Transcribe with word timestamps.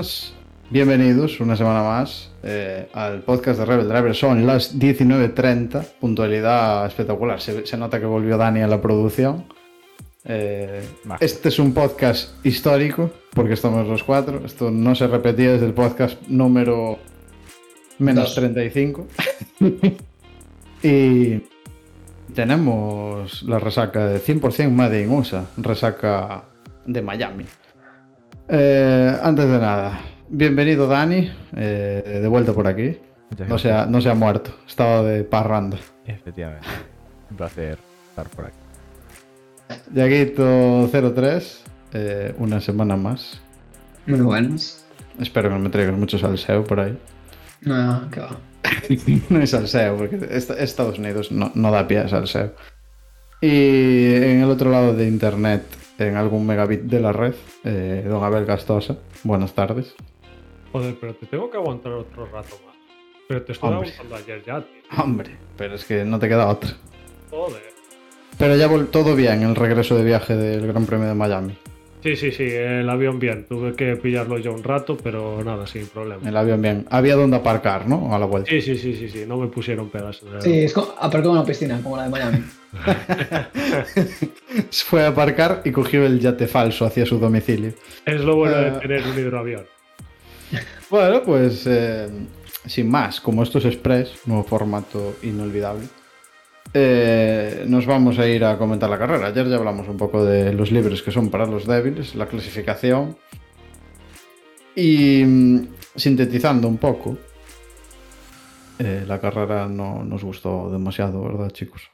Buenas, 0.00 0.32
bienvenidos 0.70 1.40
una 1.40 1.56
semana 1.56 1.82
más 1.82 2.30
eh, 2.42 2.88
al 2.94 3.20
podcast 3.20 3.58
de 3.58 3.66
Rebel 3.66 3.86
Driver. 3.86 4.14
Son 4.14 4.46
las 4.46 4.78
19.30, 4.78 5.84
puntualidad 6.00 6.86
espectacular. 6.86 7.38
Se, 7.38 7.66
se 7.66 7.76
nota 7.76 8.00
que 8.00 8.06
volvió 8.06 8.38
Dani 8.38 8.62
a 8.62 8.66
la 8.66 8.80
producción. 8.80 9.44
Eh, 10.24 10.82
este 11.20 11.50
es 11.50 11.58
un 11.58 11.74
podcast 11.74 12.30
histórico, 12.46 13.10
porque 13.34 13.52
estamos 13.52 13.86
los 13.86 14.02
cuatro. 14.02 14.40
Esto 14.42 14.70
no 14.70 14.94
se 14.94 15.06
repetía 15.06 15.52
desde 15.52 15.66
el 15.66 15.74
podcast 15.74 16.18
número 16.28 16.98
menos 17.98 18.24
Dos. 18.24 18.36
35. 18.36 19.06
y 20.82 21.42
tenemos 22.34 23.42
la 23.42 23.58
resaca 23.58 24.06
de 24.06 24.18
100% 24.18 24.70
Made 24.70 25.02
in 25.02 25.10
USA, 25.10 25.44
resaca 25.58 26.44
de 26.86 27.02
Miami. 27.02 27.44
Eh, 28.52 29.16
antes 29.22 29.46
de 29.48 29.58
nada, 29.58 30.00
bienvenido 30.28 30.86
Dani, 30.88 31.30
eh, 31.56 32.18
de 32.20 32.28
vuelta 32.28 32.52
por 32.52 32.66
aquí. 32.66 32.98
No 33.46 33.58
se, 33.58 33.70
ha, 33.70 33.86
no 33.86 34.00
se 34.00 34.10
ha 34.10 34.14
muerto, 34.14 34.50
estaba 34.66 35.02
de 35.02 35.22
parranda. 35.22 35.78
Efectivamente. 36.04 36.66
Un 37.30 37.36
placer 37.36 37.78
estar 38.08 38.28
por 38.30 38.46
aquí. 38.46 38.56
Yaguito03, 39.94 41.58
eh, 41.92 42.34
una 42.38 42.60
semana 42.60 42.96
más. 42.96 43.40
Muy 44.06 44.20
buenos. 44.20 44.84
Espero 45.20 45.48
que 45.48 45.54
no 45.54 45.60
me 45.60 45.70
traigas 45.70 45.96
mucho 45.96 46.18
salseo 46.18 46.64
por 46.64 46.80
ahí. 46.80 46.98
No, 47.62 48.08
que 48.10 48.20
va. 48.20 48.36
no 49.30 49.38
hay 49.38 49.46
salseo, 49.46 49.96
porque 49.96 50.16
est- 50.28 50.50
Estados 50.58 50.98
Unidos 50.98 51.30
no, 51.30 51.52
no 51.54 51.70
da 51.70 51.86
pie 51.86 51.98
a 51.98 52.08
salseo. 52.08 52.52
Y 53.40 54.12
en 54.14 54.40
el 54.42 54.50
otro 54.50 54.70
lado 54.72 54.92
de 54.94 55.06
internet, 55.06 55.62
en 56.06 56.16
algún 56.16 56.46
megabit 56.46 56.82
de 56.82 57.00
la 57.00 57.12
red, 57.12 57.34
eh, 57.64 58.04
don 58.06 58.22
Abel 58.24 58.44
Gastosa. 58.44 58.96
Buenas 59.22 59.52
tardes. 59.52 59.94
Joder, 60.72 60.96
pero 61.00 61.14
te 61.14 61.26
tengo 61.26 61.50
que 61.50 61.56
aguantar 61.56 61.92
otro 61.92 62.26
rato 62.26 62.56
más. 62.66 62.76
Pero 63.28 63.42
te 63.42 63.52
estoy 63.52 63.72
aguantando 63.72 64.16
ayer 64.16 64.42
ya, 64.44 64.60
tío. 64.60 65.02
Hombre, 65.02 65.36
pero 65.56 65.74
es 65.74 65.84
que 65.84 66.04
no 66.04 66.18
te 66.18 66.28
queda 66.28 66.48
otra. 66.48 66.70
Joder. 67.30 67.62
Pero 68.38 68.56
ya 68.56 68.68
todo 68.90 69.14
bien 69.14 69.42
el 69.42 69.54
regreso 69.54 69.96
de 69.96 70.04
viaje 70.04 70.34
del 70.34 70.66
Gran 70.66 70.86
Premio 70.86 71.08
de 71.08 71.14
Miami. 71.14 71.56
Sí, 72.02 72.16
sí, 72.16 72.30
sí, 72.32 72.44
el 72.44 72.88
avión 72.88 73.18
bien. 73.18 73.44
Tuve 73.46 73.74
que 73.74 73.96
pillarlo 73.96 74.38
yo 74.38 74.52
un 74.54 74.62
rato, 74.64 74.96
pero 74.96 75.44
nada, 75.44 75.66
sin 75.66 75.86
problema. 75.86 76.26
El 76.26 76.36
avión 76.36 76.62
bien. 76.62 76.86
Había 76.90 77.14
donde 77.16 77.36
aparcar, 77.36 77.86
¿no? 77.86 78.14
A 78.14 78.18
la 78.18 78.24
vuelta. 78.26 78.48
Sí, 78.50 78.60
sí, 78.62 78.76
sí, 78.78 78.94
sí, 78.96 79.08
sí. 79.08 79.24
No 79.26 79.36
me 79.36 79.48
pusieron 79.48 79.90
pegas. 79.90 80.20
Sí, 80.40 80.60
es 80.60 80.72
como, 80.72 80.94
aparcó 80.98 81.28
en 81.28 81.32
una 81.36 81.44
piscina, 81.44 81.78
como 81.82 81.96
la 81.98 82.04
de 82.04 82.08
Miami. 82.10 82.38
Fue 84.70 85.04
a 85.04 85.08
aparcar 85.08 85.62
y 85.64 85.70
cogió 85.72 86.04
el 86.06 86.20
yate 86.20 86.46
falso 86.46 86.84
hacia 86.84 87.04
su 87.06 87.18
domicilio. 87.18 87.72
Es 88.06 88.20
lo 88.20 88.36
bueno 88.36 88.56
Ah. 88.56 88.60
de 88.62 88.70
tener 88.80 89.02
un 89.06 89.18
hidroavión. 89.18 89.64
Bueno, 90.88 91.22
pues 91.22 91.66
eh, 91.66 92.08
sin 92.66 92.90
más, 92.90 93.20
como 93.20 93.42
esto 93.42 93.58
es 93.58 93.64
Express, 93.66 94.12
nuevo 94.26 94.42
formato 94.44 95.16
inolvidable, 95.22 95.86
eh, 96.72 97.64
nos 97.66 97.84
vamos 97.84 98.18
a 98.18 98.28
ir 98.28 98.44
a 98.44 98.56
comentar 98.56 98.88
la 98.88 98.98
carrera. 98.98 99.26
Ayer 99.26 99.48
ya 99.48 99.56
hablamos 99.56 99.88
un 99.88 99.96
poco 99.96 100.24
de 100.24 100.52
los 100.52 100.70
libres 100.70 101.02
que 101.02 101.10
son 101.10 101.30
para 101.30 101.46
los 101.46 101.66
débiles, 101.66 102.14
la 102.14 102.26
clasificación. 102.26 103.16
Y 104.76 105.24
mm, 105.24 105.68
sintetizando 105.96 106.68
un 106.68 106.78
poco, 106.78 107.18
eh, 108.78 109.04
la 109.06 109.20
carrera 109.20 109.66
no 109.66 110.04
nos 110.04 110.22
gustó 110.22 110.70
demasiado, 110.70 111.22
¿verdad, 111.24 111.50
chicos? 111.50 111.90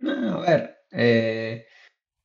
A 0.00 0.40
ver, 0.40 0.78
eh, 0.90 1.66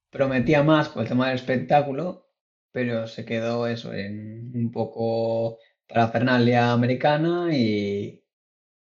prometía 0.10 0.64
más 0.64 0.90
por 0.90 1.04
el 1.04 1.10
tema 1.10 1.28
del 1.28 1.36
espectáculo, 1.36 2.30
pero 2.72 3.08
se 3.08 3.26
quedó 3.26 3.68
eso 3.68 3.94
en 3.94 4.52
un 4.56 4.72
poco 4.72 5.60
parafernalia 5.88 6.72
americana 6.72 7.50
y 7.52 8.24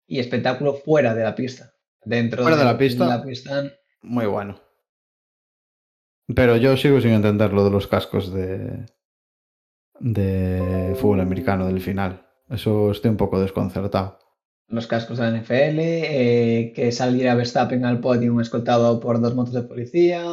espectáculo 0.09 0.75
fuera 0.75 1.15
de 1.15 1.23
la 1.23 1.35
pista. 1.35 1.72
Dentro 2.05 2.43
Fuera 2.43 2.57
de 2.57 2.65
la 2.65 2.77
pista. 2.79 3.07
la 3.07 3.23
pista 3.23 3.63
Muy 4.03 4.27
bueno. 4.27 4.61
Pero 6.35 6.57
yo 6.57 6.77
sigo 6.77 7.01
sin 7.01 7.11
entender 7.13 7.53
lo 7.53 7.65
de 7.65 7.71
los 7.71 7.87
cascos 7.87 8.33
de, 8.33 8.87
de 10.01 10.95
fútbol 10.99 11.21
americano 11.21 11.67
del 11.67 11.81
final. 11.81 12.27
Eso 12.49 12.91
estoy 12.91 13.11
un 13.11 13.17
poco 13.17 13.41
desconcertado. 13.41 14.19
los 14.69 14.87
cascos 14.87 15.19
de 15.19 15.31
la 15.31 15.37
NFL, 15.39 15.79
eh, 15.81 16.73
que 16.75 16.93
saliera 16.93 17.35
Verstappen 17.35 17.85
al 17.85 18.01
podium 18.01 18.41
escoltado 18.41 18.99
por 19.01 19.21
dos 19.21 19.35
motos 19.35 19.53
de 19.55 19.63
policía, 19.63 20.25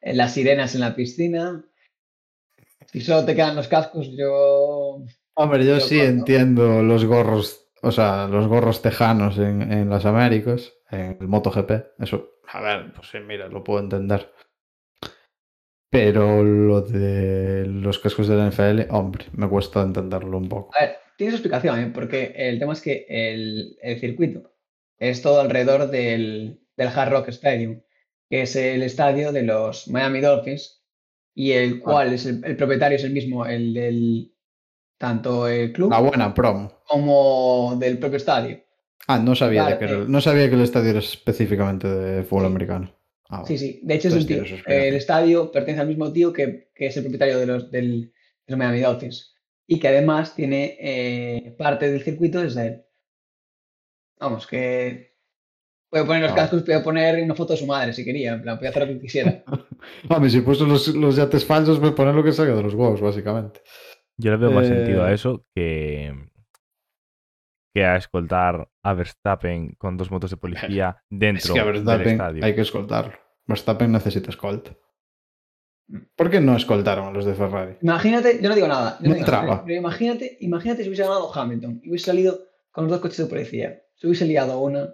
eh, 0.00 0.14
las 0.14 0.34
sirenas 0.34 0.74
en 0.74 0.80
la 0.82 0.94
piscina. 0.94 1.64
Si 2.92 3.00
solo 3.00 3.24
te 3.24 3.34
quedan 3.34 3.56
los 3.56 3.68
cascos, 3.68 4.08
yo... 4.16 5.02
Hombre, 5.34 5.66
yo 5.66 5.74
Yo 5.78 5.80
sí 5.80 5.96
cuando- 5.96 6.18
entiendo 6.20 6.82
los 6.82 7.04
gorros, 7.04 7.68
o 7.82 7.90
sea, 7.90 8.26
los 8.28 8.46
gorros 8.46 8.80
tejanos 8.82 9.36
en, 9.38 9.70
en 9.72 9.90
las 9.90 10.06
Américas, 10.06 10.72
en 10.90 11.16
el 11.20 11.28
MotoGP. 11.28 12.00
Eso, 12.00 12.40
a 12.48 12.60
ver, 12.60 12.92
pues 12.92 13.08
sí, 13.08 13.18
mira, 13.18 13.48
lo 13.48 13.64
puedo 13.64 13.80
entender. 13.80 14.32
Pero 15.90 16.42
lo 16.42 16.82
de 16.82 17.64
los 17.66 17.98
cascos 17.98 18.28
de 18.28 18.36
la 18.36 18.50
NFL, 18.50 18.92
hombre, 18.94 19.26
me 19.32 19.48
cuesta 19.48 19.82
entenderlo 19.82 20.36
un 20.36 20.48
poco. 20.48 20.74
A 20.76 20.84
ver, 20.84 20.96
tiene 21.16 21.30
su 21.30 21.36
explicación, 21.36 21.80
¿eh? 21.80 21.90
porque 21.94 22.34
el 22.36 22.58
tema 22.58 22.72
es 22.72 22.80
que 22.80 23.06
el, 23.08 23.78
el 23.80 24.00
circuito 24.00 24.52
es 24.98 25.22
todo 25.22 25.40
alrededor 25.40 25.90
del, 25.90 26.60
del 26.76 26.88
Hard 26.88 27.12
Rock 27.12 27.28
Stadium, 27.28 27.82
que 28.28 28.42
es 28.42 28.56
el 28.56 28.82
estadio 28.82 29.32
de 29.32 29.42
los 29.42 29.88
Miami 29.88 30.20
Dolphins, 30.20 30.82
y 31.34 31.52
el 31.52 31.80
cual 31.80 32.14
es 32.14 32.26
el, 32.26 32.44
el 32.44 32.56
propietario 32.56 32.96
es 32.96 33.04
el 33.04 33.12
mismo, 33.12 33.46
el 33.46 33.74
del 33.74 34.32
tanto 34.98 35.46
el 35.46 35.72
club 35.72 35.94
buena 36.00 36.34
como 36.86 37.76
del 37.78 37.98
propio 37.98 38.16
estadio. 38.16 38.65
Ah, 39.08 39.18
no 39.18 39.34
sabía, 39.34 39.62
Vale, 39.64 39.78
que 39.78 39.84
era- 39.84 39.94
eh. 39.94 40.04
no 40.08 40.20
sabía 40.20 40.48
que 40.48 40.54
el 40.56 40.62
estadio 40.62 40.90
era 40.90 40.98
específicamente 40.98 41.86
de 41.88 42.22
fútbol 42.24 42.42
Sí. 42.44 42.46
americano. 42.46 42.92
Ah, 43.28 43.42
Sí, 43.46 43.58
sí. 43.58 43.80
De 43.82 43.94
hecho, 43.94 44.08
es 44.08 44.14
un 44.14 44.26
tío. 44.26 44.42
El 44.66 44.94
estadio 44.94 45.50
pertenece 45.50 45.80
al 45.80 45.88
mismo 45.88 46.12
tío 46.12 46.32
que, 46.32 46.70
que 46.74 46.86
es 46.86 46.96
el 46.96 47.02
propietario 47.04 47.38
de 47.38 47.46
los, 47.46 47.70
del, 47.70 48.02
de 48.02 48.12
los 48.48 48.58
Miami 48.58 48.80
Dolphins. 48.80 49.34
Y 49.66 49.80
que 49.80 49.88
además 49.88 50.34
tiene 50.36 50.76
eh, 50.80 51.54
parte 51.58 51.90
del 51.90 52.02
circuito 52.02 52.40
desde 52.40 52.66
él. 52.66 52.82
Vamos, 54.18 54.46
que 54.46 55.16
puede 55.90 56.04
poner 56.04 56.22
los 56.22 56.32
Ah. 56.32 56.36
cascos, 56.36 56.62
puede 56.62 56.80
poner 56.80 57.22
una 57.22 57.34
foto 57.34 57.52
de 57.52 57.58
su 57.58 57.66
madre 57.66 57.92
si 57.92 58.04
quería. 58.04 58.34
En 58.34 58.42
plan, 58.42 58.56
podía 58.56 58.70
hacer 58.70 58.86
lo 58.88 58.94
que 58.94 59.00
quisiera. 59.00 59.44
Hombre, 60.08 60.30
si 60.30 60.40
puso 60.40 60.64
los, 60.66 60.88
los 60.88 61.16
yates 61.16 61.44
falsos, 61.44 61.78
pues 61.80 61.92
poner 61.92 62.14
lo 62.14 62.22
que 62.24 62.32
salga 62.32 62.54
de 62.54 62.62
los 62.62 62.74
huevos, 62.74 63.00
básicamente. 63.00 63.60
Yo 64.16 64.30
le 64.30 64.36
veo 64.38 64.50
más 64.52 64.66
Eh, 64.66 64.68
sentido 64.74 65.04
a 65.04 65.12
eso 65.12 65.44
que, 65.54 66.12
que 67.76 67.84
a 67.84 67.96
escoltar 67.96 68.70
a 68.82 68.94
Verstappen 68.94 69.74
con 69.76 69.98
dos 69.98 70.10
motos 70.10 70.30
de 70.30 70.38
policía 70.38 70.96
dentro 71.10 71.48
Es 71.54 71.60
que 71.60 71.60
a 71.60 71.64
del 71.96 72.06
estadio. 72.06 72.42
hay 72.42 72.54
que 72.54 72.62
escoltarlo. 72.62 73.12
Verstappen 73.46 73.92
necesita 73.92 74.30
escolta. 74.30 74.70
¿Por 76.16 76.30
qué 76.30 76.40
no 76.40 76.56
escoltaron 76.56 77.08
a 77.08 77.10
los 77.10 77.26
de 77.26 77.34
Ferrari? 77.34 77.76
Imagínate, 77.82 78.40
yo 78.42 78.48
no 78.48 78.54
digo 78.54 78.66
nada. 78.66 78.96
yo 79.02 79.08
No 79.10 79.14
digo 79.14 79.26
nada, 79.26 79.40
traba. 79.42 79.64
pero 79.66 79.78
imagínate, 79.78 80.38
imagínate 80.40 80.82
si 80.84 80.88
hubiese 80.88 81.02
ganado 81.02 81.30
Hamilton 81.34 81.80
y 81.84 81.90
hubiese 81.90 82.06
salido 82.06 82.38
con 82.70 82.84
los 82.84 82.90
dos 82.92 83.00
coches 83.02 83.18
de 83.18 83.26
policía. 83.26 83.82
Se 83.94 84.06
hubiese 84.06 84.24
liado 84.24 84.58
una. 84.58 84.88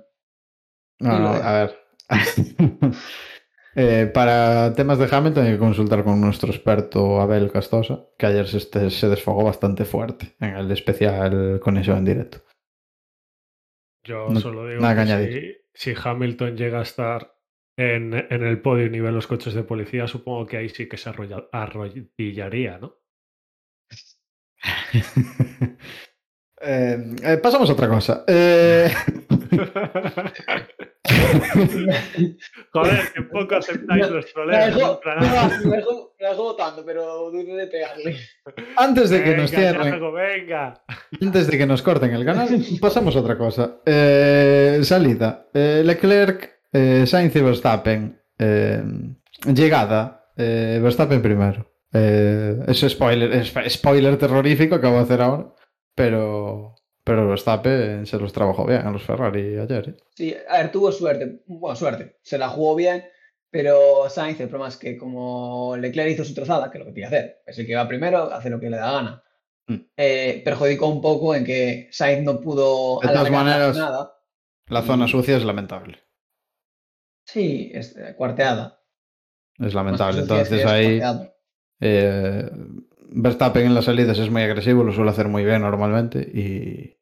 No, 0.98 1.18
no, 1.20 1.28
a 1.28 1.52
ver. 1.52 1.78
Eh, 3.74 4.10
para 4.12 4.74
temas 4.74 4.98
de 4.98 5.08
Hamilton 5.10 5.46
hay 5.46 5.52
que 5.52 5.58
consultar 5.58 6.04
con 6.04 6.20
nuestro 6.20 6.50
experto 6.50 7.22
Abel 7.22 7.50
Castosa, 7.50 8.04
que 8.18 8.26
ayer 8.26 8.46
se, 8.46 8.58
este- 8.58 8.90
se 8.90 9.08
desfogó 9.08 9.44
bastante 9.44 9.86
fuerte 9.86 10.34
en 10.40 10.56
el 10.56 10.70
especial 10.72 11.58
conexión 11.58 11.96
en 11.96 12.04
directo. 12.04 12.42
Yo 14.04 14.28
No- 14.30 14.40
solo 14.40 14.66
digo 14.66 14.80
nada 14.82 15.04
que 15.04 15.60
si, 15.74 15.92
si 15.94 16.00
Hamilton 16.02 16.56
llega 16.56 16.80
a 16.80 16.82
estar 16.82 17.34
en, 17.76 18.12
en 18.14 18.42
el 18.44 18.60
podio 18.60 18.86
y 18.86 18.90
nivel 18.90 19.14
los 19.14 19.26
coches 19.26 19.54
de 19.54 19.62
policía, 19.62 20.06
supongo 20.06 20.46
que 20.46 20.56
ahí 20.58 20.68
sí 20.68 20.88
que 20.88 20.96
se 20.96 21.10
arrolla- 21.10 21.48
arrodillaría, 21.52 22.78
¿no? 22.78 22.96
Eh, 26.64 26.96
eh, 27.24 27.38
pasamos 27.38 27.68
a 27.70 27.72
otra 27.72 27.88
cosa. 27.88 28.24
Eh, 28.28 28.88
Joder, 32.72 33.12
que 33.14 33.22
poco 33.22 33.54
aceptáis 33.56 34.08
los 34.10 34.26
problemas. 34.32 34.76
me 35.64 35.76
dejó 36.28 36.42
votando, 36.44 36.84
pero 36.84 37.30
dudé 37.30 37.44
de 37.54 37.66
pegarle. 37.66 38.16
antes 38.76 39.10
de 39.10 39.22
que 39.24 39.36
nos 39.36 39.50
cierren, 39.50 39.92
Yago, 39.92 40.12
venga. 40.12 40.82
antes 41.20 41.46
de 41.48 41.58
que 41.58 41.66
nos 41.66 41.82
corten 41.82 42.12
el 42.12 42.24
canal, 42.24 42.48
pasamos 42.80 43.16
a 43.16 43.20
otra 43.20 43.36
cosa. 43.38 43.78
Eh, 43.84 44.80
salida. 44.82 45.48
Eh, 45.52 45.82
Leclerc, 45.84 46.50
eh, 46.72 47.04
Sainz 47.06 47.34
y 47.36 47.40
Verstappen. 47.40 48.20
Eh, 48.38 48.82
llegada. 49.52 50.26
eh, 50.36 50.80
Verstappen 50.82 51.20
primero. 51.22 51.70
Eh, 51.92 52.56
ese 52.68 52.88
spoiler, 52.88 53.32
es- 53.32 53.52
spoiler 53.74 54.16
terrorífico 54.16 54.70
que 54.76 54.86
acabo 54.86 54.96
de 54.96 55.02
hacer 55.02 55.20
ahora. 55.20 55.52
Pero, 55.94 56.74
pero 57.04 57.28
Verstappen 57.28 58.06
se 58.06 58.18
los 58.18 58.32
trabajó 58.32 58.66
bien 58.66 58.86
a 58.86 58.90
los 58.90 59.02
Ferrari 59.02 59.58
ayer. 59.58 59.88
¿eh? 59.90 59.96
Sí, 60.14 60.36
a 60.48 60.58
ver, 60.58 60.72
tuvo 60.72 60.92
suerte. 60.92 61.42
Bueno, 61.46 61.74
suerte. 61.76 62.18
Se 62.22 62.38
la 62.38 62.48
jugó 62.48 62.74
bien, 62.74 63.04
Pero 63.50 64.08
Sainz, 64.08 64.40
el 64.40 64.48
problema 64.48 64.68
es 64.68 64.78
que 64.78 64.96
como 64.96 65.76
Leclerc 65.76 66.10
hizo 66.12 66.24
su 66.24 66.32
trazada, 66.32 66.70
que 66.70 66.78
es 66.78 66.80
lo 66.80 66.86
que 66.86 66.94
tiene 66.94 67.10
que 67.10 67.16
hacer, 67.16 67.42
es 67.46 67.58
el 67.58 67.66
que 67.66 67.74
va 67.76 67.86
primero, 67.86 68.32
hace 68.32 68.48
lo 68.48 68.58
que 68.58 68.70
le 68.70 68.76
da 68.78 68.92
gana. 68.92 69.22
Mm. 69.68 69.76
eh, 69.96 70.42
perjudicó 70.44 70.88
un 70.88 71.00
poco 71.02 71.34
en 71.34 71.44
que 71.44 71.88
Sainz 71.92 72.24
no 72.24 72.40
pudo 72.40 72.98
De 73.00 73.08
todas 73.08 73.30
maneras- 73.30 73.76
nada. 73.76 74.16
La 74.68 74.82
zona 74.82 75.06
sucia 75.06 75.36
es 75.36 75.44
lamentable. 75.44 75.98
Sí, 77.26 77.70
es 77.74 77.96
eh, 77.96 78.14
cuarteada. 78.16 78.80
Es 79.58 79.74
lamentable. 79.74 80.20
Entonces 80.22 80.60
es 80.60 80.66
ahí 80.66 81.00
eh, 81.80 82.50
Verstappen 83.14 83.66
en 83.66 83.74
las 83.74 83.84
salidas 83.84 84.18
es 84.18 84.30
muy 84.30 84.42
agresivo, 84.42 84.84
lo 84.84 84.92
suele 84.92 85.10
hacer 85.10 85.28
muy 85.28 85.44
bien 85.44 85.62
normalmente 85.62 86.20
y, 86.20 86.98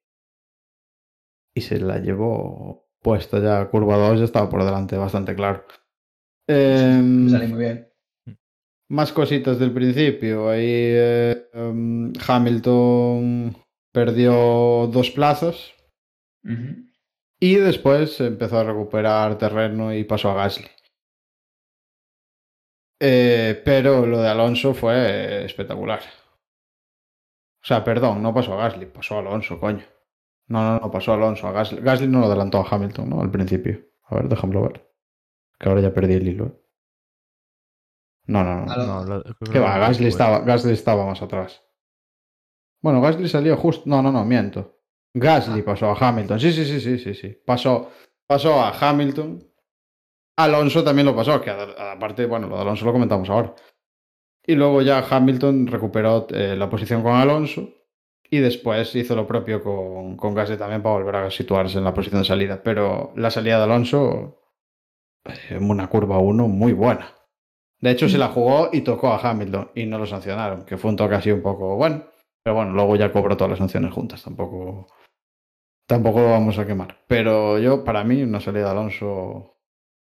y 1.55 1.61
se 1.61 1.81
la 1.81 1.99
llevó 1.99 2.91
puesta 3.03 3.41
ya 3.41 3.69
curva 3.69 3.97
2, 3.97 4.19
ya 4.19 4.25
estaba 4.25 4.49
por 4.51 4.65
delante, 4.65 4.97
bastante 4.97 5.35
claro. 5.35 5.65
Em, 6.47 7.29
sale 7.29 7.47
muy 7.47 7.59
bien. 7.59 7.89
Más 8.89 9.13
cositas 9.13 9.59
del 9.59 9.73
principio. 9.73 10.51
Ahí 10.51 10.67
eh, 10.67 11.49
em, 11.53 12.13
Hamilton 12.27 13.57
perdió 13.93 14.89
dos 14.93 15.11
plazas 15.11 15.73
y 17.39 17.55
después 17.57 18.21
empezó 18.21 18.59
a 18.59 18.65
recuperar 18.65 19.39
terreno 19.39 19.95
y 19.95 20.05
pasó 20.05 20.31
a 20.31 20.35
Gasly. 20.35 20.69
Eh, 23.01 23.63
pero 23.65 24.07
lo 24.07 24.21
de 24.21 24.29
Alonso 24.29 24.75
fue 24.75 25.45
espectacular. 25.45 26.01
O 27.63 27.67
sea, 27.67 27.83
perdón, 27.83 28.23
no 28.23 28.33
pasó 28.35 28.55
a 28.55 28.69
Gasly, 28.69 28.87
pasó 28.87 29.17
a 29.17 29.19
Alonso, 29.21 29.59
coño. 29.59 29.85
No, 30.49 30.63
no, 30.63 30.81
no, 30.81 30.91
pasó 30.91 31.13
a 31.13 31.15
Alonso, 31.15 31.47
a 31.47 31.53
Gasly. 31.53 31.81
Gasly 31.81 32.09
no 32.09 32.21
lo 32.21 32.27
adelantó 32.27 32.59
a 32.59 32.69
Hamilton, 32.69 33.09
¿no? 33.09 33.23
Al 33.23 33.31
principio. 33.31 33.81
A 34.05 34.17
ver, 34.17 34.29
déjamelo 34.29 34.63
ver. 34.63 34.91
Que 35.59 35.69
ahora 35.69 35.81
ya 35.81 35.95
perdí 35.95 36.15
el 36.15 36.29
hilo. 36.29 36.47
¿eh? 36.47 36.61
No, 38.27 38.45
no, 38.45 38.65
no. 38.65 39.05
No, 39.05 39.23
que 39.51 39.59
va, 39.59 39.79
Gasly 39.79 40.07
estaba, 40.07 40.41
Gasly 40.41 40.73
estaba 40.73 41.07
más 41.07 41.23
atrás. 41.23 41.63
Bueno, 42.83 43.01
Gasly 43.01 43.29
salió 43.29 43.57
justo. 43.57 43.85
No, 43.87 44.03
no, 44.03 44.11
no, 44.13 44.25
miento. 44.25 44.81
Gasly 45.15 45.63
pasó 45.63 45.91
a 45.91 45.97
Hamilton. 45.99 46.39
Sí, 46.41 46.53
sí, 46.53 46.65
sí, 46.65 46.81
sí, 46.81 46.99
sí, 46.99 47.15
sí. 47.15 47.43
Pasó, 47.45 47.91
pasó 48.27 48.61
a 48.61 48.71
Hamilton. 48.71 49.50
Alonso 50.45 50.85
también 50.85 51.07
lo 51.07 51.17
pasó, 51.17 51.41
que 51.41 51.51
aparte, 51.51 52.27
bueno, 52.27 52.49
lo 52.49 52.57
de 52.57 52.63
Alonso 52.63 52.85
lo 52.85 52.93
comentamos 52.93 53.29
ahora. 53.31 53.55
Y 54.47 54.55
luego 54.55 54.83
ya 54.83 55.07
Hamilton 55.09 55.67
recuperó 55.67 56.27
eh, 56.31 56.57
la 56.57 56.69
posición 56.69 57.03
con 57.03 57.15
Alonso. 57.15 57.69
Y 58.33 58.39
después 58.39 58.95
hizo 58.95 59.17
lo 59.17 59.27
propio 59.27 59.63
con, 59.63 60.17
con 60.17 60.35
Gasly 60.35 60.57
también 60.57 60.83
para 60.83 60.95
volver 60.97 61.17
a 61.17 61.31
situarse 61.31 61.79
en 61.79 61.85
la 61.85 61.95
posición 61.95 62.21
de 62.23 62.29
salida. 62.29 62.63
Pero 62.63 63.13
la 63.17 63.31
salida 63.31 63.59
de 63.59 63.65
Alonso, 63.65 64.41
eh, 65.25 65.59
una 65.61 65.89
curva 65.89 66.19
1 66.19 66.49
muy 66.49 66.73
buena. 66.73 67.13
De 67.81 67.91
hecho, 67.91 68.09
se 68.09 68.19
la 68.19 68.29
jugó 68.29 68.71
y 68.73 68.83
tocó 68.83 69.09
a 69.09 69.19
Hamilton 69.19 69.71
y 69.75 69.87
no 69.87 69.99
lo 69.99 70.07
sancionaron, 70.07 70.65
que 70.65 70.77
fue 70.77 70.91
un 70.91 70.97
toque 70.97 71.15
así 71.15 71.31
un 71.31 71.43
poco 71.43 71.77
bueno. 71.77 72.05
Pero 72.43 72.57
bueno, 72.57 72.73
luego 72.73 72.97
ya 72.97 73.13
cobró 73.13 73.37
todas 73.37 73.51
las 73.51 73.59
sanciones 73.59 73.93
juntas, 73.93 74.23
tampoco, 74.23 74.87
tampoco 75.87 76.21
lo 76.21 76.31
vamos 76.31 76.59
a 76.59 76.67
quemar. 76.67 76.99
Pero 77.07 77.59
yo, 77.59 77.85
para 77.85 78.05
mí, 78.05 78.23
una 78.23 78.41
salida 78.41 78.65
de 78.65 78.71
Alonso 78.71 79.60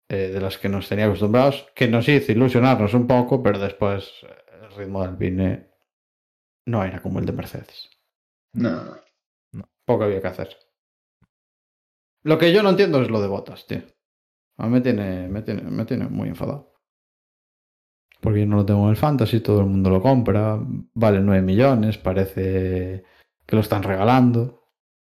eh, 0.09 0.29
de 0.33 0.41
las 0.41 0.57
que 0.57 0.69
nos 0.69 0.87
tenía 0.87 1.05
acostumbrados, 1.05 1.67
que 1.75 1.87
nos 1.87 2.07
hizo 2.07 2.31
ilusionarnos 2.31 2.93
un 2.93 3.07
poco, 3.07 3.41
pero 3.43 3.59
después 3.59 4.11
eh, 4.23 4.35
el 4.63 4.71
ritmo 4.75 5.01
del 5.01 5.11
Alpine 5.11 5.67
no 6.65 6.83
era 6.83 7.01
como 7.01 7.19
el 7.19 7.25
de 7.25 7.31
Mercedes. 7.33 7.89
No. 8.53 8.97
Poco 9.85 10.03
había 10.03 10.21
que 10.21 10.27
hacer. 10.27 10.57
Lo 12.23 12.37
que 12.37 12.51
yo 12.51 12.61
no 12.63 12.69
entiendo 12.71 13.01
es 13.01 13.09
lo 13.09 13.21
de 13.21 13.27
botas, 13.27 13.65
tío. 13.67 13.81
A 14.57 14.65
mí 14.65 14.73
me 14.73 14.81
tiene, 14.81 15.27
me 15.27 15.41
tiene, 15.43 15.61
me 15.63 15.85
tiene 15.85 16.07
muy 16.07 16.29
enfadado. 16.29 16.73
Porque 18.19 18.39
yo 18.41 18.45
no 18.47 18.57
lo 18.57 18.65
tengo 18.65 18.83
en 18.85 18.89
el 18.89 18.95
fantasy, 18.97 19.39
todo 19.39 19.59
el 19.61 19.67
mundo 19.67 19.89
lo 19.91 20.01
compra, 20.01 20.59
vale 20.95 21.19
9 21.19 21.41
millones, 21.43 21.97
parece 21.99 23.03
que 23.45 23.55
lo 23.55 23.61
están 23.61 23.83
regalando. 23.83 24.63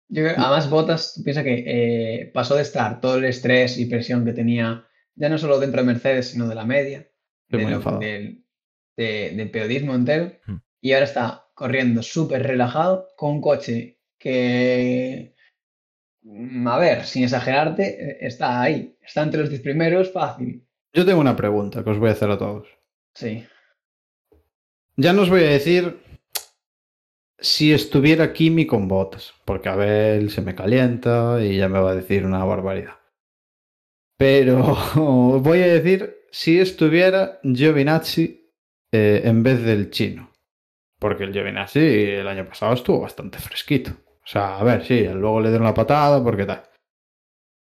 Yo 0.09 0.23
creo- 0.23 0.35
además, 0.37 0.69
Bottas 0.69 1.21
piensa 1.23 1.43
que 1.43 1.63
eh, 1.65 2.31
pasó 2.33 2.55
de 2.55 2.61
estar 2.63 2.99
todo 2.99 3.15
el 3.17 3.25
estrés 3.25 3.77
y 3.77 3.85
presión 3.85 4.25
que 4.25 4.33
tenía, 4.33 4.85
ya 5.17 5.27
no 5.29 5.37
solo 5.37 5.59
dentro 5.59 5.81
de 5.81 5.87
Mercedes, 5.87 6.29
sino 6.29 6.47
de 6.47 6.55
la 6.55 6.63
media, 6.65 7.07
de 7.49 7.57
lo- 7.63 7.79
del, 7.99 8.45
de- 8.95 9.31
del 9.35 9.51
periodismo 9.51 9.93
entero, 9.93 10.31
Hmm. 10.45 10.57
y 10.81 10.93
ahora 10.93 11.05
está 11.05 11.45
corriendo 11.53 12.01
súper 12.03 12.43
relajado 12.43 13.07
con 13.17 13.31
un 13.31 13.41
coche 13.41 13.99
que, 14.19 15.35
mm, 16.21 16.67
a 16.67 16.77
ver, 16.77 17.05
sin 17.05 17.23
exagerarte, 17.23 17.83
eh, 18.11 18.17
está 18.21 18.61
ahí, 18.61 18.97
está 19.01 19.23
entre 19.23 19.41
los 19.41 19.49
10 19.49 19.61
primeros, 19.61 20.11
fácil. 20.11 20.65
Yo 20.93 21.05
tengo 21.05 21.19
una 21.19 21.35
pregunta 21.35 21.83
que 21.83 21.89
os 21.89 21.99
voy 21.99 22.09
a 22.09 22.13
hacer 22.13 22.29
a 22.31 22.37
todos. 22.37 22.67
Sí. 23.13 23.45
Ya 24.95 25.13
no 25.13 25.21
os 25.23 25.29
voy 25.29 25.43
a 25.43 25.49
decir 25.49 25.99
si 27.39 27.71
estuviera 27.71 28.33
Kimi 28.33 28.65
con 28.65 28.87
botas, 28.87 29.33
porque 29.45 29.69
Abel 29.69 30.31
se 30.31 30.41
me 30.41 30.55
calienta 30.55 31.37
y 31.43 31.57
ya 31.57 31.69
me 31.69 31.79
va 31.79 31.91
a 31.91 31.95
decir 31.95 32.25
una 32.25 32.43
barbaridad. 32.43 32.95
Pero 34.17 34.75
voy 35.41 35.61
a 35.61 35.67
decir 35.67 36.15
si 36.31 36.59
estuviera 36.59 37.39
Giovinazzi 37.43 38.51
eh, 38.91 39.21
en 39.23 39.43
vez 39.43 39.63
del 39.63 39.89
chino. 39.91 40.31
Porque 40.99 41.23
el 41.25 41.33
Giovinazzi 41.33 41.79
el 41.79 42.27
año 42.27 42.45
pasado 42.47 42.73
estuvo 42.73 43.01
bastante 43.01 43.37
fresquito. 43.39 43.91
O 43.91 44.29
sea, 44.29 44.57
a 44.57 44.63
ver, 44.63 44.83
sí, 44.83 45.07
luego 45.07 45.39
le 45.39 45.49
dieron 45.49 45.65
la 45.67 45.73
patada 45.73 46.23
porque 46.23 46.45
tal. 46.45 46.63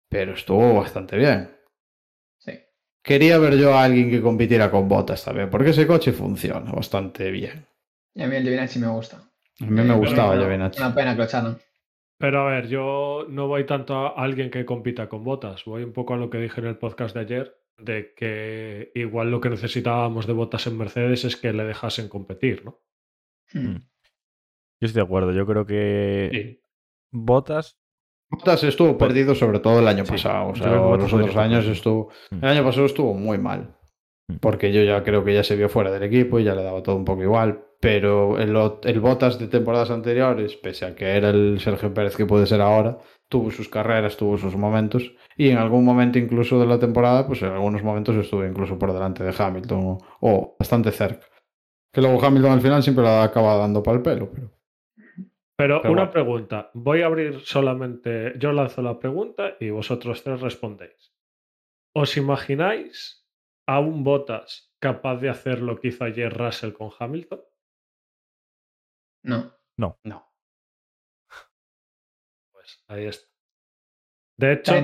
Pero 0.09 0.33
estuvo 0.33 0.75
bastante 0.75 1.17
bien. 1.17 1.51
Sí. 2.39 2.53
Quería 3.03 3.39
ver 3.39 3.57
yo 3.57 3.75
a 3.75 3.85
alguien 3.85 4.11
que 4.11 4.23
compitiera 4.23 4.71
con 4.71 4.89
botas 4.89 5.25
también, 5.25 5.51
porque 5.51 5.71
ese 5.71 5.87
coche 5.87 6.13
funciona 6.13 6.73
bastante 6.73 7.31
bien. 7.31 7.67
Y 8.15 8.23
a 8.23 8.27
mí 8.29 8.37
el 8.37 8.43
Giovinazzi 8.45 8.79
me 8.79 8.89
gusta. 8.89 9.19
A 9.61 9.65
mí 9.65 9.83
me 9.83 9.93
Eh, 9.95 9.97
gustaba 9.97 10.37
Giovinazzi. 10.37 10.81
Una 10.81 10.95
pena 10.95 11.13
que 11.13 11.19
lo 11.19 11.25
echaron. 11.25 11.59
Pero 12.19 12.41
a 12.41 12.51
ver, 12.51 12.69
yo 12.69 13.27
no 13.29 13.47
voy 13.47 13.67
tanto 13.67 13.95
a 13.95 14.09
alguien 14.09 14.51
que 14.51 14.65
compita 14.65 15.09
con 15.09 15.23
botas, 15.23 15.65
voy 15.65 15.83
un 15.83 15.93
poco 15.93 16.15
a 16.15 16.17
lo 16.17 16.31
que 16.31 16.39
dije 16.39 16.61
en 16.61 16.67
el 16.67 16.79
podcast 16.79 17.15
de 17.15 17.21
ayer, 17.21 17.57
de 17.79 18.15
que 18.15 18.91
igual 18.95 19.31
lo 19.31 19.41
que 19.41 19.51
necesitábamos 19.51 20.27
de 20.27 20.33
botas 20.33 20.67
en 20.67 20.79
Mercedes 20.79 21.25
es 21.25 21.37
que 21.37 21.53
le 21.53 21.65
dejasen 21.65 22.09
competir, 22.09 22.65
¿no? 22.65 22.81
Hmm. 23.53 23.77
Yo 24.81 24.87
estoy 24.87 25.01
de 25.01 25.05
acuerdo. 25.07 25.33
Yo 25.33 25.47
creo 25.47 25.67
que 25.67 26.31
Sí. 26.33 26.61
Botas. 27.13 27.79
Bottas 28.31 28.65
estuvo 28.65 28.99
perdido 28.99 29.35
sobre 29.35 29.61
todo 29.61 29.79
el 29.79 29.89
año 29.89 30.05
Sí, 30.05 30.13
pasado. 30.13 30.49
O 30.49 30.55
sea, 30.55 30.73
los 30.73 31.13
otros 31.13 31.37
años 31.37 31.67
estuvo. 31.67 32.11
Mm. 32.31 32.45
El 32.45 32.45
año 32.45 32.65
pasado 32.65 32.87
estuvo 32.87 33.15
muy 33.15 33.39
mal. 33.39 33.77
Mm. 34.29 34.37
Porque 34.39 34.73
yo 34.73 34.83
ya 34.83 35.03
creo 35.05 35.25
que 35.25 35.33
ya 35.33 35.45
se 35.45 35.57
vio 35.57 35.69
fuera 35.69 35.91
del 35.91 36.03
equipo 36.03 36.39
y 36.39 36.45
ya 36.45 36.55
le 36.55 36.63
daba 36.63 36.83
todo 36.83 36.97
un 36.97 37.05
poco 37.05 37.23
igual. 37.23 37.66
Pero 37.87 38.37
el, 38.41 38.51
el 38.83 39.01
Bottas 39.01 39.39
de 39.39 39.47
temporadas 39.47 39.93
anteriores, 39.93 40.57
pese 40.57 40.87
a 40.87 40.97
que 40.97 41.05
era 41.05 41.31
el 41.31 41.61
Sergio 41.61 41.95
Pérez 41.95 42.17
que 42.17 42.27
puede 42.27 42.45
ser 42.45 42.61
ahora, 42.61 42.99
tuvo 43.29 43.53
sus 43.53 43.69
carreras, 43.69 44.17
tuvo 44.17 44.37
sus 44.37 44.57
momentos. 44.57 45.15
Y 45.37 45.51
en 45.51 45.59
algún 45.59 45.85
momento 45.85 46.19
incluso 46.19 46.59
de 46.59 46.67
la 46.67 46.81
temporada, 46.81 47.29
pues 47.29 47.43
en 47.43 47.51
algunos 47.53 47.85
momentos 47.85 48.17
estuvo 48.17 48.45
incluso 48.45 48.77
por 48.77 48.93
delante 48.93 49.23
de 49.23 49.33
Hamilton 49.39 49.81
o, 49.85 49.99
o 50.21 50.57
bastante 50.59 50.91
cerca. 50.91 51.27
Que 51.93 52.01
luego 52.01 52.21
Hamilton 52.21 52.51
al 52.51 52.61
final 52.61 52.83
siempre 52.83 53.05
la 53.05 53.23
acaba 53.23 53.57
dando 53.57 53.85
para 53.85 53.99
el 53.99 54.03
pelo. 54.03 54.33
Pero... 54.33 54.51
Pero, 55.57 55.81
Pero 55.81 55.93
una 55.93 56.07
bueno. 56.07 56.11
pregunta, 56.11 56.71
voy 56.75 57.03
a 57.03 57.07
abrir 57.07 57.39
solamente, 57.45 58.35
yo 58.37 58.51
lanzo 58.51 58.83
la 58.83 58.99
pregunta 58.99 59.55
y 59.61 59.71
vosotros 59.71 60.25
tres 60.25 60.41
respondéis. 60.41 61.15
¿Os 61.95 62.17
imagináis 62.17 63.25
a 63.65 63.79
un 63.79 64.03
Bottas 64.03 64.75
capaz 64.81 65.19
de 65.21 65.29
hacer 65.29 65.63
lo 65.63 65.79
que 65.79 65.89
hizo 65.89 66.03
ayer 66.03 66.37
Russell 66.37 66.73
con 66.73 66.91
Hamilton? 66.99 67.41
No. 69.27 69.53
No. 70.05 70.33
Pues 72.53 72.83
ahí 72.89 73.07
está. 73.07 73.27
De 74.39 74.53
hecho, 74.55 74.73
ya 74.75 74.81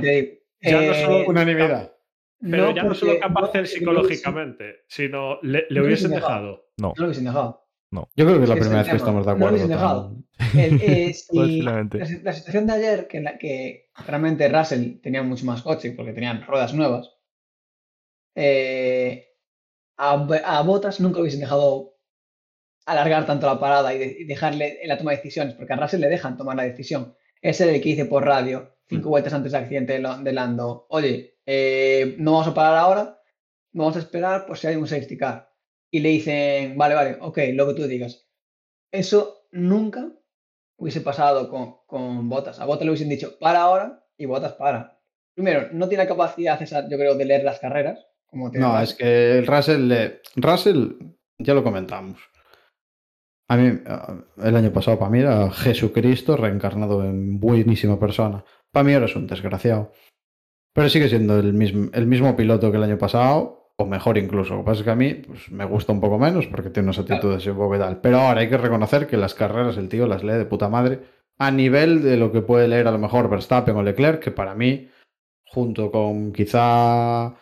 no 0.81 0.93
eh, 0.93 1.05
solo- 1.05 1.29
Unanimidad. 1.29 1.95
pero 2.41 2.75
ya 2.75 2.83
no 2.85 2.95
solo 2.95 3.19
capaz 3.21 3.29
de 3.35 3.41
no, 3.41 3.47
hacer 3.47 3.63
porque 3.63 3.67
psicológicamente, 3.79 4.85
sino 4.89 5.41
le, 5.43 5.67
le 5.69 5.81
no 5.81 5.87
hubiesen 5.87 6.11
dejado. 6.11 6.33
dejado. 6.47 6.65
No 6.79 6.95
lo 6.97 7.05
hubiesen 7.05 7.25
dejado. 7.25 7.69
Yo 7.93 8.25
creo 8.25 8.39
que 8.39 8.43
es 8.45 8.49
la 8.49 8.55
primera 8.57 8.79
vez 8.83 8.91
que 8.91 8.97
estamos 8.97 9.27
de 9.27 9.33
No 9.33 9.39
lo 9.39 9.47
acuerdo. 9.47 9.55
hubiesen 9.57 9.71
dejado. 9.71 10.09
con- 10.09 10.27
El- 10.61 10.81
eh, 10.83 11.13
si- 11.15 11.63
la, 11.63 11.89
la 12.23 12.33
situación 12.33 12.67
de 12.67 12.73
ayer, 12.73 13.07
que, 13.07 13.19
en 13.19 13.25
la 13.25 13.39
que 13.39 13.91
realmente 14.07 14.49
Russell 14.49 15.01
tenía 15.01 15.23
mucho 15.23 15.45
más 15.45 15.63
coche 15.63 15.93
porque 15.93 16.13
tenían 16.15 16.43
ruedas 16.47 16.73
nuevas, 16.75 17.11
eh, 18.35 19.29
a, 19.99 20.13
a 20.15 20.63
Bottas 20.63 21.01
nunca 21.01 21.21
hubiesen 21.21 21.41
dejado 21.41 21.92
alargar 22.87 23.27
tanto 23.27 23.47
la 23.47 23.59
parada 23.61 23.95
y, 23.95 23.99
de- 23.99 24.17
y 24.21 24.25
dejarle 24.25 24.83
en 24.83 24.89
la 24.89 24.99
toma 24.99 25.13
de 25.13 25.19
decisiones, 25.19 25.55
porque 25.55 25.73
a 25.73 25.77
Russell 25.77 26.01
le 26.01 26.09
dejan 26.09 26.37
tomar 26.37 26.57
la 26.57 26.65
decisión. 26.65 27.15
Es 27.41 27.61
el 27.61 27.69
que 27.81 27.89
dice 27.91 28.05
por 28.07 28.25
radio, 28.25 28.77
cinco 28.89 29.09
vueltas 29.11 29.33
antes 29.33 29.53
del 29.53 29.63
accidente 29.63 29.95
de 30.01 30.33
Lando, 30.33 30.87
oye, 30.91 31.39
eh, 31.47 32.15
no 32.19 32.33
vamos 32.33 32.49
a 32.49 32.55
parar 32.55 32.79
ahora, 32.79 33.19
vamos 33.73 33.97
a 33.97 34.01
esperar 34.01 34.47
por 34.47 34.57
si 34.59 34.67
hay 34.69 34.77
un 34.77 34.87
safety 34.87 35.17
car. 35.17 35.51
Y 35.91 36.01
le 36.01 36.09
dicen, 36.11 36.77
vale, 36.79 36.95
vale, 36.95 37.17
ok, 37.21 37.39
lo 37.55 37.67
que 37.69 37.75
tú 37.75 37.87
digas. 37.87 38.27
Eso 38.91 39.47
nunca 39.53 40.09
hubiese 40.77 41.01
pasado 41.01 41.49
con, 41.51 41.77
con 41.87 42.29
Botas. 42.29 42.61
A 42.61 42.65
Botas 42.65 42.85
le 42.85 42.91
hubiesen 42.91 43.09
dicho, 43.09 43.39
para 43.39 43.63
ahora, 43.63 44.05
y 44.17 44.27
Botas 44.27 44.53
para. 44.53 44.99
Primero, 45.35 45.69
no 45.73 45.89
tiene 45.89 46.05
la 46.05 46.09
capacidad 46.09 46.61
esa, 46.63 46.89
yo 46.89 46.97
creo, 46.97 47.15
de 47.15 47.25
leer 47.25 47.45
las 47.45 47.59
carreras, 47.59 47.99
Como 48.27 48.51
No, 48.51 48.81
es 48.81 48.95
que 48.95 49.39
el 49.39 49.47
Russell, 49.47 49.89
le- 49.89 50.21
Russell, 50.37 50.93
ya 51.39 51.55
lo 51.55 51.63
comentamos. 51.65 52.21
A 53.53 53.57
mí, 53.59 53.81
el 54.43 54.57
año 54.57 54.73
pasado, 54.73 54.99
para 54.99 55.11
mí 55.11 55.19
era 55.19 55.51
Jesucristo 55.51 56.39
reencarnado 56.39 57.05
en 57.05 57.39
buenísima 57.39 58.01
persona. 58.01 58.43
Para 58.71 58.85
mí 58.85 58.95
ahora 58.95 59.05
es 59.05 59.15
un 59.15 59.27
desgraciado. 59.27 59.93
Pero 60.73 60.89
sigue 60.89 61.11
siendo 61.11 61.39
el 61.39 61.53
mismo, 61.53 61.91
el 61.93 62.07
mismo 62.07 62.35
piloto 62.35 62.71
que 62.71 62.79
el 62.79 62.85
año 62.85 62.97
pasado, 62.97 63.75
o 63.77 63.85
mejor 63.85 64.17
incluso. 64.17 64.55
Lo 64.55 64.61
que 64.61 64.65
pasa 64.65 64.79
es 64.81 64.85
que 64.85 64.91
a 64.91 64.97
mí 64.97 65.13
pues, 65.13 65.53
me 65.53 65.67
gusta 65.67 65.93
un 65.93 66.01
poco 66.01 66.19
menos 66.19 66.47
porque 66.47 66.71
tiene 66.71 66.87
unas 66.87 66.99
actitudes 67.01 67.47
un 67.47 67.59
poco 67.59 67.77
y 67.77 67.79
tal. 67.79 68.01
Pero 68.01 68.21
ahora 68.21 68.41
hay 68.41 68.49
que 68.49 68.57
reconocer 68.57 69.07
que 69.07 69.19
las 69.19 69.35
carreras 69.35 69.77
el 69.77 69.91
tío 69.91 70.07
las 70.07 70.25
lee 70.25 70.33
de 70.33 70.47
puta 70.47 70.71
madre. 70.71 71.01
A 71.37 71.51
nivel 71.51 72.03
de 72.03 72.17
lo 72.17 72.33
que 72.33 72.41
puede 72.41 72.69
leer 72.69 72.89
a 72.89 72.93
lo 72.93 72.99
mejor 72.99 73.29
Verstappen 73.29 73.77
o 73.77 73.83
Leclerc, 73.83 74.23
que 74.23 74.31
para 74.31 74.55
mí, 74.55 74.89
junto 75.45 75.91
con 75.91 76.33
quizá 76.33 77.35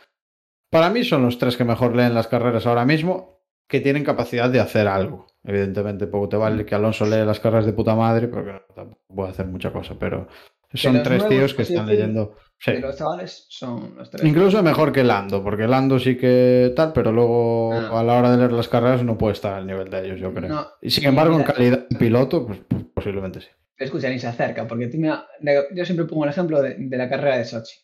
para 0.73 0.91
mí 0.91 1.05
son 1.05 1.23
los 1.23 1.39
tres 1.39 1.57
que 1.57 1.63
mejor 1.63 1.95
leen 1.95 2.15
las 2.15 2.27
carreras 2.27 2.67
ahora 2.67 2.85
mismo, 2.85 3.45
que 3.69 3.79
tienen 3.79 4.03
capacidad 4.03 4.51
de 4.51 4.59
hacer 4.59 4.89
algo. 4.89 5.30
Evidentemente, 5.43 6.07
poco 6.07 6.29
te 6.29 6.37
vale 6.37 6.67
que 6.67 6.75
Alonso 6.75 7.07
lee 7.07 7.25
las 7.25 7.41
carreras 7.41 7.67
de 7.67 7.73
puta 7.73 7.95
madre, 7.95 8.29
porque 8.29 8.53
no, 8.53 8.61
tampoco 8.75 9.01
puede 9.15 9.31
hacer 9.31 9.47
mucha 9.47 9.73
cosa, 9.73 9.95
pero 9.99 10.29
son 10.75 10.95
los 10.95 11.03
tres 11.03 11.27
tíos 11.29 11.55
que 11.55 11.63
están 11.63 11.87
leyendo. 11.87 12.37
Sí. 12.59 12.73
Los 12.79 12.97
chavales 12.97 13.47
son 13.49 13.97
los 13.97 14.11
tres. 14.11 14.23
Incluso 14.23 14.63
mejor 14.63 14.93
que 14.93 15.03
Lando, 15.03 15.43
porque 15.43 15.67
Lando 15.67 15.99
sí 15.99 16.17
que 16.19 16.73
tal, 16.77 16.93
pero 16.93 17.11
luego 17.11 17.73
Ah. 17.73 18.01
a 18.01 18.05
la 18.05 18.19
hora 18.19 18.31
de 18.31 18.37
leer 18.37 18.53
las 18.53 18.69
carreras 18.69 19.03
no 19.03 19.17
puede 19.17 19.33
estar 19.33 19.55
al 19.55 19.67
nivel 19.67 19.89
de 19.89 20.05
ellos, 20.05 20.21
yo 20.21 20.35
creo. 20.35 20.51
No. 20.51 20.67
Y 20.83 20.91
sin 20.91 21.07
embargo, 21.07 21.37
en 21.37 21.45
calidad 21.45 21.89
de 21.89 21.97
piloto, 21.99 22.47
pues, 22.47 22.61
pues, 22.69 22.85
posiblemente 22.95 23.41
sí. 23.41 23.49
Escucha, 23.79 24.11
ni 24.11 24.19
se 24.19 24.27
acerca, 24.27 24.67
porque 24.69 24.89
tú 24.89 24.99
mira, 24.99 25.27
de- 25.41 25.69
yo 25.75 25.87
siempre 25.87 26.05
pongo 26.05 26.25
el 26.25 26.31
ejemplo 26.31 26.61
de, 26.61 26.75
de 26.79 26.97
la 26.99 27.09
carrera 27.09 27.39
de 27.39 27.47
Sochi, 27.47 27.77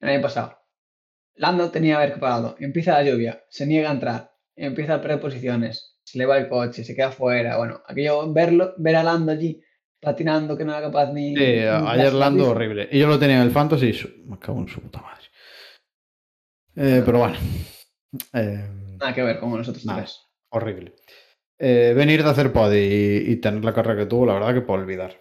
el 0.00 0.08
año 0.08 0.20
pasado. 0.20 0.58
Lando 1.36 1.70
tenía 1.70 1.96
que 1.98 2.02
haber 2.04 2.18
parado, 2.18 2.56
empieza 2.58 2.92
la 2.94 3.04
lluvia, 3.04 3.44
se 3.48 3.64
niega 3.66 3.88
a 3.88 3.92
entrar, 3.92 4.32
empieza 4.56 4.94
a 4.94 5.00
perder 5.00 5.20
posiciones, 5.20 5.93
se 6.04 6.18
le 6.18 6.26
va 6.26 6.38
el 6.38 6.48
coche, 6.48 6.84
se 6.84 6.94
queda 6.94 7.10
fuera. 7.10 7.56
Bueno, 7.56 7.82
aquello, 7.86 8.32
verlo, 8.32 8.74
ver 8.78 8.96
a 8.96 9.02
Lando 9.02 9.32
allí 9.32 9.60
patinando 10.00 10.56
que 10.56 10.64
no 10.64 10.72
era 10.72 10.82
capaz 10.82 11.12
ni. 11.12 11.34
Sí, 11.34 11.40
ni 11.42 11.60
ayer 11.62 12.12
la 12.12 12.18
Lando 12.26 12.50
horrible. 12.50 12.88
Y 12.92 12.98
yo 12.98 13.06
lo 13.08 13.18
tenía 13.18 13.36
en 13.36 13.42
el 13.42 13.50
Fantasy 13.50 13.86
y 13.86 13.92
su- 13.94 14.10
me 14.26 14.38
cago 14.38 14.60
en 14.60 14.68
su 14.68 14.80
puta 14.80 15.00
madre. 15.00 15.24
Eh, 16.76 17.02
pero 17.04 17.18
bueno. 17.20 17.36
Eh, 18.32 18.64
Nada 19.00 19.14
que 19.14 19.22
ver 19.22 19.40
con 19.40 19.50
nosotros 19.50 19.84
Nada. 19.86 20.00
tres. 20.02 20.20
horrible. 20.50 20.94
Eh, 21.58 21.94
venir 21.96 22.22
de 22.22 22.30
hacer 22.30 22.52
pod 22.52 22.72
y, 22.72 23.30
y 23.32 23.36
tener 23.36 23.64
la 23.64 23.72
carrera 23.72 24.00
que 24.02 24.06
tuvo, 24.06 24.26
la 24.26 24.34
verdad 24.34 24.54
que 24.54 24.60
para 24.60 24.80
olvidar. 24.82 25.16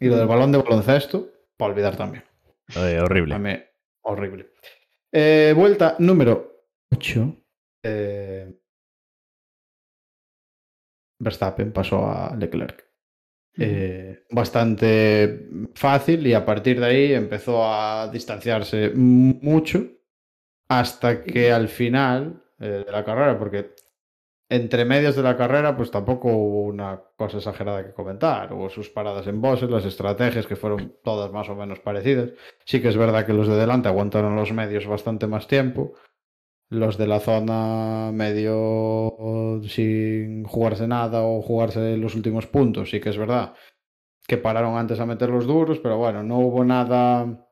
Y 0.00 0.08
lo 0.08 0.16
del 0.16 0.26
Mm. 0.26 0.28
balón 0.28 0.52
de 0.52 0.58
baloncesto, 0.58 1.28
para 1.56 1.72
olvidar 1.72 1.96
también. 1.96 2.24
Eh, 2.76 2.98
horrible. 3.00 3.34
A 3.34 3.38
mí, 3.38 3.52
horrible. 4.02 4.50
Eh, 5.12 5.52
vuelta 5.56 5.94
número 6.00 6.66
8. 6.90 7.36
Verstappen 11.18 11.72
pasó 11.72 12.06
a 12.06 12.34
Leclerc. 12.36 12.84
Eh, 13.56 14.24
bastante 14.30 15.48
fácil 15.74 16.26
y 16.26 16.34
a 16.34 16.44
partir 16.44 16.80
de 16.80 16.86
ahí 16.86 17.12
empezó 17.12 17.64
a 17.64 18.08
distanciarse 18.08 18.90
mucho 18.90 19.86
hasta 20.68 21.22
que 21.22 21.52
al 21.52 21.68
final 21.68 22.42
eh, 22.58 22.82
de 22.84 22.90
la 22.90 23.04
carrera, 23.04 23.38
porque 23.38 23.74
entre 24.48 24.84
medias 24.84 25.14
de 25.14 25.22
la 25.22 25.36
carrera 25.36 25.76
pues 25.76 25.90
tampoco 25.90 26.28
hubo 26.28 26.62
una 26.62 27.00
cosa 27.16 27.38
exagerada 27.38 27.84
que 27.84 27.92
comentar, 27.92 28.52
hubo 28.52 28.68
sus 28.68 28.90
paradas 28.90 29.26
en 29.28 29.40
bosses, 29.40 29.70
las 29.70 29.84
estrategias 29.84 30.46
que 30.46 30.56
fueron 30.56 30.96
todas 31.04 31.30
más 31.32 31.48
o 31.48 31.54
menos 31.54 31.78
parecidas. 31.78 32.30
Sí 32.64 32.82
que 32.82 32.88
es 32.88 32.96
verdad 32.96 33.24
que 33.24 33.32
los 33.32 33.46
de 33.46 33.56
delante 33.56 33.88
aguantaron 33.88 34.34
los 34.34 34.52
medios 34.52 34.86
bastante 34.86 35.28
más 35.28 35.46
tiempo, 35.46 35.94
los 36.70 36.98
de 36.98 37.06
la 37.06 37.20
zona 37.20 38.10
medio 38.12 39.60
sin 39.68 40.44
jugarse 40.44 40.86
nada 40.86 41.22
o 41.22 41.42
jugarse 41.42 41.96
los 41.96 42.14
últimos 42.14 42.46
puntos, 42.46 42.90
sí 42.90 43.00
que 43.00 43.10
es 43.10 43.18
verdad 43.18 43.54
que 44.26 44.38
pararon 44.38 44.76
antes 44.76 45.00
a 45.00 45.06
meter 45.06 45.28
los 45.28 45.46
duros, 45.46 45.78
pero 45.80 45.98
bueno, 45.98 46.22
no 46.22 46.38
hubo 46.38 46.64
nada 46.64 47.46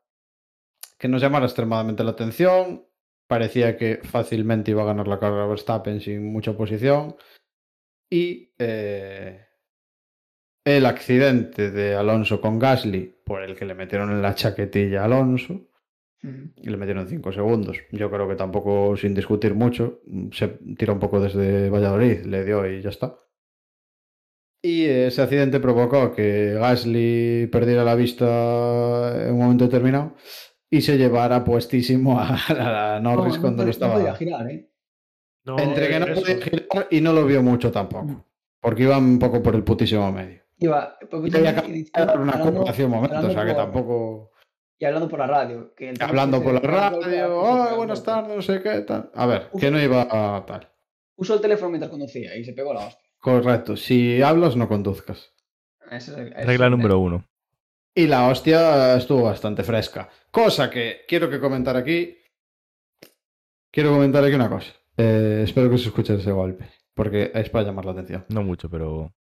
que 0.98 1.08
nos 1.08 1.20
llamara 1.20 1.46
extremadamente 1.46 2.04
la 2.04 2.12
atención. 2.12 2.86
Parecía 3.26 3.76
que 3.76 4.00
fácilmente 4.02 4.70
iba 4.70 4.82
a 4.82 4.86
ganar 4.86 5.08
la 5.08 5.18
carrera 5.18 5.46
Verstappen 5.46 6.00
sin 6.00 6.32
mucha 6.32 6.52
oposición. 6.52 7.16
Y 8.10 8.54
eh, 8.58 9.46
el 10.64 10.86
accidente 10.86 11.70
de 11.70 11.94
Alonso 11.94 12.40
con 12.40 12.58
Gasly, 12.58 13.22
por 13.24 13.42
el 13.42 13.56
que 13.56 13.64
le 13.64 13.74
metieron 13.74 14.10
en 14.10 14.22
la 14.22 14.34
chaquetilla 14.34 15.02
a 15.02 15.04
Alonso. 15.04 15.71
Y 16.22 16.70
le 16.70 16.76
metieron 16.76 17.08
5 17.08 17.32
segundos. 17.32 17.78
Yo 17.90 18.10
creo 18.10 18.28
que 18.28 18.36
tampoco, 18.36 18.96
sin 18.96 19.14
discutir 19.14 19.54
mucho, 19.54 20.00
se 20.32 20.48
tira 20.76 20.92
un 20.92 21.00
poco 21.00 21.20
desde 21.20 21.68
Valladolid, 21.68 22.24
le 22.26 22.44
dio 22.44 22.64
y 22.70 22.80
ya 22.80 22.90
está. 22.90 23.18
Y 24.64 24.84
ese 24.84 25.22
accidente 25.22 25.58
provocó 25.58 26.12
que 26.14 26.54
Gasly 26.54 27.48
perdiera 27.50 27.82
la 27.82 27.96
vista 27.96 29.26
en 29.26 29.34
un 29.34 29.40
momento 29.40 29.64
determinado 29.64 30.14
y 30.70 30.80
se 30.82 30.96
llevara 30.96 31.42
puestísimo 31.42 32.20
a, 32.20 32.36
a 32.96 33.00
Norris 33.00 33.34
No, 33.34 33.34
no 33.36 33.40
cuando 33.40 33.64
lo 33.64 33.66
podía- 33.66 33.70
estaba. 33.70 33.94
No 33.94 33.98
podía 34.00 34.14
girar, 34.14 34.50
¿eh? 34.50 34.70
No, 35.44 35.58
Entre 35.58 35.88
que 35.88 35.98
no 35.98 36.06
eso. 36.06 36.20
podía 36.20 36.36
girar 36.40 36.86
y 36.92 37.00
no 37.00 37.12
lo 37.12 37.26
vio 37.26 37.42
mucho 37.42 37.72
tampoco. 37.72 38.24
Porque 38.60 38.84
iba 38.84 38.96
un 38.98 39.18
poco 39.18 39.42
por 39.42 39.56
el 39.56 39.64
putísimo 39.64 40.12
medio. 40.12 40.42
Iba, 40.58 40.96
pues, 41.10 41.34
Y 41.34 41.36
había 41.36 41.56
que 41.56 41.84
dar 41.92 42.20
una 42.20 42.36
momento, 42.36 42.60
o 43.26 43.30
sea 43.32 43.44
que 43.44 43.52
por- 43.54 43.56
tampoco. 43.56 44.31
Y 44.82 44.84
hablando 44.84 45.08
por 45.08 45.20
la 45.20 45.28
radio. 45.28 45.72
Que 45.76 45.94
Hablando 46.00 46.42
por 46.42 46.54
la 46.54 46.58
radio, 46.58 47.02
se- 47.02 47.20
"Ay, 47.22 47.68
se- 47.68 47.74
buenas 47.76 48.02
tardes, 48.02 48.34
no 48.34 48.42
sé 48.42 48.60
qué 48.60 48.80
tal. 48.80 49.12
A 49.14 49.26
ver, 49.26 49.48
que 49.56 49.70
no 49.70 49.80
iba 49.80 50.08
a 50.10 50.44
tal. 50.44 50.68
Usó 51.14 51.34
el 51.34 51.40
teléfono 51.40 51.70
mientras 51.70 51.88
conducía 51.88 52.36
y 52.36 52.42
se 52.44 52.52
pegó 52.52 52.74
la 52.74 52.88
hostia. 52.88 53.08
Correcto, 53.20 53.76
si 53.76 54.20
hablas 54.22 54.56
no 54.56 54.66
conduzcas. 54.66 55.32
Ese 55.88 56.10
es 56.10 56.18
el- 56.18 56.32
ese 56.32 56.40
es 56.40 56.46
Regla 56.48 56.64
el 56.64 56.72
número 56.72 56.98
uno. 56.98 57.24
Y 57.94 58.08
la 58.08 58.26
hostia 58.26 58.96
estuvo 58.96 59.22
bastante 59.22 59.62
fresca. 59.62 60.08
Cosa 60.32 60.68
que 60.68 61.02
quiero 61.06 61.30
que 61.30 61.38
comentar 61.38 61.76
aquí. 61.76 62.18
Quiero 63.70 63.92
comentar 63.92 64.24
aquí 64.24 64.34
una 64.34 64.50
cosa. 64.50 64.72
Eh, 64.96 65.42
espero 65.44 65.70
que 65.70 65.78
se 65.78 65.90
escuche 65.90 66.16
ese 66.16 66.32
golpe. 66.32 66.68
Porque 66.92 67.30
es 67.32 67.48
para 67.50 67.66
llamar 67.66 67.84
la 67.84 67.92
atención. 67.92 68.24
No 68.30 68.42
mucho, 68.42 68.68
pero. 68.68 69.14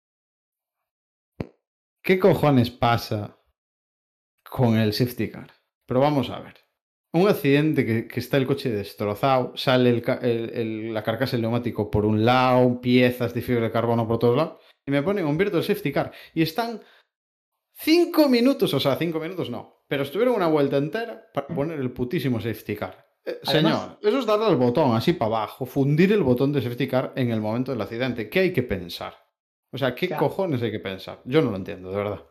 ¿Qué 2.01 2.17
cojones 2.21 2.71
pasa 2.71 3.38
con 4.51 4.77
el 4.77 4.93
safety 4.93 5.31
car? 5.31 5.51
Pero 5.87 6.01
vamos 6.01 6.31
a 6.31 6.41
ver. 6.41 6.55
Un 7.13 7.27
accidente 7.29 7.87
que, 7.87 8.07
que 8.07 8.21
está 8.21 8.37
el 8.37 8.47
coche 8.47 8.71
destrozado, 8.71 9.53
sale 9.57 9.89
el 9.91 10.03
ca- 10.03 10.21
el- 10.23 10.51
el- 10.51 10.95
la 10.95 11.03
carcasa 11.03 11.33
del 11.33 11.43
neumático 11.43 11.91
por 11.91 12.05
un 12.05 12.25
lado, 12.25 12.81
piezas 12.83 13.33
de 13.33 13.41
fibra 13.41 13.63
de 13.65 13.71
carbono 13.71 14.07
por 14.07 14.19
todos 14.19 14.37
lados, 14.37 14.59
y 14.87 14.91
me 14.91 15.03
ponen 15.03 15.25
un 15.27 15.39
virtual 15.39 15.65
safety 15.65 15.91
car. 15.93 16.13
Y 16.35 16.43
están 16.43 16.83
cinco 17.75 18.29
minutos, 18.29 18.75
o 18.75 18.81
sea, 18.81 18.97
cinco 18.97 19.21
minutos 19.21 19.49
no, 19.51 19.85
pero 19.89 20.03
estuvieron 20.03 20.35
una 20.35 20.49
vuelta 20.49 20.77
entera 20.77 21.31
para 21.33 21.47
poner 21.49 21.79
el 21.79 21.93
putísimo 21.93 22.41
safety 22.41 22.77
car. 22.77 23.07
Eh, 23.25 23.39
Además- 23.47 23.81
señor, 23.83 23.99
eso 24.03 24.19
es 24.19 24.27
darle 24.27 24.47
al 24.47 24.57
botón 24.57 24.95
así 24.97 25.13
para 25.15 25.29
abajo, 25.37 25.65
fundir 25.67 26.13
el 26.13 26.23
botón 26.23 26.53
de 26.53 26.61
safety 26.63 26.89
car 26.89 27.13
en 27.17 27.31
el 27.31 27.41
momento 27.41 27.73
del 27.73 27.81
accidente. 27.81 28.29
¿Qué 28.29 28.41
hay 28.41 28.53
que 28.53 28.63
pensar? 28.63 29.15
O 29.73 29.79
sea, 29.79 29.95
¿qué 29.95 30.09
Claro. 30.09 30.25
cojones 30.29 30.63
hay 30.63 30.71
que 30.71 30.81
pensar? 30.81 31.21
Yo 31.25 31.43
no 31.43 31.51
lo 31.51 31.57
entiendo, 31.57 31.91
de 31.91 31.97
verdad. 31.97 32.25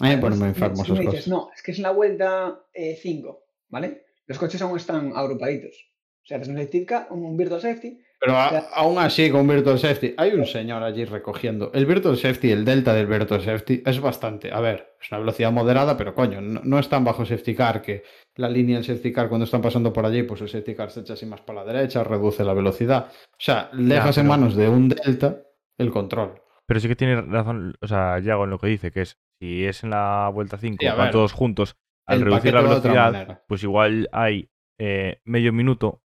Me 0.00 0.12
enfermo 0.12 0.76
si 0.76 0.82
esas 0.82 0.98
me 0.98 1.04
cosas. 1.04 1.12
dices, 1.12 1.28
no, 1.28 1.50
es 1.54 1.62
que 1.62 1.72
es 1.72 1.78
la 1.78 1.90
vuelta 1.90 2.60
5, 3.00 3.44
¿vale? 3.68 4.04
Los 4.26 4.38
coches 4.38 4.60
aún 4.62 4.76
están 4.76 5.12
agrupaditos. 5.14 5.74
O 6.22 6.26
sea, 6.26 6.38
haces 6.38 6.48
un 6.48 6.56
safety 6.56 6.86
car, 6.86 7.06
un 7.10 7.36
virtual 7.36 7.60
safety, 7.60 8.00
Pero 8.18 8.32
a- 8.36 8.58
aún 8.76 8.98
así, 8.98 9.30
con 9.30 9.46
Virtual 9.46 9.78
Safety, 9.78 10.14
hay 10.16 10.32
un 10.32 10.46
señor 10.46 10.82
allí 10.82 11.04
recogiendo. 11.04 11.70
El 11.74 11.84
Virtual 11.84 12.16
Safety, 12.16 12.50
el 12.52 12.64
delta 12.64 12.94
del 12.94 13.06
Virtual 13.06 13.42
Safety, 13.42 13.82
es 13.84 14.00
bastante. 14.00 14.50
A 14.50 14.60
ver, 14.60 14.94
es 14.98 15.10
una 15.12 15.18
velocidad 15.20 15.52
moderada, 15.52 15.94
pero 15.98 16.14
coño, 16.14 16.40
no, 16.40 16.62
no 16.64 16.78
es 16.78 16.88
tan 16.88 17.04
bajo 17.04 17.26
Safety 17.26 17.54
Car 17.54 17.82
que 17.82 18.02
la 18.36 18.48
línea 18.48 18.76
del 18.76 18.84
Safety 18.86 19.12
Car 19.12 19.28
cuando 19.28 19.44
están 19.44 19.60
pasando 19.60 19.92
por 19.92 20.06
allí, 20.06 20.22
pues 20.22 20.40
el 20.40 20.48
Safety 20.48 20.74
Car 20.74 20.90
se 20.90 21.00
echa 21.00 21.12
así 21.12 21.26
más 21.26 21.42
para 21.42 21.62
la 21.62 21.70
derecha, 21.74 22.02
reduce 22.02 22.42
la 22.44 22.54
velocidad. 22.54 23.08
O 23.32 23.36
sea, 23.38 23.68
dejas 23.74 24.16
en 24.16 24.22
pero- 24.24 24.30
manos 24.38 24.56
de 24.56 24.68
un 24.70 24.88
delta 24.88 25.42
el 25.76 25.90
control. 25.90 26.40
Pero 26.64 26.80
sí 26.80 26.88
que 26.88 26.96
tiene 26.96 27.20
razón, 27.20 27.74
o 27.82 27.86
sea, 27.86 28.18
Yago 28.20 28.44
en 28.44 28.50
lo 28.50 28.58
que 28.58 28.68
dice, 28.68 28.90
que 28.90 29.02
es, 29.02 29.18
si 29.40 29.64
es 29.64 29.84
en 29.84 29.90
la 29.90 30.30
vuelta 30.32 30.56
5, 30.58 30.76
Sí, 30.80 30.86
a 30.86 30.94
van 30.94 31.10
todos 31.10 31.32
juntos, 31.32 31.76
al 32.06 32.18
El 32.20 32.24
reducir 32.26 32.54
la 32.54 32.60
velocidad, 32.62 33.42
pues 33.48 33.62
igual 33.62 34.08
hay 34.12 34.50
eh, 34.78 35.20
medio 35.24 35.52
minuto 35.52 36.02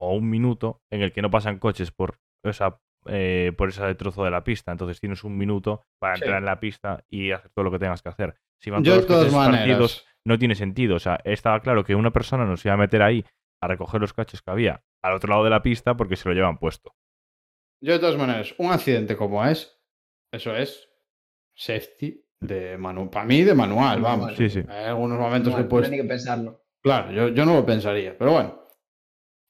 o 0.00 0.14
un 0.14 0.28
minuto 0.28 0.82
en 0.90 1.02
el 1.02 1.12
que 1.12 1.22
no 1.22 1.30
pasan 1.30 1.58
coches 1.58 1.90
por, 1.90 2.18
o 2.44 2.52
sea, 2.52 2.78
eh, 3.06 3.52
por 3.56 3.68
ese 3.70 3.94
trozo 3.94 4.24
de 4.24 4.30
la 4.30 4.44
pista. 4.44 4.72
Entonces 4.72 5.00
tienes 5.00 5.24
un 5.24 5.36
minuto 5.36 5.84
para 6.00 6.16
Sí. 6.16 6.22
entrar 6.22 6.38
en 6.40 6.44
la 6.44 6.60
pista 6.60 7.04
y 7.08 7.30
hacer 7.32 7.50
todo 7.54 7.64
lo 7.64 7.70
que 7.70 7.78
tengas 7.78 8.02
que 8.02 8.08
hacer. 8.10 8.36
Si 8.60 8.70
van 8.70 8.82
Yo 8.84 8.96
de 8.96 9.02
todos 9.06 9.24
los 9.24 9.32
coches 9.32 9.32
maneras. 9.34 9.58
partidos, 9.66 10.06
no 10.26 10.38
tiene 10.38 10.54
sentido. 10.54 10.96
O 10.96 10.98
sea, 10.98 11.20
estaba 11.24 11.60
claro 11.60 11.84
que 11.84 11.94
una 11.94 12.12
persona 12.12 12.44
nos 12.44 12.64
iba 12.64 12.74
a 12.74 12.78
meter 12.78 13.02
ahí 13.02 13.24
a 13.62 13.68
recoger 13.68 14.00
los 14.00 14.12
coches 14.12 14.42
que 14.42 14.50
había 14.50 14.84
al 15.02 15.14
otro 15.14 15.30
lado 15.30 15.44
de 15.44 15.50
la 15.50 15.62
pista 15.62 15.96
porque 15.96 16.16
se 16.16 16.28
lo 16.28 16.34
llevan 16.34 16.58
puesto. 16.58 16.94
Yo 17.80 17.92
de 17.94 17.98
todas 18.00 18.16
maneras, 18.16 18.54
un 18.58 18.72
accidente 18.72 19.16
como 19.16 19.44
es, 19.46 19.80
eso 20.32 20.54
es 20.56 20.90
safety 21.56 22.24
de 22.40 22.78
manual. 22.78 23.10
Para 23.10 23.26
mí, 23.26 23.42
de 23.42 23.54
manual, 23.54 24.00
vamos. 24.00 24.34
Sí, 24.36 24.48
sí. 24.48 24.62
Hay 24.68 24.86
algunos 24.86 25.18
momentos 25.18 25.54
que 25.54 25.64
puedes 25.64 25.90
que 25.90 26.04
pensarlo. 26.04 26.62
Claro, 26.82 27.12
yo, 27.12 27.28
yo 27.28 27.44
no 27.44 27.54
lo 27.54 27.66
pensaría, 27.66 28.16
pero 28.16 28.32
bueno. 28.32 28.62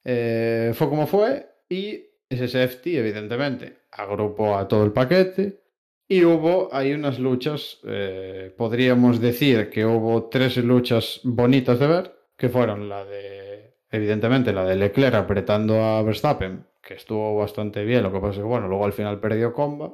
Eh, 0.05 0.73
fue 0.75 0.89
como 0.89 1.07
fue 1.07 1.47
y 1.69 2.07
ese 2.29 2.49
safety, 2.49 2.97
evidentemente, 2.97 3.79
agrupó 3.93 4.57
a 4.57 4.67
todo 4.69 4.85
el 4.85 4.93
paquete 4.93 5.63
y 6.09 6.25
hubo 6.25 6.71
ahí 6.73 6.93
unas 6.95 7.19
luchas, 7.19 7.81
eh, 7.85 8.55
podríamos 8.57 9.21
decir 9.21 9.69
que 9.69 9.85
hubo 9.85 10.29
tres 10.31 10.57
luchas 10.57 11.21
bonitas 11.25 11.79
de 11.79 11.87
ver, 11.87 12.15
que 12.37 12.49
fueron 12.49 12.89
la 12.89 13.05
de, 13.05 13.75
evidentemente, 13.91 14.53
la 14.53 14.65
de 14.65 14.77
Leclerc 14.77 15.15
apretando 15.15 15.83
a 15.83 16.03
Verstappen, 16.03 16.65
que 16.83 16.95
estuvo 16.95 17.37
bastante 17.37 17.85
bien, 17.85 18.03
lo 18.03 18.13
que 18.13 18.21
pasa 18.21 18.33
es 18.33 18.39
que, 18.39 18.45
bueno, 18.45 18.69
luego 18.69 18.87
al 18.87 18.95
final 18.95 19.21
perdió 19.21 19.53
comba. 19.53 19.93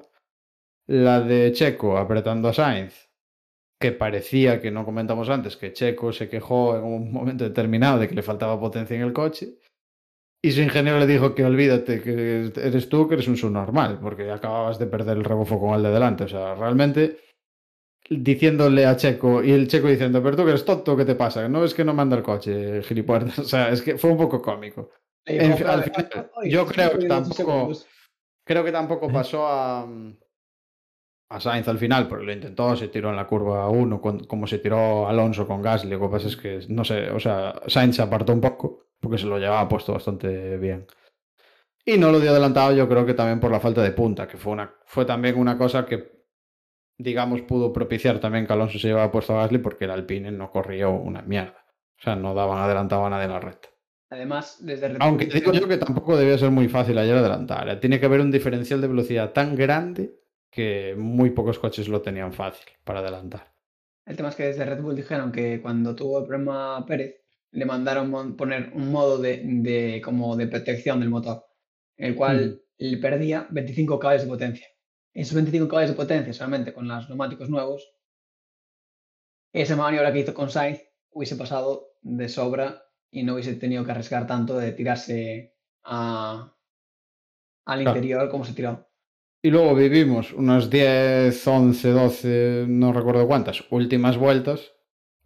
La 0.87 1.21
de 1.21 1.53
Checo 1.53 1.97
apretando 1.97 2.49
a 2.49 2.53
Sainz, 2.53 3.09
que 3.81 3.93
parecía 3.93 4.61
que 4.61 4.71
no 4.71 4.85
comentamos 4.85 5.29
antes, 5.29 5.57
que 5.57 5.73
Checo 5.73 6.13
se 6.13 6.29
quejó 6.29 6.77
en 6.77 6.85
un 6.85 7.13
momento 7.13 7.45
determinado 7.45 7.99
de 7.99 8.09
que 8.09 8.15
le 8.15 8.23
faltaba 8.23 8.59
potencia 8.61 8.97
en 8.97 9.03
el 9.03 9.13
coche. 9.13 9.59
Y 10.43 10.51
su 10.53 10.61
ingeniero 10.61 10.99
le 10.99 11.07
dijo 11.07 11.35
que 11.35 11.45
olvídate 11.45 12.03
que 12.03 12.53
eres 12.57 12.89
tú, 12.91 13.09
que 13.09 13.15
eres 13.15 13.29
un 13.29 13.37
subnormal, 13.39 13.99
porque 13.99 14.31
acababas 14.31 14.79
de 14.79 14.87
perder 14.87 15.17
el 15.17 15.25
rebufo 15.25 15.59
con 15.59 15.75
el 15.75 15.83
de 15.83 15.91
delante. 15.91 16.25
O 16.25 16.29
sea, 16.29 16.55
realmente 16.55 17.19
diciéndole 18.11 18.85
a 18.85 18.97
Checo 18.97 19.43
y 19.43 19.53
el 19.53 19.67
Checo 19.69 19.89
diciendo, 19.89 20.23
pero 20.23 20.37
tú 20.37 20.43
que 20.45 20.51
eres 20.51 20.67
tonto, 20.67 20.95
¿qué 20.99 21.07
te 21.07 21.15
pasa? 21.15 21.49
No 21.49 21.65
es 21.65 21.73
que 21.73 21.85
no 21.85 21.95
manda 21.95 22.17
el 22.17 22.23
coche, 22.23 22.83
gilipollas. 22.83 23.39
O 23.39 23.45
sea, 23.45 23.71
es 23.71 23.81
que 23.81 23.97
fue 23.97 24.11
un 24.11 24.19
poco 24.19 24.43
cómico. 24.43 24.91
En- 25.25 25.53
al 25.53 25.83
final, 25.85 26.31
yo 26.45 26.67
creo 26.67 26.99
que 26.99 27.07
tampoco, 27.09 27.73
creo 28.47 28.65
que 28.65 28.73
tampoco 28.73 29.11
pasó 29.11 29.47
a, 29.47 29.89
a 31.29 31.41
Sainz 31.41 31.67
al 31.69 31.79
final, 31.79 32.07
porque 32.07 32.25
lo 32.25 32.33
intentó, 32.33 32.77
se 32.77 32.89
tiró 32.89 33.11
en 33.11 33.17
la 33.17 33.27
curva 33.27 33.69
1, 33.69 34.01
como 34.01 34.47
se 34.47 34.59
tiró 34.59 35.09
Alonso 35.09 35.47
con 35.47 35.63
Gasly. 35.63 35.91
Lo 35.91 36.01
que 36.01 36.09
pasa 36.09 36.29
es 36.29 36.37
que, 36.37 36.61
no 36.69 36.85
sé, 36.85 37.11
o 37.11 37.19
sea, 37.19 37.61
Sainz 37.67 37.97
se 37.97 38.03
apartó 38.03 38.33
un 38.33 38.41
poco, 38.41 38.87
porque 39.01 39.19
se 39.19 39.27
lo 39.27 39.39
llevaba 39.39 39.69
puesto 39.69 39.93
bastante 39.93 40.57
bien. 40.59 40.87
Y 41.85 41.99
no 41.99 42.11
lo 42.11 42.21
dio 42.21 42.31
adelantado, 42.31 42.73
yo 42.73 42.89
creo 42.89 43.05
que 43.05 43.15
también 43.15 43.41
por 43.41 43.51
la 43.51 43.61
falta 43.61 43.83
de 43.83 43.93
punta, 43.93 44.27
que 44.27 44.39
fue, 44.39 44.53
una, 44.53 44.75
fue 44.87 45.05
también 45.05 45.39
una 45.39 45.59
cosa 45.59 45.85
que, 45.85 46.25
digamos, 46.99 47.43
pudo 47.43 47.73
propiciar 47.73 48.21
también 48.21 48.47
que 48.47 48.53
Alonso 48.53 48.79
se 48.79 48.89
llevaba 48.89 49.11
puesto 49.13 49.35
a 49.35 49.43
Gasly, 49.43 49.59
porque 49.59 49.85
el 49.85 49.91
Alpine 49.91 50.31
no 50.31 50.51
corría 50.51 50.89
una 50.89 51.23
mierda. 51.23 51.65
O 51.99 52.03
sea, 52.03 52.17
no 52.17 52.35
daban 52.35 52.59
adelantado 52.59 53.05
a 53.07 53.11
nadie 53.11 53.25
en 53.25 53.33
la 53.33 53.41
recta. 53.41 53.69
Además, 54.11 54.59
desde 54.61 54.89
Red 54.89 54.99
Aunque 55.01 55.27
digo 55.27 55.53
yo 55.53 55.67
que 55.67 55.77
tampoco 55.77 56.17
debía 56.17 56.39
ser 56.39 56.51
muy 56.51 56.69
fácil 56.69 56.99
ayer 56.99 57.17
adelantar. 57.17 57.69
¿eh? 57.69 57.77
Tiene 57.77 57.99
que 57.99 58.07
haber 58.07 58.21
un 58.21 58.31
diferencial 58.31 58.81
de 58.81 58.89
velocidad 58.89 59.33
tan 59.33 59.57
grande 59.57 60.15
que 60.55 60.95
muy 60.97 61.31
pocos 61.31 61.59
coches 61.59 61.89
lo 61.89 62.01
tenían 62.03 62.33
fácil 62.33 62.67
para 62.85 63.01
adelantar. 63.01 63.53
El 64.07 64.17
tema 64.17 64.29
es 64.29 64.37
que 64.37 64.45
desde 64.45 64.65
Red 64.65 64.83
Bull 64.83 64.95
dijeron 64.95 65.33
que 65.33 65.61
cuando 65.61 65.95
tuvo 65.97 66.21
el 66.21 66.27
problema 66.27 66.85
Pérez, 66.87 67.17
le 67.53 67.65
mandaron 67.65 68.37
poner 68.37 68.71
un 68.75 68.91
modo 68.93 69.19
de, 69.19 69.41
de- 69.45 70.03
como 70.05 70.37
de 70.37 70.47
protección 70.47 71.01
del 71.01 71.09
motor, 71.11 71.45
en 71.97 72.07
el 72.11 72.15
cual 72.17 72.61
le 72.77 72.97
perdía 72.99 73.47
25 73.51 73.99
caballos 73.99 74.23
de 74.25 74.29
potencia. 74.29 74.67
Esos 75.13 75.35
25 75.35 75.69
caballos 75.69 75.91
de 75.91 75.97
potencia, 75.97 76.33
solamente 76.33 76.73
con 76.75 76.87
los 76.89 77.09
neumáticos 77.09 77.49
nuevos, 77.49 77.89
esa 79.53 79.77
maniobra 79.77 80.13
que 80.13 80.21
hizo 80.21 80.35
con 80.35 80.51
Sainz 80.51 80.81
hubiese 81.11 81.37
pasado 81.37 81.93
de 82.03 82.29
sobra 82.29 82.83
y 83.11 83.23
no 83.23 83.35
hubiese 83.35 83.55
tenido 83.55 83.85
que 83.85 83.93
arriesgar 83.93 84.27
tanto 84.27 84.59
de 84.59 84.73
tirarse 84.73 85.55
a- 85.85 86.53
al 87.67 87.81
Claro. 87.83 87.97
interior 87.97 88.29
como 88.29 88.45
se 88.45 88.53
tiró. 88.53 88.89
Y 89.45 89.51
luego 89.51 89.75
vivimos 89.75 90.33
unas 90.33 90.71
10, 90.71 91.47
11, 91.47 91.91
12, 91.91 92.65
no 92.67 92.95
recuerdo 92.95 93.27
cuántas, 93.27 93.63
últimas 93.69 94.17
vueltas 94.17 94.73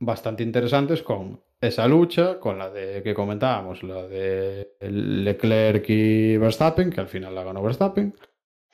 bastante 0.01 0.43
interesantes 0.43 1.05
con 1.05 1.41
esa 1.61 1.87
lucha, 1.87 2.41
con 2.41 2.59
la 2.59 2.69
de 2.69 3.01
que 3.05 3.15
comentábamos, 3.15 3.85
la 3.85 4.09
de 4.09 4.73
Leclerc 4.81 5.89
y 5.89 6.37
Verstappen, 6.37 6.91
que 6.91 7.01
al 7.01 7.07
final 7.07 7.33
la 7.33 7.45
ganó 7.45 7.63
Verstappen. 7.63 8.13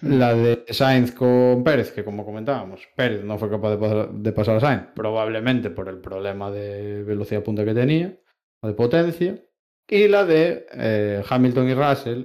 La 0.01 0.33
de 0.33 0.65
Sainz 0.71 1.13
con 1.13 1.63
Pérez, 1.63 1.93
que 1.93 2.05
como 2.05 2.25
comentábamos, 2.25 2.89
Pérez 2.97 3.23
no 3.23 3.37
fue 3.37 3.51
capaz 3.51 3.73
de 3.73 3.77
pasar, 3.77 4.13
de 4.13 4.33
pasar 4.33 4.57
a 4.57 4.61
Sainz, 4.61 4.87
probablemente 4.95 5.69
por 5.69 5.91
el 5.91 5.99
problema 5.99 6.51
de 6.51 7.03
velocidad 7.03 7.43
punta 7.43 7.67
que 7.67 7.75
tenía, 7.75 8.19
o 8.63 8.69
de 8.69 8.73
potencia. 8.73 9.45
Y 9.87 10.09
la 10.09 10.25
de 10.25 10.65
eh, 10.73 11.23
Hamilton 11.29 11.69
y 11.69 11.75
Russell, 11.75 12.25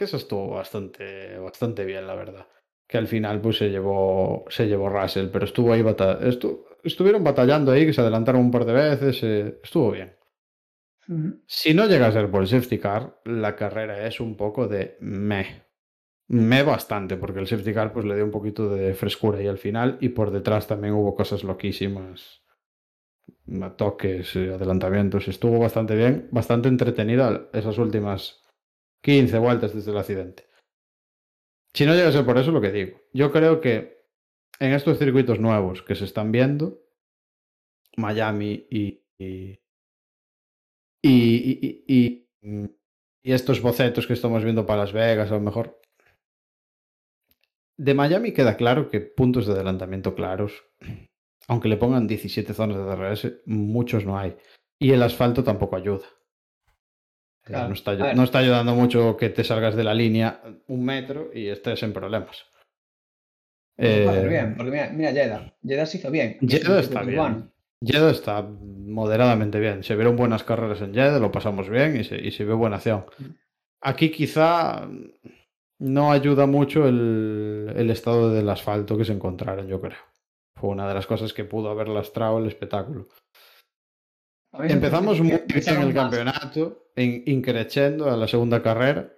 que 0.00 0.04
eso 0.06 0.16
estuvo 0.16 0.48
bastante, 0.48 1.36
bastante 1.36 1.84
bien, 1.84 2.06
la 2.06 2.14
verdad. 2.14 2.46
Que 2.88 2.96
al 2.96 3.06
final 3.06 3.38
pues 3.42 3.58
se 3.58 3.68
llevó, 3.68 4.46
se 4.48 4.66
llevó 4.66 4.88
Russell, 4.88 5.28
pero 5.30 5.44
estuvo 5.44 5.74
ahí 5.74 5.82
estu- 5.82 6.64
estuvieron 6.82 7.22
batallando 7.22 7.70
ahí, 7.70 7.84
que 7.84 7.92
se 7.92 8.00
adelantaron 8.00 8.40
un 8.40 8.50
par 8.50 8.64
de 8.64 8.72
veces, 8.72 9.22
eh, 9.22 9.60
estuvo 9.62 9.90
bien. 9.90 10.16
Si 11.46 11.74
no 11.74 11.84
llega 11.86 12.06
a 12.06 12.12
ser 12.12 12.30
por 12.30 12.40
el 12.40 12.48
safety 12.48 12.78
car, 12.78 13.20
la 13.26 13.54
carrera 13.56 14.06
es 14.06 14.20
un 14.20 14.38
poco 14.38 14.66
de 14.68 14.96
meh. 15.00 15.64
Meh 16.28 16.62
bastante, 16.62 17.18
porque 17.18 17.40
el 17.40 17.46
safety 17.46 17.74
car 17.74 17.92
pues 17.92 18.06
le 18.06 18.14
dio 18.14 18.24
un 18.24 18.30
poquito 18.30 18.70
de 18.74 18.94
frescura 18.94 19.38
ahí 19.38 19.48
al 19.48 19.58
final 19.58 19.98
y 20.00 20.08
por 20.08 20.30
detrás 20.30 20.66
también 20.66 20.94
hubo 20.94 21.14
cosas 21.14 21.44
loquísimas. 21.44 22.40
Toques, 23.76 24.34
eh, 24.36 24.54
adelantamientos. 24.54 25.28
Estuvo 25.28 25.58
bastante 25.58 25.94
bien, 25.94 26.28
bastante 26.32 26.68
entretenida 26.68 27.50
esas 27.52 27.76
últimas 27.76 28.39
15 29.02 29.38
vueltas 29.38 29.74
desde 29.74 29.90
el 29.90 29.98
accidente. 29.98 30.46
Si 31.74 31.86
no 31.86 31.94
llega 31.94 32.08
a 32.08 32.12
ser 32.12 32.24
por 32.26 32.36
eso, 32.38 32.50
lo 32.50 32.60
que 32.60 32.72
digo. 32.72 33.00
Yo 33.12 33.30
creo 33.32 33.60
que 33.60 34.04
en 34.58 34.72
estos 34.72 34.98
circuitos 34.98 35.38
nuevos 35.40 35.82
que 35.82 35.94
se 35.94 36.04
están 36.04 36.32
viendo, 36.32 36.82
Miami 37.96 38.66
y, 38.70 39.02
y, 39.18 39.60
y, 41.02 41.84
y- 42.42 42.70
estos 43.22 43.60
bocetos 43.60 44.06
que 44.06 44.14
estamos 44.14 44.42
viendo 44.44 44.64
para 44.66 44.80
Las 44.80 44.92
Vegas, 44.92 45.30
a 45.30 45.34
lo 45.34 45.40
mejor. 45.40 45.80
De 47.76 47.94
Miami 47.94 48.32
queda 48.32 48.56
claro 48.56 48.88
que 48.90 49.00
puntos 49.00 49.46
de 49.46 49.52
adelantamiento 49.54 50.14
claros, 50.14 50.64
aunque 51.48 51.68
le 51.68 51.76
pongan 51.76 52.06
17 52.06 52.54
zonas 52.54 52.76
de 52.78 52.84
DRS, 52.84 53.42
muchos 53.46 54.04
no 54.04 54.18
hay. 54.18 54.36
Y 54.78 54.92
el 54.92 55.02
asfalto 55.02 55.44
tampoco 55.44 55.76
ayuda. 55.76 56.06
Claro. 57.50 57.68
No, 57.68 57.74
está, 57.74 58.14
no 58.14 58.22
ayudando 58.32 58.74
mucho 58.76 59.16
que 59.16 59.28
te 59.28 59.42
salgas 59.42 59.74
de 59.74 59.82
la 59.82 59.92
línea 59.92 60.40
un 60.68 60.84
metro 60.84 61.30
y 61.34 61.48
estés 61.48 61.82
en 61.82 61.92
problemas. 61.92 62.44
Eh, 63.76 64.26
bien, 64.28 64.54
porque 64.56 64.70
mira, 64.70 64.90
mira 64.90 65.10
Jeddah. 65.10 65.52
Jeddah 65.62 65.86
se 65.86 65.98
hizo 65.98 66.10
bien. 66.12 66.38
Jeddah 66.40 66.78
está 66.78 67.02
bien. 67.02 67.18
urbano. 67.18 67.52
Jeddah 67.80 68.10
está 68.10 68.42
moderadamente 68.42 69.58
bien. 69.58 69.82
Se 69.82 69.96
vieron 69.96 70.14
buenas 70.14 70.44
carreras 70.44 70.80
en 70.80 70.94
Jeddah, 70.94 71.18
lo 71.18 71.32
pasamos 71.32 71.68
bien 71.68 71.96
y 71.96 72.04
se, 72.04 72.16
y 72.16 72.30
se 72.30 72.44
ve 72.44 72.54
buena 72.54 72.76
acción. 72.76 73.06
Aquí 73.80 74.10
quizá 74.10 74.88
no 75.78 76.12
ayuda 76.12 76.46
mucho 76.46 76.86
el, 76.86 77.72
el 77.74 77.90
estado 77.90 78.32
del 78.32 78.48
asfalto 78.48 78.96
que 78.96 79.04
se 79.04 79.12
encontraron, 79.12 79.66
yo 79.66 79.80
creo. 79.80 79.98
Fue 80.54 80.70
una 80.70 80.86
de 80.86 80.94
las 80.94 81.06
cosas 81.06 81.32
que 81.32 81.44
pudo 81.44 81.70
haber 81.70 81.88
lastrado 81.88 82.38
el 82.38 82.46
espectáculo. 82.46 83.08
Empezamos 84.52 85.18
muy 85.20 85.28
bien 85.30 85.44
echaron 85.54 85.84
el 85.88 85.94
campeonato, 85.94 86.90
in- 86.96 87.22
increciendo 87.26 88.10
a 88.10 88.16
la 88.16 88.26
segunda 88.26 88.62
carrera. 88.62 89.12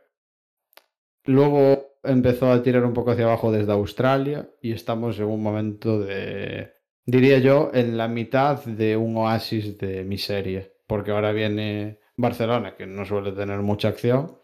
Luego 1.25 1.97
empezó 2.03 2.51
a 2.51 2.63
tirar 2.63 2.85
un 2.85 2.93
poco 2.93 3.13
hacia 3.13 3.25
abajo 3.25 3.53
desde 3.53 3.73
Australia 3.73 4.51
y 4.61 4.73
estamos 4.73 5.19
en 5.19 5.25
un 5.27 5.43
momento 5.43 6.01
de, 6.01 6.73
diría 7.07 7.39
yo, 7.39 7.71
en 7.73 7.97
la 7.97 8.09
mitad 8.09 8.63
de 8.65 8.97
un 8.97 9.17
oasis 9.17 9.79
de 9.79 10.05
miseria. 10.05 10.69
Porque 10.87 11.13
ahora 11.13 11.33
viene 11.33 12.01
Barcelona, 12.17 12.77
que 12.77 12.87
no 12.87 13.05
suele 13.05 13.33
tener 13.33 13.61
mucha 13.61 13.89
acción. 13.89 14.39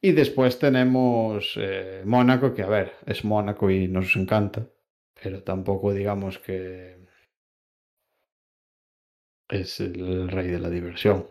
Y 0.00 0.12
después 0.12 0.58
tenemos 0.58 1.54
eh, 1.56 2.02
Mónaco, 2.04 2.52
que 2.54 2.62
a 2.62 2.66
ver, 2.68 2.92
es 3.06 3.24
Mónaco 3.24 3.70
y 3.70 3.86
nos 3.88 4.16
encanta. 4.16 4.66
Pero 5.22 5.42
tampoco 5.42 5.92
digamos 5.92 6.38
que 6.38 7.03
es 9.48 9.80
el 9.80 10.28
rey 10.30 10.48
de 10.48 10.58
la 10.58 10.70
diversión. 10.70 11.28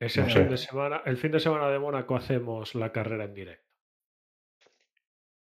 Ese 0.00 0.20
No 0.22 0.28
fin 0.28 0.48
de 0.48 0.56
semana, 0.56 1.02
el 1.06 1.16
fin 1.16 1.32
de 1.32 1.40
semana 1.40 1.68
de 1.70 1.78
Mónaco 1.78 2.14
hacemos 2.16 2.74
la 2.74 2.92
carrera 2.92 3.24
en 3.24 3.34
directo. 3.34 3.66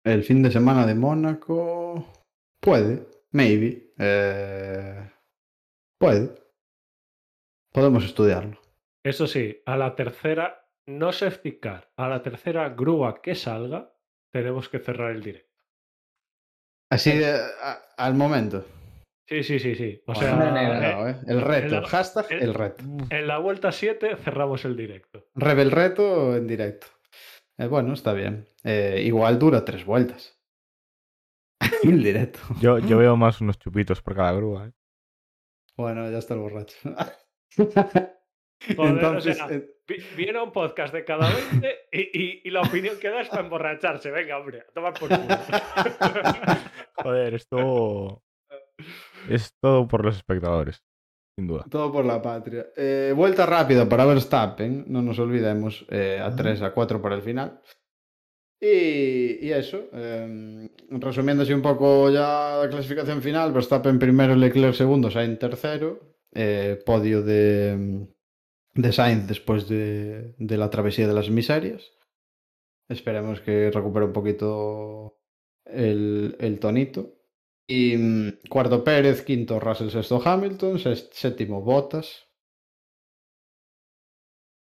El 0.05 0.25
fin 0.25 0.43
de 0.43 0.51
semana 0.51 0.87
de 0.87 0.95
Mónaco. 0.95 2.12
Puede, 2.61 3.07
maybe. 3.31 3.93
eh, 3.99 5.11
puede. 5.99 6.35
Podemos 7.73 8.05
estudiarlo. 8.05 8.61
Eso 9.05 9.27
sí, 9.27 9.62
a 9.67 9.77
la 9.77 9.95
tercera, 9.97 10.69
no 10.87 11.12
safety 11.12 11.59
car, 11.59 11.91
a 11.97 12.09
la 12.09 12.23
tercera 12.23 12.69
grúa 12.71 13.23
que 13.23 13.35
salga, 13.35 13.95
tenemos 14.33 14.69
que 14.69 14.79
cerrar 14.81 15.12
el 15.12 15.23
directo. 15.23 15.51
Así 16.91 17.17
de, 17.17 17.31
a- 17.33 17.95
al 17.97 18.15
momento. 18.15 18.67
Sí, 19.26 19.42
sí, 19.44 19.58
sí, 19.61 19.74
sí. 19.74 20.02
O 20.06 20.12
Bueno, 20.12 20.52
sea, 20.52 21.08
eh, 21.08 21.11
eh. 21.11 21.16
El 21.28 21.40
reto. 21.40 21.76
el- 21.78 21.87
hashtag 21.87 22.26
el- 22.30 22.42
el 22.42 22.54
reto. 22.54 22.85
en 23.11 23.26
la 23.26 23.38
vuelta 23.38 23.72
7 23.72 24.16
cerramos 24.16 24.64
el 24.64 24.76
directo. 24.76 25.26
Rebel 25.35 25.70
reto 25.70 26.37
en 26.37 26.46
directo. 26.46 26.87
Eh, 27.58 27.66
bueno, 27.66 27.92
está 27.94 28.12
bien. 28.12 28.46
Eh, 28.64 29.02
igual 29.04 29.38
dura 29.38 29.64
tres 29.64 29.85
vueltas. 29.85 30.38
el 31.85 32.02
directo. 32.02 32.40
Yo, 32.61 32.78
yo 32.78 32.98
veo 32.98 33.16
más 33.16 33.40
unos 33.40 33.58
chupitos 33.58 34.02
por 34.02 34.16
cada 34.16 34.32
grúa. 34.32 34.66
¿eh? 34.68 34.72
Bueno, 35.76 36.11
ya 36.11 36.18
está 36.18 36.35
el 36.35 36.40
borracho. 36.40 36.76
Joder, 38.76 38.92
Entonces, 38.92 39.40
o 39.40 39.48
sea, 39.48 39.61
viene 40.16 40.40
un 40.40 40.52
podcast 40.52 40.94
de 40.94 41.04
cada 41.04 41.28
20 41.32 41.76
y, 41.92 42.00
y- 42.22 42.40
y 42.44 42.50
la 42.50 42.61
opinión 42.61 42.96
que 43.00 43.08
da 43.08 43.20
es 43.22 43.28
para 43.28 43.42
emborracharse. 43.42 44.11
Venga, 44.11 44.38
hombre, 44.38 44.61
a 44.61 44.72
tomar 44.72 44.92
por 44.94 45.08
culo. 45.08 45.18
Joder, 46.96 47.35
esto. 47.35 48.22
Es 49.28 49.54
todo 49.61 49.87
por 49.88 50.04
los 50.04 50.16
espectadores, 50.16 50.82
sin 51.37 51.46
duda. 51.46 51.64
Todo 51.70 51.92
por 51.92 52.04
la 52.04 52.20
patria. 52.20 52.66
Eh, 52.76 53.12
vuelta 53.16 53.46
rápida 53.46 53.88
para 53.88 54.04
Verstappen, 54.04 54.85
no 54.88 55.02
nos 55.02 55.18
olvidemos, 55.18 55.87
eh, 55.90 56.20
a 56.20 56.28
Ujú. 56.28 56.37
3 56.37 56.62
a 56.62 56.72
4 56.72 57.00
para 57.00 57.14
el 57.14 57.22
final. 57.22 57.61
Y, 58.61 59.44
y 59.46 59.52
eso, 59.52 59.88
eh, 59.92 60.68
resumiendo 60.90 61.42
así 61.42 61.52
un 61.52 61.62
poco 61.62 62.11
ya 62.11 62.58
la 62.62 62.68
clasificación 62.70 63.20
final, 63.20 63.52
Verstappen 63.52 63.98
primero, 63.98 64.37
Leclerc 64.37 64.74
segundo, 64.74 65.11
Sainz 65.11 65.38
tercero, 65.40 65.98
eh, 66.32 66.80
podio 66.87 67.22
de, 67.22 68.06
de 68.74 68.92
Sainz 68.92 69.26
después 69.26 69.68
de, 69.68 70.35
de 70.38 70.56
la 70.56 70.70
travesía 70.70 71.08
de 71.08 71.14
las 71.14 71.28
miserias. 71.28 71.90
Esperemos 72.88 73.40
que 73.40 73.70
recupere 73.72 74.06
un 74.06 74.12
poquito 74.12 75.18
el, 75.64 76.37
el 76.38 76.58
tonito. 76.61 77.21
Y 77.66 77.96
mm, 77.96 78.48
cuarto 78.48 78.85
Pérez, 78.85 79.22
quinto 79.25 79.59
Russell, 79.59 79.90
sexto 79.90 80.22
Hamilton, 80.25 80.79
séptimo 80.79 81.61
Bottas. 81.62 82.09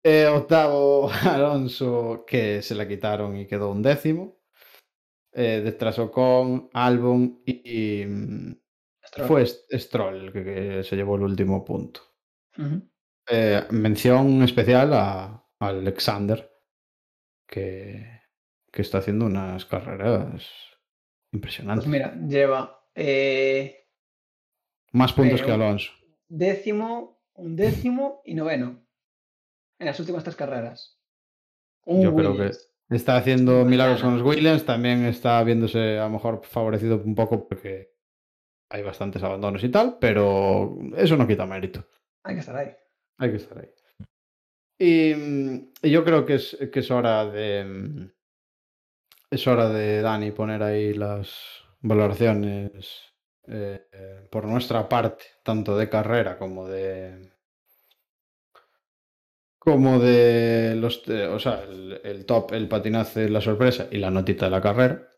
Eh, 0.04 0.28
octavo 0.28 1.10
Alonso, 1.36 2.26
que 2.28 2.62
se 2.62 2.76
la 2.76 2.88
quitaron 2.88 3.38
y 3.38 3.48
quedó 3.48 3.72
un 3.72 3.82
décimo. 3.82 4.42
Eh, 5.34 5.62
detrás 5.64 6.00
Ocon, 6.00 6.70
Albon 6.74 7.42
y, 7.46 8.04
y, 8.04 8.58
Stroll. 9.06 9.28
fue 9.28 9.44
St- 9.44 9.80
Stroll 9.80 10.32
que, 10.34 10.44
que 10.44 10.84
se 10.84 10.96
llevó 10.96 11.16
el 11.16 11.24
último 11.24 11.64
punto. 11.66 12.02
Eh, 13.28 13.66
mención 13.72 14.44
especial 14.44 14.94
a, 14.94 15.46
a 15.60 15.68
Alexander, 15.68 16.50
que, 17.48 18.22
que 18.72 18.82
está 18.82 19.00
haciendo 19.00 19.26
unas 19.26 19.66
carreras 19.66 20.46
impresionantes. 21.32 21.86
Pues 21.86 21.92
mira, 21.92 22.16
lleva 22.28 22.83
eh, 22.96 23.88
Más 24.92 25.14
puntos 25.14 25.42
pero- 25.42 25.46
que 25.48 25.52
Alonso. 25.54 25.92
décimo, 26.28 27.22
un 27.34 27.56
décimo 27.56 28.22
y 28.26 28.34
noveno 28.36 28.86
en 29.80 29.86
las 29.88 30.00
últimas 30.00 30.24
tres 30.24 30.36
carreras. 30.36 31.00
Un 31.86 32.02
Yo 32.04 32.16
creo 32.16 32.38
que 32.38 32.52
está 32.96 33.18
haciendo 33.18 33.62
Muy 33.62 33.72
milagros 33.72 34.02
con 34.02 34.14
los 34.18 34.22
Williams, 34.26 34.66
también 34.66 35.06
está 35.06 35.44
viéndose 35.44 35.98
a 35.98 36.04
lo 36.06 36.12
mejor 36.12 36.42
favorecido 36.46 37.02
un 37.04 37.16
poco 37.16 37.48
porque 37.48 37.92
hay 38.70 38.84
bastantes 38.84 39.22
abandonos 39.24 39.64
y 39.64 39.70
tal, 39.70 39.98
pero 40.00 40.78
eso 40.96 41.18
no 41.18 41.28
quita 41.28 41.46
mérito. 41.46 41.86
Hay 42.24 42.36
que 42.36 42.40
estar 42.40 42.56
ahí. 42.56 42.72
Hay 43.18 43.30
que 43.32 43.36
estar 43.38 43.58
ahí. 43.60 43.70
Y, 44.80 45.12
y 45.82 45.92
yo 45.92 46.04
creo 46.04 46.26
que 46.26 46.36
es, 46.36 46.58
que 46.72 46.80
es 46.80 46.90
hora 46.92 47.26
de. 47.26 48.10
Es 49.30 49.46
hora 49.48 49.70
de 49.70 50.02
Dani 50.02 50.32
poner 50.32 50.64
ahí 50.64 50.94
las 50.94 51.63
valoraciones 51.84 53.14
eh, 53.48 53.82
por 54.32 54.46
nuestra 54.46 54.90
parte, 54.90 55.26
tanto 55.44 55.78
de 55.78 55.90
carrera 55.90 56.38
como 56.38 56.68
de. 56.68 57.32
Como 59.60 60.00
de 60.00 60.76
los. 60.76 61.08
eh, 61.08 61.28
o 61.28 61.40
sea, 61.40 61.64
el, 61.64 62.26
top, 62.26 62.54
el 62.54 62.68
patinaje, 62.68 63.30
la 63.30 63.42
sorpresa 63.42 63.88
y 63.92 63.98
la 63.98 64.10
notita 64.10 64.46
de 64.46 64.52
la 64.52 64.62
carrera. 64.62 65.10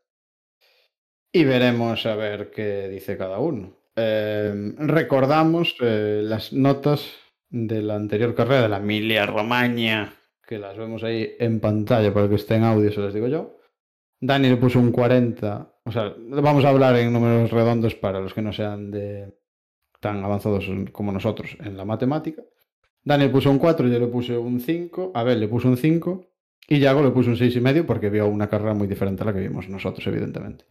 Y 1.31 1.43
veremos 1.43 2.05
a 2.05 2.15
ver 2.15 2.51
qué 2.51 2.87
dice 2.89 3.17
cada 3.17 3.39
uno. 3.39 3.77
Eh, 3.95 4.73
recordamos 4.77 5.75
las 5.79 6.51
notas 6.51 7.11
de 7.49 7.81
la 7.81 7.95
anterior 7.95 8.33
carrera, 8.35 8.63
de 8.63 8.69
la 8.69 8.77
Emilia 8.77 9.25
Romagna, 9.25 10.15
que 10.45 10.59
las 10.59 10.77
vemos 10.77 11.03
ahí 11.03 11.35
en 11.39 11.59
pantalla 11.59 12.13
para 12.13 12.29
que 12.29 12.35
esté 12.35 12.55
en 12.55 12.63
audio, 12.63 12.91
se 12.91 13.01
les 13.01 13.13
digo 13.13 13.27
yo. 13.27 13.59
Dani 14.19 14.49
le 14.49 14.57
puso 14.57 14.79
un 14.79 14.91
40, 14.91 15.74
o 15.85 15.91
sea, 15.91 16.15
vamos 16.17 16.65
a 16.65 16.69
hablar 16.69 16.95
en 16.97 17.13
números 17.13 17.51
redondos 17.51 17.95
para 17.95 18.19
los 18.19 18.33
que 18.33 18.41
no 18.41 18.51
sean 18.51 18.89
de 18.91 19.33
tan 19.99 20.23
avanzados 20.23 20.65
como 20.91 21.11
nosotros 21.11 21.57
en 21.63 21.77
la 21.77 21.85
matemática. 21.85 22.43
Dani 23.03 23.25
le 23.25 23.29
puso 23.29 23.51
un 23.51 23.59
4, 23.59 23.87
yo 23.87 23.99
le 23.99 24.07
puse 24.07 24.35
un 24.35 24.59
5, 24.59 25.11
Abel 25.13 25.39
le 25.39 25.47
puso 25.47 25.67
un 25.67 25.77
5 25.77 26.25
y 26.67 26.79
Yago 26.79 27.03
le 27.03 27.11
puso 27.11 27.29
un 27.29 27.35
6,5 27.35 27.57
y 27.57 27.61
medio 27.61 27.85
porque 27.85 28.09
vio 28.09 28.27
una 28.27 28.49
carrera 28.49 28.73
muy 28.73 28.87
diferente 28.87 29.21
a 29.21 29.27
la 29.27 29.33
que 29.33 29.41
vimos 29.41 29.69
nosotros, 29.69 30.05
evidentemente. 30.07 30.65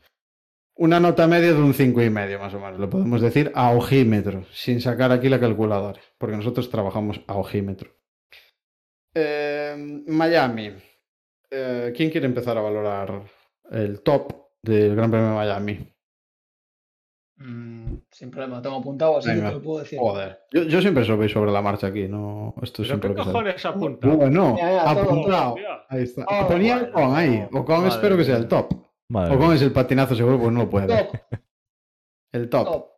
Una 0.76 0.98
nota 0.98 1.28
media 1.28 1.52
de 1.52 1.62
un 1.62 1.72
5,5 1.72 2.06
y 2.06 2.10
medio 2.10 2.40
más 2.40 2.52
o 2.54 2.58
menos, 2.58 2.80
lo 2.80 2.90
podemos 2.90 3.20
decir 3.20 3.52
a 3.54 3.70
ojímetro, 3.70 4.44
sin 4.50 4.80
sacar 4.80 5.12
aquí 5.12 5.28
la 5.28 5.38
calculadora, 5.38 6.00
porque 6.18 6.36
nosotros 6.36 6.68
trabajamos 6.68 7.20
a 7.28 7.36
ojímetro. 7.36 7.90
Eh, 9.14 10.02
Miami. 10.08 10.72
Eh, 11.48 11.92
¿Quién 11.96 12.10
quiere 12.10 12.26
empezar 12.26 12.58
a 12.58 12.62
valorar 12.62 13.22
el 13.70 14.00
top 14.02 14.43
del 14.64 14.96
Gran 14.96 15.10
Premio 15.10 15.28
de 15.28 15.34
Miami? 15.34 15.94
Mm, 17.36 17.96
sin 18.10 18.30
problema, 18.30 18.62
tengo 18.62 18.76
apuntado, 18.76 19.18
así 19.18 19.28
que 19.28 19.40
te 19.40 19.50
lo 19.50 19.62
puedo 19.62 19.80
decir. 19.80 19.98
Joder. 19.98 20.40
Yo, 20.52 20.62
yo 20.62 20.80
siempre 20.80 21.04
veis 21.16 21.32
sobre 21.32 21.50
la 21.50 21.60
marcha 21.62 21.88
aquí, 21.88 22.06
no. 22.08 22.54
Esto 22.62 22.82
es 22.82 22.88
¿Pero 22.88 23.00
qué 23.00 23.14
cojones 23.22 23.64
apunta? 23.66 24.06
Bueno, 24.08 24.54
Mira, 24.54 24.66
mira, 24.66 24.94
todo. 24.94 25.02
apuntado. 25.02 25.56
Ahí 25.88 26.02
está. 26.04 26.24
Oh, 26.28 26.46
Ponía 26.48 26.78
bueno, 26.78 26.90
Ocon 26.92 27.16
ahí. 27.16 27.48
Ocon 27.52 27.76
madre 27.78 27.88
espero 27.88 28.16
que 28.16 28.24
sea 28.24 28.36
el 28.36 28.48
top. 28.48 28.72
Madre 29.08 29.34
Ocon 29.34 29.52
es 29.54 29.62
el 29.62 29.72
patinazo 29.72 30.14
seguro 30.14 30.38
porque 30.38 30.54
no 30.54 30.64
lo 30.64 30.70
puede 30.70 30.86
ver. 30.86 31.06
Top, 31.08 31.16
El 32.32 32.48
top. 32.48 32.64
top. 32.66 32.90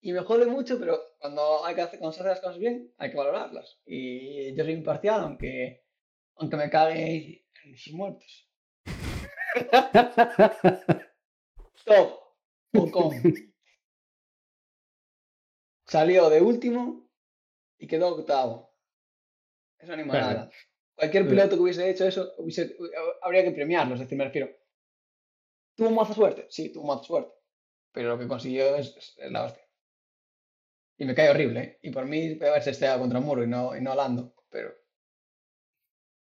Y 0.00 0.12
me 0.12 0.20
jode 0.20 0.46
mucho, 0.46 0.78
pero 0.78 0.98
cuando 1.18 1.64
hay 1.64 1.74
que 1.74 1.82
hacer, 1.82 1.98
cuando 1.98 2.12
se 2.12 2.20
hacen 2.20 2.30
las 2.30 2.40
cosas 2.40 2.58
bien, 2.58 2.92
hay 2.96 3.10
que 3.10 3.16
valorarlas. 3.16 3.78
Y 3.84 4.54
yo 4.54 4.64
soy 4.64 4.72
imparcial, 4.74 5.20
aunque, 5.20 5.84
aunque 6.36 6.56
me 6.56 6.70
cague 6.70 7.44
en 7.64 7.76
sus 7.76 7.92
muertos. 7.92 8.45
Top. 11.84 12.20
Ocon. 12.74 13.10
Salió 15.86 16.28
de 16.30 16.40
último 16.40 17.08
y 17.78 17.86
quedó 17.86 18.08
octavo. 18.16 18.74
Es 19.78 19.84
una 19.84 19.94
animalada. 19.94 20.50
Cualquier 20.96 21.24
Eh. 21.24 21.28
piloto 21.28 21.56
que 21.56 21.62
hubiese 21.62 21.88
hecho 21.90 22.06
eso, 22.08 22.32
hubiese- 22.38 22.76
habría 23.22 23.44
que 23.44 23.52
premiarlo. 23.52 23.94
Es 23.94 24.00
decir, 24.00 24.18
me 24.18 24.24
refiero. 24.24 24.48
¿Tuvo 25.76 25.90
maza 25.90 26.14
suerte? 26.14 26.46
Sí, 26.50 26.72
tuvo 26.72 26.86
maza 26.86 27.04
suerte. 27.04 27.32
Pero 27.92 28.08
lo 28.10 28.18
que 28.18 28.26
consiguió 28.28 28.74
es, 28.76 29.14
la 29.30 29.44
hostia. 29.44 29.62
Y 30.98 31.04
me 31.04 31.14
cae 31.14 31.30
horrible. 31.30 31.60
¿eh? 31.60 31.78
Y 31.82 31.90
por 31.90 32.06
mí 32.06 32.34
puede 32.34 32.50
haberse 32.50 32.70
estrellado 32.70 33.00
contra 33.00 33.18
un 33.18 33.26
muro 33.26 33.44
y 33.44 33.46
no, 33.46 33.76
y 33.76 33.80
no 33.82 33.94
Lando. 33.94 34.34
Pero 34.48 34.74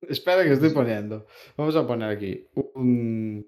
Espera 0.02 0.44
que 0.44 0.52
estoy 0.52 0.70
poniendo. 0.70 1.26
Vamos 1.56 1.76
a 1.76 1.86
poner 1.86 2.10
aquí. 2.10 2.46
Un... 2.74 3.46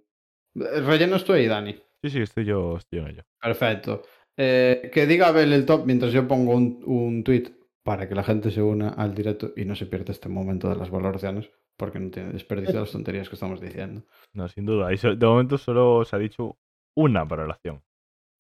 Rellenos 0.55 1.25
tú 1.25 1.33
ahí, 1.33 1.47
Dani. 1.47 1.75
Sí, 2.03 2.11
sí, 2.11 2.21
estoy 2.21 2.45
yo, 2.45 2.77
estoy 2.77 2.99
yo 2.99 3.07
en 3.07 3.13
ello. 3.13 3.23
Perfecto. 3.41 4.03
Eh, 4.37 4.91
que 4.93 5.07
diga 5.07 5.29
Abel 5.29 5.53
el 5.53 5.67
top 5.67 5.85
mientras 5.85 6.13
yo 6.13 6.27
pongo 6.27 6.55
un, 6.55 6.83
un 6.87 7.23
tweet 7.25 7.53
para 7.83 8.09
que 8.09 8.15
la 8.15 8.23
gente 8.23 8.51
se 8.51 8.63
una 8.63 8.91
al 8.91 9.15
directo 9.15 9.53
y 9.57 9.65
no 9.65 9.75
se 9.75 9.87
pierda 9.87 10.13
este 10.13 10.29
momento 10.29 10.69
de 10.69 10.77
las 10.77 10.91
valoraciones, 10.91 11.51
porque 11.77 11.99
no 11.99 12.11
tiene 12.11 12.33
desperdicio 12.33 12.81
las 12.81 12.93
tonterías 12.93 13.29
que 13.29 13.35
estamos 13.35 13.61
diciendo. 13.61 14.03
No, 14.33 14.49
sin 14.49 14.67
duda. 14.67 14.93
Y 14.93 14.97
de 14.97 15.27
momento 15.27 15.59
solo 15.59 16.05
se 16.05 16.17
ha 16.17 16.19
dicho 16.19 16.59
una 16.97 17.25
valoración. 17.25 17.77
O 17.77 17.83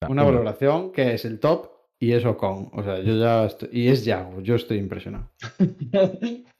sea, 0.00 0.08
Una 0.08 0.24
valoración 0.24 0.92
que 0.92 1.14
es 1.14 1.24
el 1.24 1.40
top 1.40 1.79
y 2.00 2.12
es 2.12 2.24
Ocon. 2.24 2.70
O 2.72 2.82
sea, 2.82 2.98
yo 3.00 3.14
ya 3.16 3.44
estoy... 3.46 3.68
Y 3.72 3.88
es 3.88 4.04
Yago, 4.04 4.40
yo 4.40 4.56
estoy 4.56 4.78
impresionado. 4.78 5.30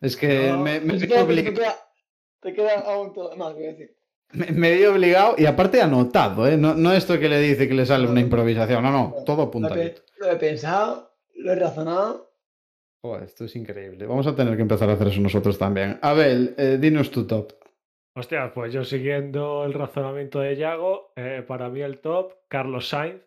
Es 0.01 0.17
que 0.17 0.49
No, 0.51 0.59
me, 0.61 0.81
me, 0.81 0.99
te, 0.99 1.07
queda, 1.09 1.27
te 2.41 2.53
queda 2.55 2.81
aún 2.87 3.13
todo 3.13 3.37
más 3.37 3.55
que 3.55 3.61
decir. 3.63 3.97
me- 4.33 4.47
me 4.53 4.73
he 4.75 4.89
obligado 4.89 5.35
y 5.37 5.45
aparte 5.47 5.83
anotado, 5.83 6.47
¿eh? 6.47 6.57
No, 6.57 6.75
no 6.75 6.93
esto 6.93 7.19
que 7.19 7.29
le 7.29 7.39
dice 7.41 7.69
que 7.69 7.75
le 7.75 7.85
sale 7.85 8.07
una 8.09 8.21
improvisación, 8.21 8.83
no, 8.83 8.91
no, 8.93 9.15
todo 9.27 9.37
Lo, 9.39 9.43
apuntadito. 9.45 10.01
he- 10.03 10.21
lo 10.25 10.31
he 10.31 10.37
pensado, 10.37 11.13
lo 11.35 11.53
he 11.53 11.57
razonado. 11.57 12.31
Joder, 13.03 13.25
esto 13.25 13.45
es 13.45 13.57
increíble. 13.57 14.07
Vamos 14.07 14.27
a 14.27 14.35
tener 14.35 14.57
que 14.57 14.63
empezar 14.63 14.89
a 14.89 14.95
hacer 14.95 15.09
eso 15.09 15.21
nosotros 15.21 15.59
también. 15.59 15.99
Abel, 16.03 16.55
eh, 16.59 16.79
dinos 16.81 17.11
tu 17.11 17.27
top. 17.27 17.53
Hostia, 18.17 18.53
pues 18.55 18.73
yo 18.73 18.85
siguiendo 18.85 19.65
el 19.65 19.73
razonamiento 19.75 20.41
de 20.41 20.57
Yago, 20.57 21.13
eh, 21.17 21.45
para 21.47 21.69
mí 21.69 21.81
el 21.81 22.01
top, 22.01 22.33
Carlos 22.49 22.89
Sainz, 22.89 23.23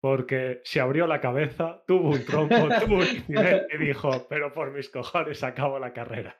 porque 0.00 0.60
se 0.64 0.80
abrió 0.80 1.06
la 1.06 1.20
cabeza, 1.20 1.82
tuvo 1.86 2.10
un 2.10 2.24
trompo, 2.24 2.54
tuvo 2.84 2.96
un 2.96 3.02
incidente 3.02 3.66
y 3.74 3.78
dijo, 3.78 4.26
pero 4.28 4.52
por 4.52 4.72
mis 4.72 4.88
cojones 4.88 5.42
acabo 5.44 5.78
la 5.78 5.92
carrera. 5.92 6.36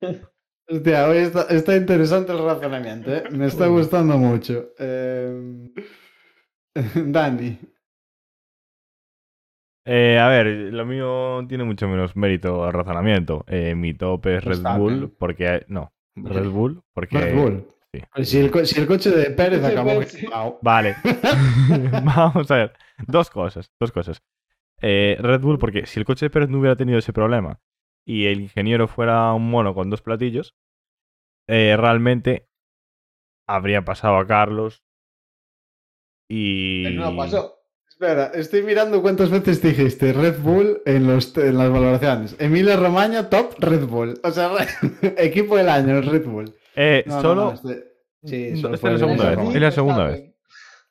Hostia, 0.66 1.08
hoy 1.08 1.18
está, 1.18 1.42
está 1.50 1.76
interesante 1.76 2.32
el 2.32 2.42
razonamiento, 2.42 3.14
¿eh? 3.14 3.24
Me 3.30 3.46
está 3.46 3.66
gustando 3.66 4.16
mucho. 4.16 4.70
Eh, 4.78 5.70
Dani. 6.94 7.58
Eh, 9.86 10.18
a 10.18 10.28
ver, 10.28 10.46
lo 10.46 10.86
mío 10.86 11.44
tiene 11.46 11.64
mucho 11.64 11.86
menos 11.86 12.16
mérito 12.16 12.64
al 12.64 12.72
razonamiento. 12.72 13.44
Eh, 13.46 13.74
mi 13.74 13.92
top 13.92 14.26
es 14.28 14.44
Red. 14.44 14.78
Bull, 14.78 15.14
porque. 15.18 15.66
No, 15.68 15.92
Red 16.16 16.48
Bull, 16.48 16.82
porque. 16.94 17.18
Red 17.18 17.34
Bull. 17.34 17.68
Sí. 18.00 18.04
Pues 18.14 18.28
Si, 18.28 18.38
el, 18.38 18.50
co- 18.50 18.64
si 18.64 18.80
el 18.80 18.86
coche 18.86 19.10
de 19.10 19.30
Pérez 19.30 19.60
Coche 19.60 19.72
acabó 19.72 19.90
Pérez, 19.90 20.12
sí. 20.12 20.20
quemado. 20.20 20.58
Vale. 20.62 20.96
Vamos 22.04 22.50
a 22.50 22.56
ver. 22.56 22.72
Dos 23.06 23.30
cosas, 23.30 23.72
dos 23.80 23.92
cosas. 23.92 24.22
Eh, 24.80 25.16
Red 25.20 25.40
Bull, 25.40 25.58
porque 25.58 25.86
si 25.86 25.98
el 26.00 26.04
coche 26.06 26.26
de 26.26 26.30
Pérez 26.30 26.48
no 26.48 26.58
hubiera 26.58 26.76
tenido 26.76 26.98
ese 26.98 27.12
problema 27.12 27.60
y 28.06 28.26
el 28.26 28.40
ingeniero 28.40 28.86
fuera 28.88 29.32
un 29.32 29.48
mono 29.50 29.74
con 29.74 29.88
dos 29.90 30.02
platillos, 30.02 30.54
eh, 31.48 31.76
realmente 31.78 32.48
habría 33.48 33.84
pasado 33.84 34.16
a 34.16 34.26
Carlos 34.26 34.82
y... 36.28 36.84
Pero 36.84 37.10
no 37.10 37.16
pasó. 37.16 37.54
Espera, 37.88 38.32
estoy 38.34 38.62
mirando 38.62 39.00
cuántas 39.02 39.30
veces 39.30 39.62
dijiste 39.62 40.12
Red 40.12 40.40
Bull 40.40 40.82
en, 40.84 41.06
los, 41.06 41.36
en 41.38 41.56
las 41.56 41.70
valoraciones. 41.70 42.34
Emilia 42.40 42.76
Romagna, 42.76 43.30
top 43.30 43.54
Red 43.58 43.86
Bull. 43.86 44.20
O 44.24 44.30
sea, 44.32 44.50
equipo 45.16 45.56
del 45.56 45.68
año, 45.68 46.00
Red 46.00 46.24
Bull. 46.26 46.54
Eh, 46.74 47.04
No, 47.06 47.20
solo... 47.20 47.44
no, 47.46 47.52
este- 47.52 47.84
sí, 48.24 48.44
es 48.48 48.62
la 48.62 48.76
segunda 48.76 49.24
vez. 49.28 49.36
Romagna. 49.36 49.54
Es 49.56 49.62
la 49.62 49.70
segunda 49.70 50.04
Verstappen. 50.04 50.34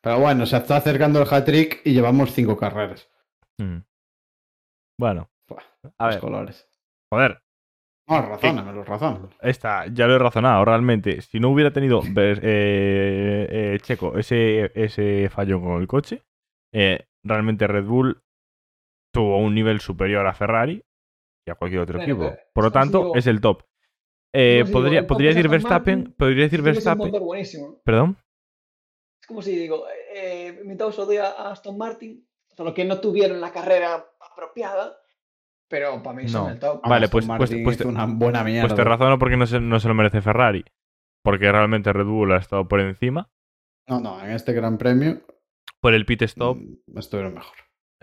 Pero 0.02 0.20
bueno, 0.20 0.46
se 0.46 0.58
está 0.58 0.78
acercando 0.78 1.22
el 1.22 1.28
hat-trick 1.32 1.82
y 1.86 1.94
llevamos 1.94 2.32
cinco 2.34 2.58
carreras. 2.58 3.10
Mm. 3.58 3.78
Bueno, 5.00 5.30
Buah, 5.48 5.62
a 5.98 6.06
Los 6.08 6.16
ver, 6.16 6.22
colores. 6.22 6.68
joder, 7.12 7.42
No, 8.10 8.22
razónamelo, 8.22 8.84
razónamelo. 8.84 9.30
esta 9.42 9.88
ya 9.88 10.08
lo 10.08 10.16
he 10.16 10.20
razonado, 10.20 10.64
realmente. 10.66 11.22
Si 11.22 11.40
no 11.40 11.50
hubiera 11.50 11.72
tenido 11.72 12.02
eh, 12.18 13.48
eh, 13.50 13.80
Checo 13.82 14.18
ese, 14.18 14.72
ese 14.76 15.30
fallo 15.30 15.62
con 15.62 15.82
el 15.82 15.88
coche, 15.88 16.24
eh, 16.74 17.06
realmente 17.24 17.66
Red 17.68 17.86
Bull 17.86 18.22
tuvo 19.14 19.38
un 19.38 19.54
nivel 19.56 19.80
superior 19.80 20.26
a 20.28 20.34
Ferrari 20.34 20.84
y 21.48 21.52
a 21.52 21.56
cualquier 21.56 21.82
otro 21.82 22.02
equipo. 22.02 22.30
pero 22.32 22.38
Por 22.54 22.64
lo 22.66 22.72
tanto, 22.72 23.16
es 23.16 23.28
el 23.28 23.40
top. 23.42 23.64
Eh, 24.34 24.64
digo, 24.66 24.74
podría, 25.08 25.30
es 25.30 25.36
decir 25.36 25.50
Verstappen, 25.50 25.98
Martin, 26.00 26.16
podría 26.18 26.44
decir 26.44 26.60
un 26.60 26.66
Verstappen. 26.66 27.12
buenísimo. 27.24 27.82
Perdón. 27.86 28.18
Es 29.22 29.28
como 29.28 29.42
si 29.42 29.56
digo, 29.56 29.86
eh, 30.14 30.60
mi 30.66 30.76
top 30.76 30.98
odia 31.00 31.28
a 31.28 31.52
Aston 31.52 31.78
Martin, 31.78 32.28
solo 32.56 32.74
que 32.74 32.84
no 32.84 33.00
tuvieron 33.00 33.40
la 33.40 33.52
carrera 33.52 34.06
apropiada, 34.32 34.98
pero 35.70 36.02
para 36.04 36.16
mí 36.16 36.28
son 36.28 36.46
No. 36.48 36.50
el 36.52 36.60
top. 36.60 36.82
Vale, 36.84 37.06
Aston 37.06 37.12
pues- 37.12 37.26
pues- 37.26 37.40
Martin 37.52 37.64
pues 37.64 37.82
una 37.82 38.06
buena 38.08 38.44
mierda. 38.44 38.68
Pues 38.68 38.76
te 38.76 38.84
razono 38.84 39.18
porque 39.20 39.38
no 39.38 39.46
se, 39.46 39.60
no 39.60 39.80
se 39.80 39.88
lo 39.88 39.94
merece 39.94 40.22
Ferrari. 40.22 40.66
Porque 41.24 41.50
realmente 41.52 41.94
Red 41.94 42.06
Bull 42.06 42.34
ha 42.34 42.38
estado 42.38 42.68
por 42.68 42.82
encima. 42.82 43.30
No, 43.88 44.00
no, 44.02 44.22
en 44.24 44.32
este 44.32 44.52
gran 44.54 44.78
premio 44.78 45.22
Por 45.80 45.94
el 45.94 46.06
pit 46.06 46.24
stop, 46.24 46.58
mm, 46.58 46.98
estuvieron 46.98 47.34
mejor. 47.36 47.56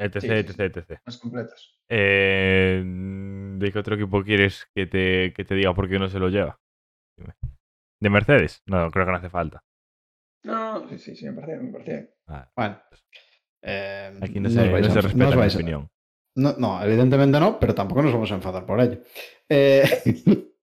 Etc, 0.05 0.21
Sí, 0.21 0.27
sí, 0.29 0.33
etc, 0.33 0.55
sí. 0.57 0.63
etc. 0.93 1.01
Los 1.07 1.19
completos. 1.19 1.81
Eh, 1.89 2.83
¿De 2.85 3.73
qué 3.73 3.79
otro 3.79 3.95
equipo 3.97 4.23
quieres 4.23 4.67
que 4.75 4.87
te, 4.87 5.33
que 5.35 5.45
te 5.45 5.55
diga 5.55 5.75
por 5.75 5.89
qué 5.89 5.99
no 5.99 6.09
se 6.09 6.19
lo 6.19 6.29
lleva? 6.29 6.59
Dime. 7.19 7.35
¿De 8.01 8.11
Mercedes? 8.11 8.63
No, 8.67 8.91
creo 8.91 9.05
que 9.07 9.13
no 9.13 9.19
hace 9.19 9.29
falta. 9.31 9.63
No, 10.45 10.81
no, 10.81 10.89
sí, 10.89 10.99
sí, 10.99 11.15
sí, 11.17 11.27
me 11.27 11.33
parece, 11.33 11.63
me 11.63 11.73
parece. 11.73 12.15
Bueno. 12.57 12.81
eh, 13.63 14.19
Aquí 14.23 14.41
no 14.41 14.49
se, 14.49 14.57
no 14.81 14.95
respeta 15.01 15.31
mi 15.31 15.37
vais 15.37 15.55
a- 15.55 15.59
opinión. 15.59 15.91
No, 16.37 16.55
no, 16.57 16.83
evidentemente 16.83 17.39
no, 17.41 17.59
pero 17.59 17.75
tampoco 17.75 18.03
nos 18.03 18.13
vamos 18.13 18.31
a 18.33 18.37
enfadar 18.37 18.65
por 18.65 18.81
ello. 18.81 19.03
Eh, 19.49 19.83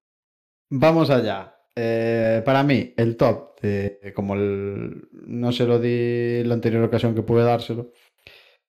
vamos 0.72 1.10
allá. 1.10 1.54
Eh, 1.76 2.42
para 2.44 2.64
mí, 2.64 2.94
el 2.98 3.16
top, 3.18 3.60
de, 3.62 4.14
como 4.16 4.34
el- 4.34 5.08
no 5.12 5.52
se 5.52 5.66
lo 5.68 5.78
di 5.80 6.44
la 6.44 6.56
anterior 6.56 6.84
ocasión 6.84 7.14
que 7.14 7.22
pude 7.22 7.44
dárselo, 7.44 7.92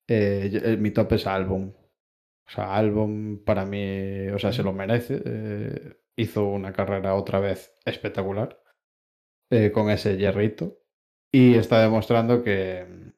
eh, 0.09 0.51
eh, 0.65 0.77
mi 0.79 0.91
top 0.91 1.13
es 1.15 1.27
Albon. 1.27 1.77
O 2.47 2.51
sea, 2.51 2.75
Albon 2.75 3.43
para 3.45 3.65
mí, 3.67 4.29
o 4.29 4.39
sea, 4.39 4.53
se 4.53 4.63
lo 4.63 4.73
merece. 4.73 5.23
eh, 5.25 5.95
hizo 6.17 6.47
una 6.49 6.73
carrera 6.73 7.15
otra 7.15 7.39
vez 7.41 7.79
espectacular 7.85 8.61
eh, 9.51 9.71
con 9.71 9.89
ese 9.91 10.17
hierrito 10.17 10.79
y 11.33 11.55
está 11.55 11.81
demostrando 11.83 12.43
que, 12.43 13.13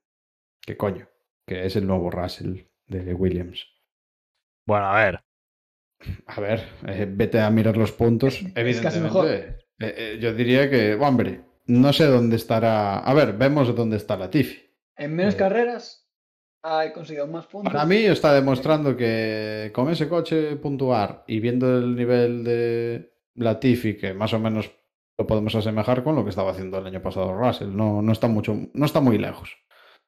que 0.60 0.76
coño, 0.76 1.08
que 1.46 1.64
es 1.64 1.76
el 1.76 1.86
nuevo 1.86 2.10
Russell 2.10 2.64
de 2.88 3.14
Williams. 3.14 3.66
Bueno, 4.66 4.86
a 4.86 4.96
ver. 5.04 5.20
A 6.26 6.40
ver, 6.40 6.60
eh, 6.86 7.06
vete 7.08 7.40
a 7.40 7.50
mirar 7.50 7.76
los 7.76 7.92
puntos. 7.92 8.40
Es- 8.54 8.66
es 8.76 8.80
casi 8.80 9.00
mejor. 9.00 9.26
Evidentemente, 9.26 9.64
eh, 9.80 10.18
yo 10.20 10.34
diría 10.34 10.70
que, 10.70 10.94
hombre, 10.94 11.42
no 11.66 11.92
sé 11.92 12.04
dónde 12.06 12.36
estará. 12.36 12.98
A 12.98 13.14
ver, 13.14 13.34
vemos 13.36 13.74
dónde 13.74 13.96
está 13.96 14.16
Latifi. 14.16 14.70
En 14.96 15.14
menos 15.14 15.34
Eh. 15.34 15.38
Conseguido 16.94 17.26
más 17.26 17.46
puntos. 17.46 17.72
Para 17.72 17.86
mí 17.86 17.96
está 17.96 18.34
demostrando 18.34 18.96
que 18.96 19.70
con 19.74 19.90
ese 19.90 20.08
coche 20.08 20.56
puntuar 20.56 21.24
y 21.26 21.40
viendo 21.40 21.78
el 21.78 21.94
nivel 21.96 22.44
de 22.44 23.12
Latifi, 23.34 23.96
que 23.96 24.14
más 24.14 24.32
o 24.34 24.38
menos 24.38 24.70
lo 25.18 25.26
podemos 25.26 25.54
asemejar 25.54 26.02
con 26.02 26.14
lo 26.16 26.24
que 26.24 26.30
estaba 26.30 26.50
haciendo 26.52 26.78
el 26.78 26.86
año 26.86 27.02
pasado 27.02 27.34
Russell, 27.34 27.74
no, 27.74 28.02
no 28.02 28.12
está 28.12 28.28
mucho, 28.28 28.56
no 28.72 28.86
está 28.86 29.00
muy 29.00 29.18
lejos. 29.18 29.56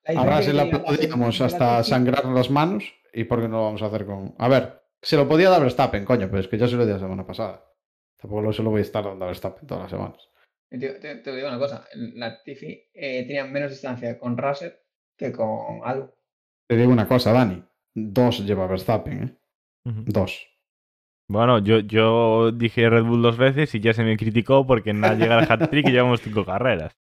La 0.07 0.23
A 0.23 0.37
Russell 0.39 0.57
tenía 0.59 0.77
aplaudíamos 0.77 1.41
Latifi- 1.41 1.45
hasta 1.45 1.81
Latifi- 1.81 1.85
sangrar 1.85 2.25
las 2.27 2.51
manos 2.51 2.93
y 3.13 3.25
por 3.25 3.41
qué 3.41 3.49
no 3.49 3.59
lo 3.59 3.65
vamos 3.65 3.83
a 3.83 3.87
hacer 3.87 4.05
con. 4.07 4.35
A 4.39 4.49
ver, 4.49 4.83
se 5.01 5.17
lo 5.17 5.29
podía 5.29 5.51
dar 5.51 5.63
Verstappen, 5.63 6.05
coño, 6.05 6.29
pero 6.29 6.41
es 6.41 6.49
que 6.49 6.59
ya 6.59 6.67
se 6.69 6.77
lo 6.77 6.85
di 6.87 6.93
la 6.93 6.99
semana 6.99 7.27
pasada. 7.27 7.65
Tampoco 8.21 8.53
se 8.53 8.63
lo 8.63 8.71
voy 8.71 8.81
a 8.81 8.83
estar 8.83 9.05
dando 9.05 9.25
a 9.25 9.29
Verstappen 9.29 9.67
todas 9.67 9.83
las 9.85 9.91
semanas. 9.91 10.29
Te, 10.71 10.79
te- 10.79 11.17
te 11.17 11.37
digo 11.37 11.49
una 11.49 11.59
cosa, 11.59 11.85
la 11.95 12.43
Tiffy 12.43 12.91
tenía 12.95 13.45
menos 13.45 13.71
distancia 13.71 14.19
con 14.19 14.37
Russell 14.39 14.71
que 15.17 15.31
con 15.33 15.81
Albon. 15.85 16.11
Te 16.73 16.79
digo 16.79 16.91
una 16.91 17.07
cosa, 17.07 17.35
Dani. 17.35 17.63
Dos 17.95 18.47
lleva 18.47 18.67
Verstappen, 18.67 19.23
¿eh? 19.23 19.37
Dos. 19.85 20.49
Bueno, 21.29 21.59
yo, 21.59 21.81
yo 21.81 22.51
dije 22.51 22.89
Red 22.89 23.05
Bull 23.05 23.21
dos 23.21 23.37
veces 23.37 23.75
y 23.75 23.81
ya 23.81 23.93
se 23.93 24.03
me 24.03 24.17
criticó 24.17 24.67
porque 24.67 24.95
nada 24.95 25.15
llega 25.15 25.37
al 25.37 25.53
hat-trick 25.53 25.87
y 25.87 25.91
llevamos 25.93 26.23
cinco 26.23 26.47
carreras. 26.47 26.97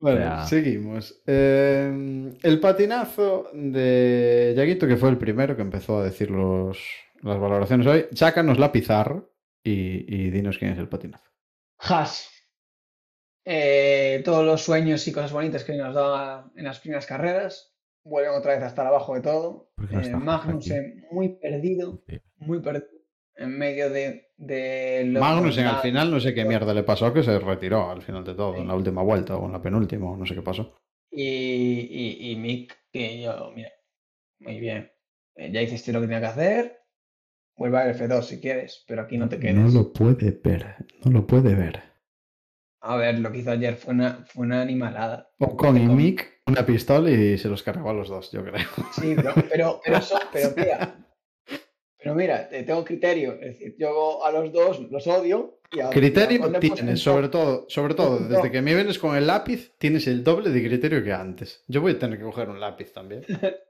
Bueno, 0.00 0.44
seguimos. 0.44 1.22
Eh, 1.24 2.32
el 2.42 2.58
patinazo 2.58 3.46
de 3.52 4.54
Yaguito, 4.56 4.88
que 4.88 4.96
fue 4.96 5.10
el 5.10 5.18
primero 5.18 5.54
que 5.54 5.62
empezó 5.62 5.98
a 5.98 6.04
decir 6.04 6.28
los, 6.28 6.84
las 7.20 7.38
valoraciones 7.38 7.86
hoy. 7.86 8.06
Chácanos 8.12 8.58
la 8.58 8.72
pizarra 8.72 9.22
y, 9.62 10.04
y 10.12 10.30
dinos 10.30 10.58
quién 10.58 10.72
es 10.72 10.78
el 10.80 10.88
patinazo. 10.88 11.30
Haas. 11.78 12.28
Eh, 13.44 14.20
todos 14.24 14.44
los 14.44 14.62
sueños 14.64 15.06
y 15.06 15.12
cosas 15.12 15.30
bonitas 15.30 15.62
que 15.62 15.76
nos 15.76 15.94
daba 15.94 16.50
en 16.56 16.64
las 16.64 16.80
primeras 16.80 17.06
carreras 17.06 17.71
vuelven 18.04 18.32
otra 18.34 18.54
vez 18.54 18.62
a 18.62 18.66
estar 18.68 18.86
abajo 18.86 19.14
de 19.14 19.20
todo. 19.20 19.70
¿Por 19.76 19.88
qué 19.88 19.96
no 19.96 20.02
Eh, 20.02 20.10
Magnussen 20.16 21.04
muy 21.10 21.30
perdido, 21.30 22.02
muy 22.38 22.60
perdido 22.60 22.86
en 23.36 23.56
medio 23.58 23.90
de, 23.90 24.30
de 24.36 25.16
Magnussen 25.18 25.66
al 25.66 25.80
final 25.80 26.10
no 26.10 26.20
sé 26.20 26.34
qué 26.34 26.44
mierda 26.44 26.74
le 26.74 26.82
pasó, 26.82 27.12
que 27.12 27.22
se 27.22 27.38
retiró 27.38 27.90
al 27.90 28.02
final 28.02 28.24
de 28.24 28.34
todo, 28.34 28.56
en 28.56 28.68
la 28.68 28.74
última 28.74 29.02
vuelta 29.02 29.36
o 29.36 29.46
en 29.46 29.52
la 29.52 29.62
penúltima, 29.62 30.16
no 30.16 30.26
sé 30.26 30.34
qué 30.34 30.42
pasó. 30.42 30.76
Y, 31.10 31.22
y, 31.24 32.30
y 32.32 32.36
Mick, 32.36 32.76
que 32.92 33.22
yo, 33.22 33.52
mira, 33.54 33.70
muy 34.40 34.60
bien. 34.60 34.90
Eh, 35.36 35.50
ya 35.52 35.62
hiciste 35.62 35.92
lo 35.92 36.00
que 36.00 36.06
tenía 36.06 36.20
que 36.20 36.26
hacer. 36.26 36.78
Vuelve 37.56 37.78
al 37.78 37.94
F2 37.94 38.22
si 38.22 38.40
quieres, 38.40 38.84
pero 38.88 39.02
aquí 39.02 39.18
no 39.18 39.28
te 39.28 39.38
quedes. 39.38 39.54
No 39.56 39.68
lo 39.68 39.92
puede 39.92 40.30
ver, 40.42 40.76
no 41.04 41.10
lo 41.12 41.26
puede 41.26 41.54
ver. 41.54 41.82
A 42.80 42.96
ver, 42.96 43.18
lo 43.18 43.30
que 43.30 43.38
hizo 43.38 43.50
ayer 43.50 43.76
fue 43.76 43.94
una, 43.94 44.24
fue 44.26 44.46
una 44.46 44.62
animalada. 44.62 45.30
Ocon 45.38 45.76
y 45.76 45.86
Con- 45.86 45.96
Mick, 45.96 46.31
una 46.46 46.66
pistola 46.66 47.10
y 47.10 47.38
se 47.38 47.48
los 47.48 47.62
cargó 47.62 47.90
a 47.90 47.94
los 47.94 48.08
dos, 48.08 48.30
yo 48.32 48.44
creo. 48.44 48.66
Sí, 48.92 49.14
pero, 49.16 49.32
pero, 49.48 49.80
pero, 49.84 49.96
eso- 49.98 50.18
pero 50.32 50.50
mira, 50.56 51.06
pero 51.98 52.14
mira, 52.14 52.48
te- 52.48 52.62
tengo 52.64 52.84
criterio. 52.84 53.34
Es 53.34 53.58
decir, 53.58 53.76
yo 53.78 54.24
a 54.24 54.32
los 54.32 54.52
dos 54.52 54.80
los 54.90 55.06
odio. 55.06 55.58
Y 55.74 55.80
a, 55.80 55.84
y 55.84 55.86
a 55.86 55.90
Criterio 55.90 56.52
tienes, 56.60 57.00
sobre 57.00 57.28
todo, 57.30 57.64
sobre 57.68 57.94
todo, 57.94 58.18
desde 58.18 58.50
que 58.50 58.60
me 58.60 58.74
vienes 58.74 58.98
con 58.98 59.16
el 59.16 59.26
lápiz, 59.26 59.72
tienes 59.78 60.06
el 60.06 60.22
doble 60.22 60.50
de 60.50 60.62
criterio 60.62 61.02
que 61.02 61.12
antes. 61.14 61.64
Yo 61.66 61.80
voy 61.80 61.92
a 61.92 61.98
tener 61.98 62.18
que 62.18 62.24
coger 62.24 62.50
un 62.50 62.60
lápiz 62.60 62.92
también. 62.92 63.24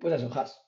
Pues 0.00 0.20
eso, 0.20 0.30
Haas. 0.34 0.60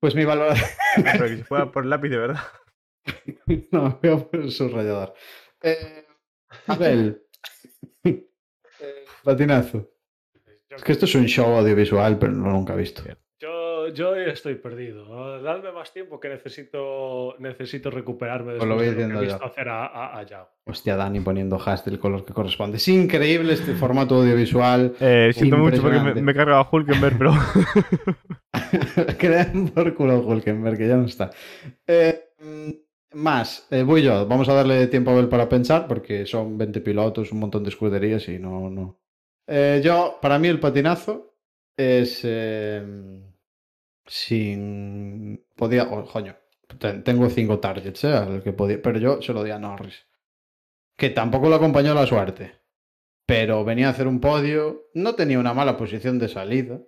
Pues 0.00 0.14
mi 0.14 0.24
valor. 0.24 0.54
Pero 0.96 1.26
que 1.26 1.36
se 1.38 1.44
pueda 1.44 1.70
por 1.70 1.84
lápiz 1.86 2.08
de 2.08 2.18
verdad. 2.18 2.40
no, 3.72 3.98
voy 4.02 4.10
a 4.10 4.16
poner 4.18 4.50
subrayador. 4.50 5.14
Eh, 5.62 6.04
Abel. 6.66 7.22
Eh, 8.82 9.04
patinazo. 9.22 9.90
Es 10.70 10.82
que 10.82 10.92
esto 10.92 11.04
es 11.04 11.14
un 11.14 11.26
show 11.26 11.54
audiovisual, 11.58 12.18
pero 12.18 12.32
no 12.32 12.46
lo 12.46 12.52
nunca 12.52 12.72
he 12.72 12.78
visto. 12.78 13.02
Yo, 13.38 13.88
yo 13.88 14.14
estoy 14.16 14.54
perdido. 14.54 15.42
Dadme 15.42 15.70
más 15.72 15.92
tiempo 15.92 16.18
que 16.18 16.30
necesito, 16.30 17.36
necesito 17.38 17.90
recuperarme 17.90 18.54
Os 18.56 18.66
lo 18.66 18.76
después 18.78 18.78
voy 18.78 18.86
de 18.94 19.08
lo 19.08 19.08
que 19.08 19.18
he 19.18 19.20
visto 19.20 19.38
yo. 19.38 19.44
hacer 19.44 19.68
a, 19.68 19.86
a, 19.86 20.18
a 20.18 20.22
Yao. 20.22 20.48
Hostia, 20.64 20.96
Dani 20.96 21.20
poniendo 21.20 21.56
hash 21.56 21.82
del 21.84 21.98
color 21.98 22.24
que 22.24 22.32
corresponde. 22.32 22.78
Es 22.78 22.88
increíble 22.88 23.52
este 23.52 23.74
formato 23.74 24.14
audiovisual. 24.16 24.94
Eh, 25.00 25.30
siento 25.34 25.58
mucho 25.58 25.82
porque 25.82 26.00
me, 26.00 26.14
me 26.14 26.32
he 26.32 26.34
cargado 26.34 26.60
a 26.60 26.68
Hulkenberg, 26.70 27.18
pero. 27.18 27.32
que 29.18 29.28
le 29.28 29.36
den 29.44 29.68
por 29.68 29.94
culo 29.94 30.20
Hulkenberg, 30.20 30.78
que 30.78 30.88
ya 30.88 30.96
no 30.96 31.04
está. 31.06 31.30
Eh, 31.86 32.30
mm, 32.38 32.70
más, 33.14 33.66
eh, 33.70 33.82
voy 33.82 34.02
yo. 34.02 34.26
Vamos 34.26 34.48
a 34.48 34.54
darle 34.54 34.86
tiempo 34.88 35.10
a 35.10 35.14
Abel 35.14 35.28
para 35.28 35.48
pensar, 35.48 35.86
porque 35.88 36.26
son 36.26 36.56
20 36.58 36.80
pilotos, 36.80 37.32
un 37.32 37.40
montón 37.40 37.62
de 37.64 37.70
escuderías 37.70 38.28
y 38.28 38.38
no. 38.38 38.70
no. 38.70 39.00
Eh, 39.46 39.80
yo, 39.84 40.18
para 40.22 40.38
mí, 40.38 40.48
el 40.48 40.60
patinazo 40.60 41.34
es. 41.76 42.20
eh, 42.24 42.82
sin. 44.06 45.44
Podía. 45.56 45.84
oh, 45.90 46.04
coño, 46.06 46.36
ten- 46.78 47.02
tengo 47.04 47.28
cinco 47.30 47.58
targets, 47.60 48.04
eh, 48.04 48.08
al 48.14 48.42
que 48.42 48.52
podía, 48.52 48.80
pero 48.82 48.98
yo 48.98 49.22
se 49.22 49.32
lo 49.32 49.44
di 49.44 49.50
a 49.50 49.58
Norris. 49.58 50.06
Que 50.96 51.10
tampoco 51.10 51.48
lo 51.48 51.56
acompañó 51.56 51.94
la 51.94 52.06
suerte. 52.06 52.60
Pero 53.26 53.64
venía 53.64 53.88
a 53.88 53.90
hacer 53.92 54.08
un 54.08 54.20
podio. 54.20 54.90
No 54.94 55.14
tenía 55.16 55.38
una 55.40 55.54
mala 55.54 55.76
posición 55.76 56.18
de 56.18 56.28
salida. 56.28 56.80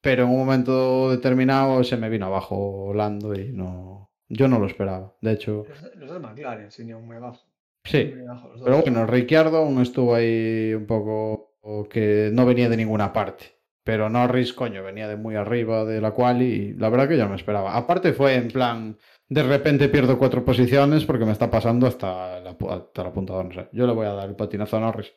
pero 0.00 0.22
en 0.24 0.30
un 0.30 0.38
momento 0.38 1.10
determinado 1.10 1.82
se 1.84 1.96
me 1.96 2.08
vino 2.08 2.26
abajo 2.26 2.92
Lando 2.94 3.34
y 3.34 3.52
no. 3.52 4.10
Yo 4.28 4.48
no 4.48 4.58
lo 4.58 4.66
esperaba. 4.66 5.14
De 5.20 5.32
hecho, 5.32 5.64
Los, 5.94 6.08
dos 6.08 6.20
McLaren 6.20 6.70
se 6.70 6.82
vinieron 6.82 7.06
muy 7.06 7.16
abajo. 7.16 7.44
sí. 7.84 8.12
Muy. 8.14 8.64
Pero 8.64 8.80
bueno, 8.82 9.06
Ricciardo 9.06 9.58
aún 9.58 9.80
estuvo 9.80 10.14
ahí 10.14 10.74
un 10.74 10.86
poco 10.86 11.56
o 11.60 11.88
que 11.88 12.30
no 12.32 12.46
venía 12.46 12.68
de 12.68 12.76
ninguna 12.76 13.12
parte. 13.12 13.56
Pero 13.84 14.08
Norris, 14.08 14.52
coño, 14.52 14.82
venía 14.82 15.06
de 15.06 15.16
muy 15.16 15.36
arriba 15.36 15.84
de 15.84 16.00
la 16.00 16.10
quali 16.10 16.44
y 16.44 16.72
la 16.74 16.88
verdad 16.88 17.08
que 17.08 17.16
yo 17.16 17.22
no 17.24 17.30
me 17.30 17.36
esperaba. 17.36 17.76
Aparte 17.76 18.12
fue 18.12 18.34
en 18.34 18.48
plan, 18.48 18.98
de 19.28 19.42
repente 19.44 19.88
pierdo 19.88 20.18
cuatro 20.18 20.44
posiciones 20.44 21.04
porque 21.04 21.24
me 21.24 21.30
está 21.30 21.48
pasando 21.50 21.86
hasta 21.86 22.40
la, 22.40 22.56
hasta 22.70 23.04
la 23.04 23.12
punta 23.12 23.40
no 23.42 23.52
sé. 23.52 23.68
Yo 23.72 23.86
le 23.86 23.92
voy 23.92 24.06
a 24.06 24.12
dar 24.12 24.28
el 24.28 24.34
patinazo 24.34 24.76
a 24.76 24.80
Norris. 24.80 25.12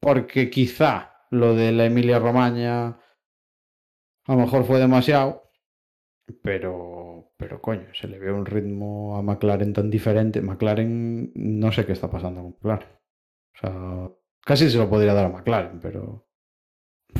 Porque 0.00 0.50
quizá 0.50 1.26
lo 1.30 1.56
de 1.56 1.72
la 1.72 1.86
Emilia 1.86 2.20
Romagna 2.20 3.00
a 4.26 4.34
lo 4.34 4.38
mejor 4.38 4.64
fue 4.64 4.78
demasiado. 4.78 5.50
Pero, 6.42 6.99
pero 7.40 7.60
coño, 7.60 7.88
se 7.94 8.06
le 8.06 8.18
ve 8.20 8.30
un 8.30 8.44
ritmo 8.46 9.16
a 9.16 9.22
McLaren 9.22 9.72
tan 9.72 9.90
diferente. 9.90 10.42
McLaren, 10.42 11.32
no 11.34 11.72
sé 11.72 11.86
qué 11.86 11.92
está 11.92 12.08
pasando 12.10 12.42
con 12.42 12.50
McLaren. 12.52 12.88
O 13.54 13.58
sea, 13.58 14.10
casi 14.44 14.70
se 14.70 14.78
lo 14.78 14.88
podría 14.88 15.14
dar 15.14 15.24
a 15.26 15.28
McLaren, 15.30 15.80
pero 15.80 16.28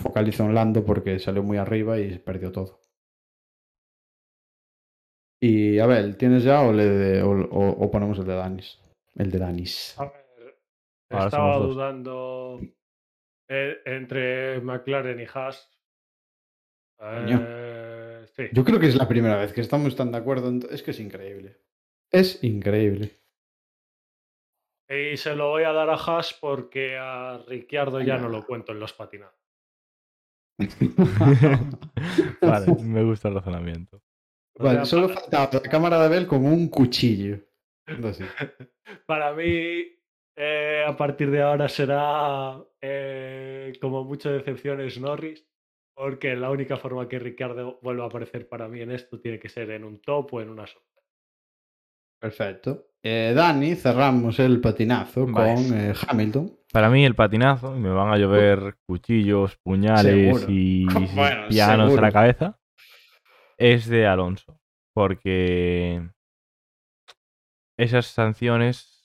focalizo 0.00 0.44
en 0.44 0.54
Lando 0.54 0.84
porque 0.84 1.18
salió 1.18 1.42
muy 1.42 1.56
arriba 1.56 1.98
y 1.98 2.18
perdió 2.18 2.52
todo. 2.52 2.80
Y 5.42 5.78
a 5.78 5.86
ver, 5.86 6.16
¿tienes 6.16 6.44
ya 6.44 6.60
o, 6.60 6.72
le 6.72 6.84
de- 6.84 7.22
o, 7.22 7.30
o- 7.30 7.84
o 7.84 7.90
ponemos 7.90 8.18
el 8.18 8.26
de 8.26 8.34
Danis? 8.34 8.78
El 9.14 9.30
de 9.30 9.38
Danis. 9.38 9.98
A 9.98 10.04
ver, 10.04 10.60
Ahora 11.10 11.24
estaba 11.26 11.56
dudando 11.66 12.60
eh, 13.48 13.78
entre 13.86 14.60
McLaren 14.60 15.18
y 15.18 15.24
Haas. 15.32 15.66
Eh, 17.00 17.32
sí. 18.36 18.44
Yo 18.52 18.64
creo 18.64 18.80
que 18.80 18.86
es 18.86 18.96
la 18.96 19.08
primera 19.08 19.36
vez 19.36 19.52
que 19.52 19.60
estamos 19.60 19.96
tan 19.96 20.12
de 20.12 20.18
acuerdo. 20.18 20.48
en 20.48 20.62
Es 20.70 20.82
que 20.82 20.90
es 20.92 21.00
increíble. 21.00 21.58
Es 22.10 22.42
increíble. 22.42 23.20
Y 24.88 25.16
se 25.16 25.36
lo 25.36 25.50
voy 25.50 25.62
a 25.62 25.72
dar 25.72 25.88
a 25.88 25.94
Haas 25.94 26.34
porque 26.34 26.96
a 26.98 27.38
Ricciardo 27.46 28.00
ya 28.00 28.18
no 28.18 28.28
lo 28.28 28.44
cuento 28.44 28.72
en 28.72 28.80
los 28.80 28.92
patinados. 28.92 29.40
vale, 32.42 32.66
me 32.82 33.04
gusta 33.04 33.28
el 33.28 33.34
razonamiento. 33.34 34.02
O 34.58 34.64
Vale, 34.64 34.78
sea, 34.78 34.84
solo 34.86 35.08
para, 35.08 35.20
faltaba 35.20 35.50
la 35.52 35.70
cámara 35.70 35.98
de 36.00 36.04
Abel 36.06 36.26
con 36.26 36.44
un 36.44 36.68
cuchillo. 36.68 37.38
Así. 37.86 38.24
para 39.06 39.32
mí, 39.32 39.84
eh, 40.36 40.84
a 40.86 40.96
partir 40.96 41.30
de 41.30 41.42
ahora 41.42 41.68
será 41.68 42.60
eh, 42.80 43.72
como 43.80 44.04
mucho 44.04 44.30
decepciones 44.30 44.98
Norris, 45.00 45.46
porque 46.00 46.34
la 46.34 46.50
única 46.50 46.78
forma 46.78 47.06
que 47.06 47.18
Ricciardo 47.18 47.78
vuelva 47.82 48.04
a 48.04 48.06
aparecer 48.06 48.48
para 48.48 48.68
mí 48.68 48.80
en 48.80 48.90
esto 48.90 49.20
tiene 49.20 49.38
que 49.38 49.50
ser 49.50 49.70
en 49.70 49.84
un 49.84 50.00
top 50.00 50.32
o 50.32 50.40
en 50.40 50.48
una 50.48 50.66
sorpresa. 50.66 51.02
Perfecto. 52.18 52.86
Eh, 53.02 53.34
Dani, 53.36 53.74
cerramos 53.74 54.38
el 54.38 54.62
patinazo 54.62 55.26
Vale. 55.26 55.54
con 55.54 55.78
eh, 55.78 55.92
Hamilton. 56.08 56.58
Para 56.72 56.88
mí 56.88 57.04
el 57.04 57.14
patinazo, 57.14 57.76
y 57.76 57.80
me 57.80 57.90
van 57.90 58.10
a 58.14 58.16
llover 58.16 58.76
cuchillos, 58.86 59.56
puñales 59.56 60.38
Seguro. 60.38 60.46
y 60.48 60.86
Bueno, 61.14 61.48
pianos 61.50 61.90
seguro. 61.90 62.02
a 62.02 62.06
la 62.06 62.12
cabeza, 62.12 62.58
es 63.58 63.86
de 63.86 64.06
Alonso. 64.06 64.58
Porque 64.94 66.08
esas 67.78 68.06
sanciones, 68.06 68.96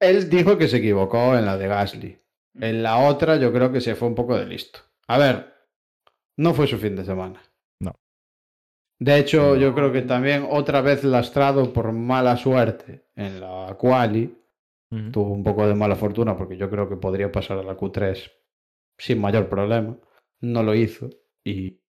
Él 0.00 0.30
dijo 0.30 0.58
que 0.58 0.68
se 0.68 0.76
equivocó 0.76 1.36
en 1.36 1.44
la 1.44 1.56
de 1.56 1.66
Gasly. 1.66 2.23
En 2.60 2.82
la 2.82 2.98
otra 3.08 3.36
yo 3.36 3.52
creo 3.52 3.72
que 3.72 3.80
se 3.80 3.94
fue 3.94 4.08
un 4.08 4.14
poco 4.14 4.36
de 4.36 4.46
listo. 4.46 4.80
A 5.08 5.18
ver, 5.18 5.52
no 6.36 6.54
fue 6.54 6.66
su 6.66 6.78
fin 6.78 6.96
de 6.96 7.04
semana. 7.04 7.42
No. 7.80 7.92
De 9.00 9.18
hecho, 9.18 9.54
No. 9.54 9.56
yo 9.56 9.74
creo 9.74 9.92
que 9.92 10.02
también 10.02 10.46
otra 10.48 10.80
vez 10.80 11.04
lastrado 11.04 11.72
por 11.72 11.92
mala 11.92 12.36
suerte 12.36 13.08
en 13.16 13.40
la 13.40 13.76
quali. 13.78 14.40
Tuvo 15.10 15.32
un 15.32 15.42
poco 15.42 15.66
de 15.66 15.74
mala 15.74 15.96
fortuna 15.96 16.36
porque 16.36 16.56
yo 16.56 16.70
creo 16.70 16.88
que 16.88 16.94
podría 16.96 17.32
pasar 17.32 17.58
a 17.58 17.64
la 17.64 17.76
Q3 17.76 18.30
sin 18.96 19.20
mayor 19.20 19.48
problema. 19.48 19.98
No 20.40 20.62
lo 20.62 20.72
hizo 20.72 21.10
y, 21.42 21.80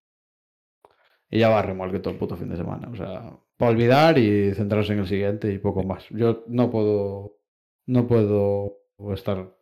y 1.30 1.38
ya 1.38 1.48
va 1.48 1.60
a 1.60 1.62
remolque 1.62 2.00
todo 2.00 2.14
el 2.14 2.18
puto 2.18 2.36
fin 2.36 2.48
de 2.48 2.56
semana. 2.56 2.88
O 2.90 2.96
sea, 2.96 3.38
para 3.56 3.70
olvidar 3.70 4.18
y 4.18 4.52
centrarse 4.54 4.92
en 4.94 4.98
el 5.00 5.06
siguiente 5.06 5.52
y 5.52 5.58
poco 5.58 5.84
más. 5.84 6.08
Yo 6.10 6.42
no 6.48 6.68
puedo, 6.68 7.38
no 7.86 8.08
puedo 8.08 8.78
estar 9.14 9.56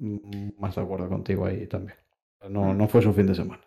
más 0.00 0.74
de 0.74 0.82
acuerdo 0.82 1.08
contigo 1.08 1.46
ahí 1.46 1.66
también. 1.66 1.98
No, 2.48 2.72
no 2.74 2.88
fue 2.88 3.02
su 3.02 3.12
fin 3.12 3.26
de 3.26 3.34
semana. 3.34 3.62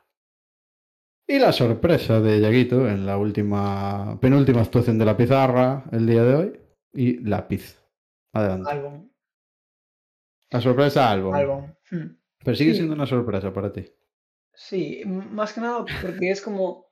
Y 1.27 1.39
la 1.39 1.51
sorpresa 1.53 2.19
de 2.19 2.41
Yaguito 2.41 2.87
en 2.89 3.05
la 3.05 3.17
última, 3.17 4.19
penúltima 4.19 4.61
actuación 4.61 4.97
de 4.97 5.05
la 5.05 5.15
pizarra 5.15 5.85
el 5.91 6.05
día 6.05 6.23
de 6.23 6.35
hoy. 6.35 6.59
Y 6.93 7.19
lápiz. 7.23 7.79
Adelante. 8.33 8.69
Albon. 8.71 9.11
La 10.51 10.61
sorpresa 10.61 11.09
Albon. 11.09 11.35
Albon. 11.35 11.77
Hmm. 11.89 12.17
Pero 12.43 12.55
sigue 12.55 12.71
Sí. 12.71 12.77
siendo 12.77 12.93
una 12.93 13.05
sorpresa 13.05 13.53
para 13.53 13.71
ti. 13.71 13.85
Sí, 14.53 15.01
más 15.05 15.53
que 15.53 15.61
nada 15.61 15.85
porque 16.01 16.29
es 16.29 16.41
como. 16.41 16.87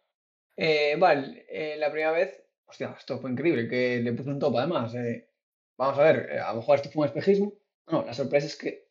eh, 0.58 0.96
vale, 1.00 1.46
eh, 1.50 1.76
la 1.78 1.92
primera 1.92 2.12
vez. 2.12 2.44
Hostia, 2.66 2.96
esto 2.98 3.20
fue 3.20 3.32
increíble, 3.32 3.68
que 3.68 4.00
le 4.02 4.14
puso 4.14 4.30
un 4.30 4.40
top 4.40 4.58
además. 4.58 4.96
eh. 4.96 5.30
Vamos 5.78 6.00
a 6.00 6.04
ver, 6.04 6.40
a 6.40 6.52
lo 6.54 6.60
mejor 6.60 6.76
esto 6.78 6.90
fue 6.90 7.02
un 7.02 7.08
espejismo. 7.08 7.54
No, 7.92 8.04
la 8.06 8.14
sorpresa 8.14 8.48
es 8.48 8.56
que 8.56 8.91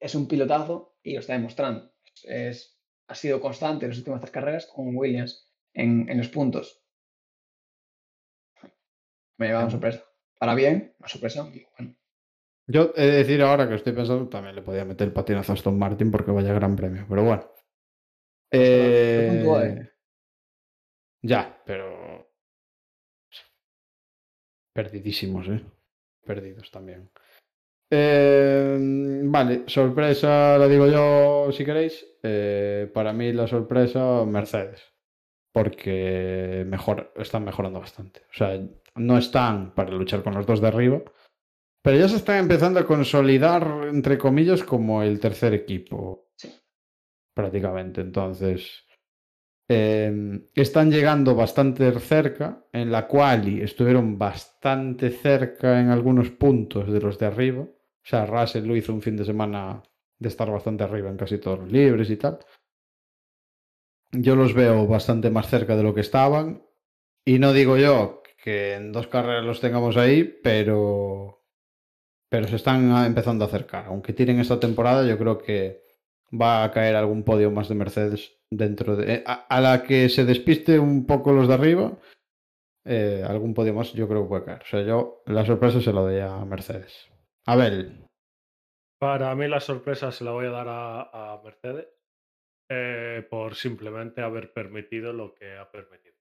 es 0.00 0.14
un 0.14 0.28
pilotazo 0.28 0.96
y 1.02 1.14
lo 1.14 1.20
está 1.20 1.34
demostrando. 1.34 1.92
Es, 2.24 2.78
ha 3.08 3.14
sido 3.14 3.40
constante 3.40 3.84
en 3.84 3.90
las 3.90 3.98
últimas 3.98 4.20
tres 4.20 4.32
carreras 4.32 4.66
con 4.66 4.94
Williams 4.96 5.48
en, 5.74 6.08
en 6.08 6.18
los 6.18 6.28
puntos. 6.28 6.82
Me 9.38 9.46
lleva 9.46 9.60
una 9.60 9.70
sorpresa. 9.70 10.04
Para 10.38 10.54
bien, 10.54 10.94
una 10.98 11.08
sorpresa. 11.08 11.42
Bueno, 11.44 11.94
Yo 12.66 12.92
he 12.96 13.02
de 13.06 13.16
decir 13.18 13.42
ahora 13.42 13.68
que 13.68 13.74
estoy 13.74 13.92
pensando, 13.92 14.28
también 14.28 14.54
le 14.54 14.62
podía 14.62 14.84
meter 14.84 15.08
el 15.08 15.12
patinazo 15.14 15.52
a 15.52 15.54
Aston 15.54 15.78
Martin 15.78 16.10
porque 16.10 16.30
vaya 16.30 16.52
gran 16.54 16.76
premio. 16.76 17.06
Pero 17.08 17.24
bueno. 17.24 17.42
puntuó, 18.50 19.60
Eh, 19.62 19.68
¿eh? 19.80 19.92
Ya, 21.22 21.62
pero. 21.64 22.28
Perdidísimos, 24.72 25.46
¿eh? 25.48 25.60
Perdidos 26.24 26.70
también. 26.70 27.10
Eh, 27.90 29.22
vale, 29.24 29.64
sorpresa, 29.66 30.58
la 30.58 30.68
digo 30.68 30.86
yo 30.88 31.50
si 31.52 31.64
queréis. 31.64 32.04
Eh, 32.22 32.90
para 32.92 33.12
mí 33.12 33.32
la 33.32 33.46
sorpresa, 33.46 34.24
Mercedes. 34.26 34.82
Porque 35.52 36.64
mejor, 36.68 37.12
están 37.16 37.44
mejorando 37.44 37.80
bastante. 37.80 38.22
O 38.30 38.34
sea, 38.34 38.60
no 38.96 39.18
están 39.18 39.74
para 39.74 39.92
luchar 39.92 40.22
con 40.22 40.34
los 40.34 40.46
dos 40.46 40.60
de 40.60 40.68
arriba. 40.68 41.02
Pero 41.82 41.98
ya 41.98 42.08
se 42.08 42.16
están 42.16 42.38
empezando 42.38 42.80
a 42.80 42.86
consolidar, 42.86 43.88
entre 43.90 44.18
comillas, 44.18 44.64
como 44.64 45.02
el 45.02 45.20
tercer 45.20 45.54
equipo. 45.54 46.30
Sí. 46.36 46.50
Prácticamente. 47.34 48.00
Entonces. 48.02 48.84
eh, 49.70 50.40
están 50.54 50.90
llegando 50.90 51.34
bastante 51.34 51.92
cerca. 52.00 52.66
En 52.72 52.90
la 52.92 53.06
quali 53.08 53.62
estuvieron 53.62 54.18
bastante 54.18 55.10
cerca 55.10 55.80
en 55.80 55.90
algunos 55.90 56.30
puntos 56.30 56.92
de 56.92 57.00
los 57.00 57.18
de 57.18 57.26
arriba. 57.26 57.66
O 58.08 58.10
sea, 58.10 58.24
Russell 58.24 58.64
lo 58.66 58.74
hizo 58.74 58.94
un 58.94 59.02
fin 59.02 59.18
de 59.18 59.24
semana 59.26 59.82
de 60.18 60.28
estar 60.28 60.50
bastante 60.50 60.82
arriba 60.82 61.10
en 61.10 61.18
casi 61.18 61.36
todos 61.36 61.58
los 61.58 61.70
libres 61.70 62.08
y 62.08 62.16
tal. 62.16 62.38
Yo 64.12 64.34
los 64.34 64.54
veo 64.54 64.86
bastante 64.86 65.28
más 65.28 65.48
cerca 65.48 65.76
de 65.76 65.82
lo 65.82 65.94
que 65.94 66.00
estaban. 66.00 66.62
Y 67.26 67.38
no 67.38 67.52
digo 67.52 67.76
yo 67.76 68.22
que 68.42 68.76
en 68.76 68.92
dos 68.92 69.08
carreras 69.08 69.44
los 69.44 69.60
tengamos 69.60 69.98
ahí, 69.98 70.24
pero. 70.24 71.44
Pero 72.30 72.48
se 72.48 72.56
están 72.56 73.04
empezando 73.04 73.44
a 73.44 73.48
acercar. 73.48 73.84
Aunque 73.88 74.14
tiren 74.14 74.40
esta 74.40 74.58
temporada, 74.58 75.06
yo 75.06 75.18
creo 75.18 75.36
que 75.36 75.82
va 76.32 76.64
a 76.64 76.70
caer 76.70 76.96
algún 76.96 77.24
podio 77.24 77.50
más 77.50 77.68
de 77.68 77.74
Mercedes 77.74 78.38
dentro 78.50 78.96
de. 78.96 79.16
eh, 79.16 79.24
A, 79.26 79.34
a 79.54 79.60
la 79.60 79.82
que 79.82 80.08
se 80.08 80.24
despiste 80.24 80.78
un 80.78 81.04
poco 81.04 81.32
los 81.32 81.46
de 81.46 81.52
arriba, 81.54 81.98
eh, 82.86 83.22
algún 83.28 83.52
podio 83.52 83.74
más 83.74 83.92
yo 83.92 84.08
creo 84.08 84.22
que 84.22 84.28
puede 84.28 84.44
caer. 84.46 84.62
O 84.62 84.66
sea, 84.66 84.82
yo 84.82 85.22
la 85.26 85.44
sorpresa 85.44 85.82
se 85.82 85.92
la 85.92 86.00
doy 86.00 86.20
a 86.20 86.42
Mercedes. 86.46 87.10
Abel, 87.48 88.04
Para 89.00 89.34
mí 89.34 89.48
la 89.48 89.60
sorpresa 89.60 90.12
se 90.12 90.24
la 90.24 90.32
voy 90.32 90.46
a 90.46 90.50
dar 90.50 90.68
a, 90.68 91.00
a 91.34 91.42
Mercedes 91.42 91.88
eh, 92.70 93.26
por 93.30 93.54
simplemente 93.54 94.20
haber 94.20 94.52
permitido 94.52 95.12
lo 95.12 95.34
que 95.34 95.56
ha 95.56 95.70
permitido. 95.70 96.14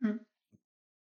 Mm. 0.00 0.18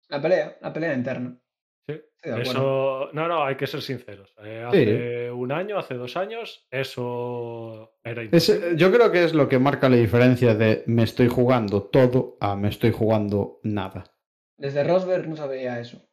La 0.08 0.22
pelea, 0.22 0.56
la 0.60 0.72
pelea 0.72 0.94
interna. 0.94 1.38
Sí. 1.86 1.94
Estoy 2.16 2.32
de 2.32 2.40
acuerdo. 2.40 2.50
Eso, 2.50 3.10
no, 3.12 3.28
no, 3.28 3.44
hay 3.44 3.56
que 3.56 3.66
ser 3.66 3.82
sinceros. 3.82 4.34
Eh, 4.42 4.64
hace 4.66 5.30
un 5.30 5.52
año, 5.52 5.78
hace 5.78 5.94
dos 5.94 6.16
años, 6.16 6.66
eso 6.70 7.98
era 8.02 8.22
es- 8.22 8.26
imposible. 8.48 8.76
yo 8.76 8.90
creo 8.90 9.12
que 9.12 9.24
es 9.24 9.34
lo 9.34 9.48
que 9.48 9.58
marca 9.58 9.88
la 9.88 9.96
diferencia 9.96 10.54
de 10.54 10.84
me 10.86 11.02
estoy 11.02 11.28
jugando 11.28 11.82
todo 11.90 12.36
a 12.40 12.56
me 12.56 12.68
estoy 12.68 12.92
jugando 12.92 13.60
nada. 13.62 14.04
Desde 14.58 14.84
Rosberg 14.84 15.28
no 15.28 15.36
se 15.36 15.46
veía 15.46 15.80
eso. 15.80 16.06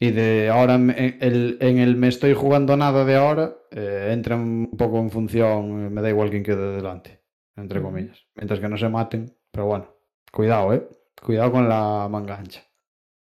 Y 0.00 0.12
de 0.12 0.48
ahora 0.48 0.78
me- 0.78 1.18
el- 1.20 1.58
en 1.60 1.78
el 1.78 1.96
me 1.96 2.08
estoy 2.08 2.34
jugando 2.34 2.76
nada 2.76 3.04
de 3.04 3.16
ahora, 3.16 3.56
eh, 3.70 4.10
entra 4.12 4.36
un 4.36 4.70
poco 4.78 4.98
en 5.00 5.10
función, 5.10 5.86
eh, 5.86 5.90
me 5.90 6.02
da 6.02 6.08
igual 6.10 6.30
quién 6.30 6.44
quede 6.44 6.76
delante, 6.76 7.20
entre 7.56 7.82
comillas. 7.82 8.26
Mientras 8.36 8.60
que 8.60 8.68
no 8.68 8.76
se 8.76 8.88
maten, 8.88 9.36
pero 9.50 9.66
bueno, 9.66 9.94
cuidado, 10.32 10.72
eh. 10.72 10.88
Cuidado 11.20 11.50
con 11.50 11.68
la 11.68 12.06
manga 12.08 12.36
ancha, 12.38 12.62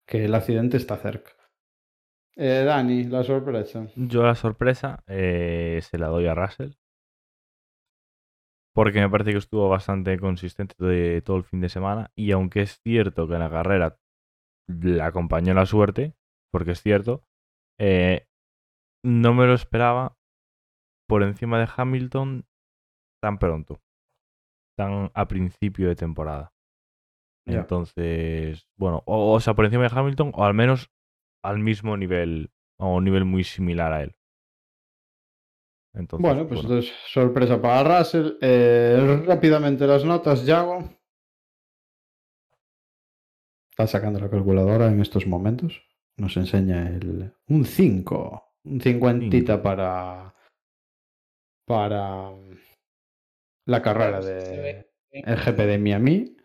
que 0.06 0.26
el 0.26 0.34
accidente 0.34 0.76
está 0.76 0.96
cerca. 0.98 1.30
Eh, 2.36 2.62
Dani, 2.64 3.04
la 3.04 3.24
sorpresa. 3.24 3.86
Yo 3.96 4.22
la 4.22 4.34
sorpresa 4.34 5.02
eh, 5.06 5.80
se 5.82 5.98
la 5.98 6.08
doy 6.08 6.26
a 6.26 6.34
Russell. 6.34 6.72
Porque 8.72 9.00
me 9.00 9.08
parece 9.11 9.32
que 9.32 9.38
estuvo 9.38 9.68
bastante 9.68 10.18
consistente 10.18 10.74
de 10.78 11.22
todo 11.22 11.36
el 11.38 11.44
fin 11.44 11.61
de 11.61 11.68
semana. 11.68 12.11
Y 12.14 12.30
aunque 12.32 12.62
es 12.62 12.80
cierto 12.82 13.26
que 13.26 13.34
en 13.34 13.40
la 13.40 13.50
carrera 13.50 13.98
le 14.68 15.02
acompañó 15.02 15.54
la 15.54 15.66
suerte, 15.66 16.14
porque 16.53 16.72
es 16.72 16.82
cierto, 16.82 17.22
eh, 17.78 18.26
no 19.05 19.34
me 19.34 19.46
lo 19.46 19.55
esperaba 19.55 20.16
por 21.09 21.22
encima 21.22 21.59
de 21.59 21.68
Hamilton 21.74 22.46
tan 23.22 23.38
pronto. 23.38 23.80
Tan 24.76 25.11
a 25.14 25.28
principio 25.28 25.88
de 25.88 25.96
temporada. 25.96 26.53
Entonces, 27.46 28.68
bueno, 28.78 29.03
o, 29.07 29.32
o 29.32 29.40
sea, 29.40 29.55
por 29.55 29.64
encima 29.64 29.88
de 29.88 29.90
Hamilton, 29.92 30.32
o 30.34 30.44
al 30.44 30.55
menos 30.55 30.90
al 31.42 31.59
mismo 31.59 31.96
nivel, 31.96 32.51
o 32.78 32.96
un 32.96 33.05
nivel 33.05 33.24
muy 33.24 33.44
similar 33.44 33.92
a 33.92 34.03
él. 34.03 34.14
Entonces, 35.92 36.22
Bueno, 36.22 36.46
pues 36.46 36.61
entonces 36.61 36.94
sorpresa 37.07 37.61
para 37.61 37.98
Russell. 37.98 38.34
Eh, 38.40 39.24
rápidamente 39.26 39.86
las 39.86 40.05
notas, 40.05 40.46
Yago. 40.46 40.84
Está 43.70 43.86
sacando 43.86 44.20
la 44.20 44.30
calculadora 44.30 44.88
en 44.88 45.01
estos 45.01 45.26
momentos. 45.26 45.82
Nos 46.20 46.36
enseña 46.36 46.86
el 46.88 47.32
un 47.48 47.64
5. 47.64 48.44
Un 48.64 48.80
50 48.80 49.30
Cinco. 49.30 49.62
para 49.62 50.34
para 51.66 52.30
la 53.66 53.80
carrera 53.82 54.20
de 54.20 54.86
el 55.12 55.36
GP 55.36 55.56
de 55.66 55.78
Miami. 55.78 56.36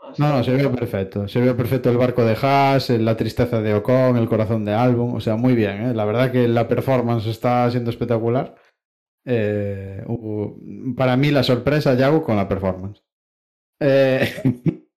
Ah, 0.00 0.14
No, 0.18 0.28
no, 0.28 0.44
sí. 0.44 0.50
se 0.52 0.56
ve 0.56 0.68
perfecto. 0.68 1.26
Se 1.26 1.40
ve 1.40 1.54
perfecto 1.54 1.90
el 1.90 1.96
barco 1.98 2.24
de 2.24 2.36
Haas, 2.40 2.90
la 2.90 3.16
tristeza 3.16 3.60
de 3.60 3.74
Ocon, 3.74 4.16
el 4.16 4.28
corazón 4.28 4.64
de 4.64 4.72
Albon. 4.72 5.16
O 5.16 5.20
sea, 5.20 5.36
muy 5.36 5.54
bien. 5.54 5.82
¿eh? 5.90 5.94
La 5.94 6.04
verdad 6.04 6.30
que 6.30 6.46
la 6.46 6.68
performance 6.68 7.26
está 7.26 7.68
siendo 7.70 7.90
espectacular. 7.90 8.54
Eh, 9.24 10.04
para 10.96 11.16
mí 11.16 11.30
la 11.30 11.42
sorpresa 11.42 11.94
Yago 11.94 12.22
con 12.22 12.36
la 12.36 12.48
performance. 12.48 13.02
Eh, 13.80 14.28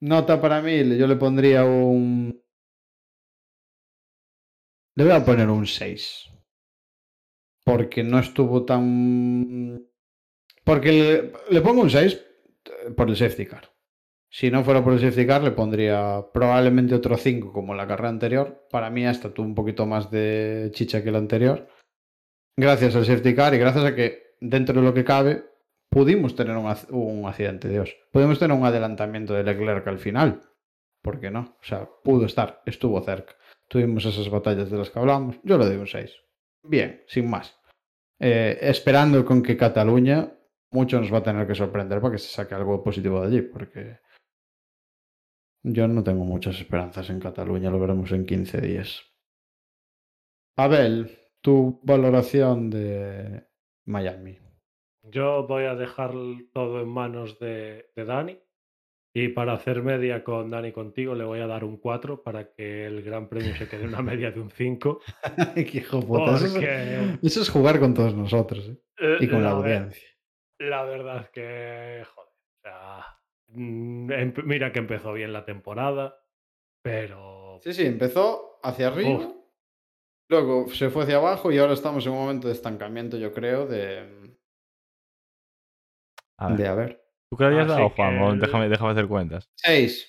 nota 0.00 0.40
para 0.40 0.60
mí, 0.60 0.98
yo 0.98 1.06
le 1.06 1.16
pondría 1.16 1.64
un... 1.64 2.41
Le 4.94 5.04
voy 5.04 5.12
a 5.12 5.24
poner 5.24 5.48
un 5.48 5.66
6. 5.66 6.30
Porque 7.64 8.02
no 8.02 8.18
estuvo 8.18 8.64
tan... 8.64 9.86
Porque 10.64 11.32
le, 11.50 11.60
pongo 11.60 11.82
un 11.82 11.90
6 11.90 12.20
por 12.96 13.08
el 13.08 13.16
safety 13.16 13.46
car. 13.46 13.72
Si 14.30 14.50
no 14.50 14.64
fuera 14.64 14.82
por 14.82 14.92
el 14.92 15.00
safety 15.00 15.26
car, 15.26 15.42
le 15.42 15.52
pondría 15.52 16.26
probablemente 16.32 16.94
otro 16.94 17.16
5 17.16 17.52
como 17.52 17.74
la 17.74 17.86
carrera 17.86 18.10
anterior. 18.10 18.66
Para 18.70 18.90
mí 18.90 19.06
hasta 19.06 19.32
tuvo 19.32 19.46
un 19.46 19.54
poquito 19.54 19.86
más 19.86 20.10
de 20.10 20.70
chicha 20.72 21.02
que 21.02 21.10
la 21.10 21.18
anterior. 21.18 21.68
Gracias 22.56 22.94
al 22.94 23.06
safety 23.06 23.34
car 23.34 23.54
y 23.54 23.58
gracias 23.58 23.84
a 23.84 23.94
que 23.94 24.36
dentro 24.40 24.80
de 24.80 24.86
lo 24.86 24.94
que 24.94 25.04
cabe 25.04 25.44
pudimos 25.88 26.34
tener 26.34 26.56
un, 26.56 26.74
un 26.90 27.26
accidente, 27.26 27.68
Dios. 27.68 27.96
Pudimos 28.10 28.38
tener 28.38 28.56
un 28.56 28.64
adelantamiento 28.64 29.34
de 29.34 29.44
Leclerc 29.44 29.86
al 29.86 29.98
final. 29.98 30.42
¿Por 31.02 31.18
qué 31.18 31.30
no? 31.30 31.56
O 31.60 31.64
sea, 31.64 31.88
pudo 32.04 32.26
estar, 32.26 32.62
estuvo 32.66 33.00
cerca. 33.02 33.36
Tuvimos 33.72 34.04
esas 34.04 34.28
batallas 34.28 34.70
de 34.70 34.76
las 34.76 34.90
que 34.90 34.98
hablamos. 34.98 35.40
Yo 35.44 35.56
le 35.56 35.64
doy 35.64 35.76
un 35.76 35.86
6. 35.86 36.14
Bien, 36.64 37.02
sin 37.06 37.30
más. 37.30 37.58
Eh, 38.20 38.58
esperando 38.60 39.24
con 39.24 39.42
que 39.42 39.56
Cataluña 39.56 40.30
mucho 40.72 41.00
nos 41.00 41.10
va 41.10 41.18
a 41.18 41.22
tener 41.22 41.46
que 41.46 41.54
sorprender 41.54 41.98
para 42.02 42.12
que 42.12 42.18
se 42.18 42.28
saque 42.28 42.54
algo 42.54 42.84
positivo 42.84 43.22
de 43.22 43.26
allí, 43.26 43.40
porque 43.40 44.00
yo 45.62 45.88
no 45.88 46.04
tengo 46.04 46.22
muchas 46.22 46.60
esperanzas 46.60 47.08
en 47.08 47.18
Cataluña, 47.18 47.70
lo 47.70 47.80
veremos 47.80 48.12
en 48.12 48.26
15 48.26 48.60
días. 48.60 49.06
Abel, 50.58 51.10
tu 51.40 51.80
valoración 51.82 52.68
de 52.68 53.46
Miami. 53.86 54.38
Yo 55.04 55.46
voy 55.46 55.64
a 55.64 55.74
dejar 55.74 56.12
todo 56.52 56.82
en 56.82 56.88
manos 56.88 57.38
de, 57.38 57.90
de 57.96 58.04
Dani. 58.04 58.38
Y 59.14 59.28
para 59.28 59.52
hacer 59.52 59.82
media 59.82 60.24
con 60.24 60.50
Dani 60.50 60.72
contigo, 60.72 61.14
le 61.14 61.24
voy 61.24 61.40
a 61.40 61.46
dar 61.46 61.64
un 61.64 61.76
4 61.76 62.22
para 62.22 62.50
que 62.50 62.86
el 62.86 63.02
Gran 63.02 63.28
Premio 63.28 63.54
se 63.54 63.68
quede 63.68 63.84
una 63.86 64.00
media 64.02 64.30
de 64.30 64.40
un 64.40 64.50
5. 64.50 65.00
Qué 65.54 65.70
hijo 65.78 66.00
puta, 66.00 66.36
eso, 66.36 66.52
Porque- 66.54 67.18
es, 67.20 67.24
eso 67.24 67.42
es 67.42 67.50
jugar 67.50 67.78
con 67.78 67.92
todos 67.92 68.14
nosotros 68.14 68.68
¿eh? 68.70 68.78
Eh, 68.98 69.16
y 69.20 69.28
con 69.28 69.42
la, 69.42 69.50
audiencia. 69.50 70.08
La 70.58 70.84
verdad 70.84 71.28
que, 71.30 72.04
joder, 72.14 72.30
o 72.30 72.60
sea, 72.62 73.18
mm, 73.48 74.10
mira 74.44 74.72
que 74.72 74.78
empezó 74.78 75.12
bien 75.12 75.32
la 75.32 75.44
temporada, 75.44 76.16
pero 76.82 77.58
Sí, 77.62 77.74
sí, 77.74 77.84
empezó 77.86 78.58
hacia 78.62 78.88
arriba, 78.88 79.10
Uf. 79.10 79.26
luego 80.30 80.68
se 80.68 80.88
fue 80.88 81.02
hacia 81.02 81.16
abajo 81.16 81.52
y 81.52 81.58
ahora 81.58 81.74
estamos 81.74 82.06
en 82.06 82.12
un 82.12 82.18
momento 82.18 82.46
de 82.48 82.54
estancamiento, 82.54 83.18
yo 83.18 83.32
creo, 83.32 83.66
de... 83.66 84.36
a 86.38 86.48
ver, 86.48 86.56
De 86.56 86.66
a 86.68 86.74
ver. 86.74 87.01
¿Tú 87.32 87.36
qué 87.38 87.44
le 87.44 87.50
habías 87.50 87.66
Así 87.70 87.76
dado, 87.80 87.88
Juan? 87.90 88.14
el- 88.34 88.40
déjame, 88.40 88.68
déjame 88.68 88.90
hacer 88.92 89.08
cuentas. 89.08 89.48
6. 89.56 90.08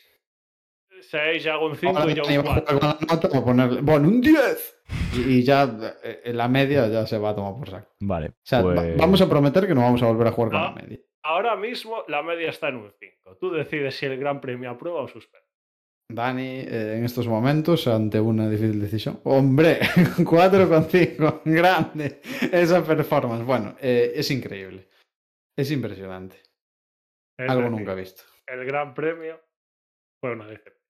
6 1.01 1.47
hago 1.47 1.67
un 1.67 1.75
5 1.75 1.97
Ahora 1.97 2.11
y 2.11 2.15
yo 2.15 2.23
Dani 2.23 2.37
un 2.37 2.45
va 2.45 2.49
a 2.49 2.53
jugar 2.55 2.63
4. 2.65 2.79
con 2.79 2.89
la 2.89 3.13
nota 3.15 3.29
para 3.29 3.43
ponerle, 3.45 3.81
bueno, 3.81 4.07
un 4.09 4.21
10. 4.21 4.83
Y, 5.15 5.19
y 5.35 5.43
ya 5.43 5.63
eh, 6.03 6.21
en 6.25 6.37
la 6.37 6.47
media 6.47 6.87
ya 6.87 7.05
se 7.05 7.17
va 7.17 7.29
a 7.29 7.35
tomar 7.35 7.55
por 7.55 7.69
saco. 7.69 7.93
Vale. 8.01 8.27
O 8.29 8.33
sea, 8.43 8.61
va- 8.61 8.73
pues- 8.75 8.97
vamos 8.97 9.21
a 9.21 9.29
prometer 9.29 9.67
que 9.67 9.73
no 9.75 9.81
vamos 9.81 10.01
a 10.03 10.07
volver 10.07 10.27
a 10.27 10.31
jugar 10.31 10.51
con 10.51 10.59
Ah. 10.61 10.73
la 10.75 10.81
media. 10.81 10.99
Ahora 11.25 11.55
mismo 11.55 12.03
la 12.09 12.21
media 12.21 12.49
está 12.49 12.67
en 12.69 12.75
un 12.77 12.91
5. 12.99 13.37
Tú 13.39 13.51
decides 13.51 13.95
si 13.95 14.05
el 14.05 14.17
Gran 14.17 14.41
Premio 14.41 14.69
aprueba 14.69 15.01
o 15.01 15.07
suspende. 15.07 15.43
Dani, 16.09 16.59
eh, 16.59 16.95
en 16.97 17.05
estos 17.05 17.27
momentos, 17.27 17.87
ante 17.87 18.19
una 18.19 18.49
difícil 18.49 18.79
decisión. 18.81 19.19
¡Hombre! 19.23 19.79
4,5. 20.17 21.41
Grande. 21.45 22.21
Esa 22.51 22.83
performance. 22.83 23.45
Bueno, 23.45 23.75
eh, 23.81 24.11
es 24.15 24.29
increíble. 24.31 24.89
Es 25.57 25.71
impresionante. 25.71 26.37
Es 27.37 27.49
Algo 27.49 27.63
decir, 27.63 27.77
nunca 27.77 27.93
visto. 27.95 28.23
El 28.47 28.65
Gran 28.65 28.93
Premio 28.93 29.39
fue 30.19 30.33
una 30.33 30.47
decepción. 30.47 30.83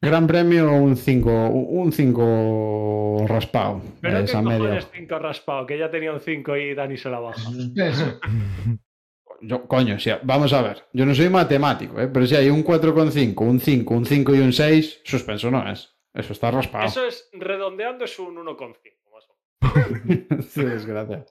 Gran 0.00 0.26
premio, 0.26 0.72
un 0.72 0.96
5 0.96 1.48
un 1.48 1.90
5 1.90 3.24
raspado. 3.26 3.80
Pero 4.00 4.18
esa 4.18 4.40
que 4.40 4.44
media. 4.44 4.58
cojones 4.58 4.88
5 4.92 5.18
raspado, 5.18 5.66
que 5.66 5.78
ya 5.78 5.90
tenía 5.90 6.12
un 6.12 6.20
5 6.20 6.56
y 6.56 6.74
Dani 6.74 6.96
se 6.96 7.08
la 7.08 7.18
baja. 7.18 7.50
Eso. 7.76 8.20
Yo, 9.40 9.66
coño, 9.66 9.98
sí, 9.98 10.10
vamos 10.22 10.52
a 10.52 10.62
ver. 10.62 10.84
Yo 10.92 11.04
no 11.04 11.14
soy 11.14 11.28
matemático, 11.28 12.00
¿eh? 12.00 12.08
pero 12.08 12.26
si 12.26 12.36
hay 12.36 12.48
un 12.48 12.64
4,5, 12.64 13.40
un 13.40 13.60
5, 13.60 13.94
un 13.94 14.06
5 14.06 14.34
y 14.34 14.38
un 14.38 14.52
6, 14.52 15.02
suspenso 15.04 15.50
no 15.50 15.70
es. 15.70 15.94
Eso 16.14 16.32
está 16.32 16.50
raspado. 16.50 16.86
Eso 16.86 17.06
es, 17.06 17.28
redondeando, 17.32 18.04
es 18.04 18.18
un 18.18 18.36
1,5 18.36 18.76
más 19.12 19.24
o 19.28 20.06
menos. 20.06 20.46
Sí, 20.48 20.64
desgracia. 20.64 21.26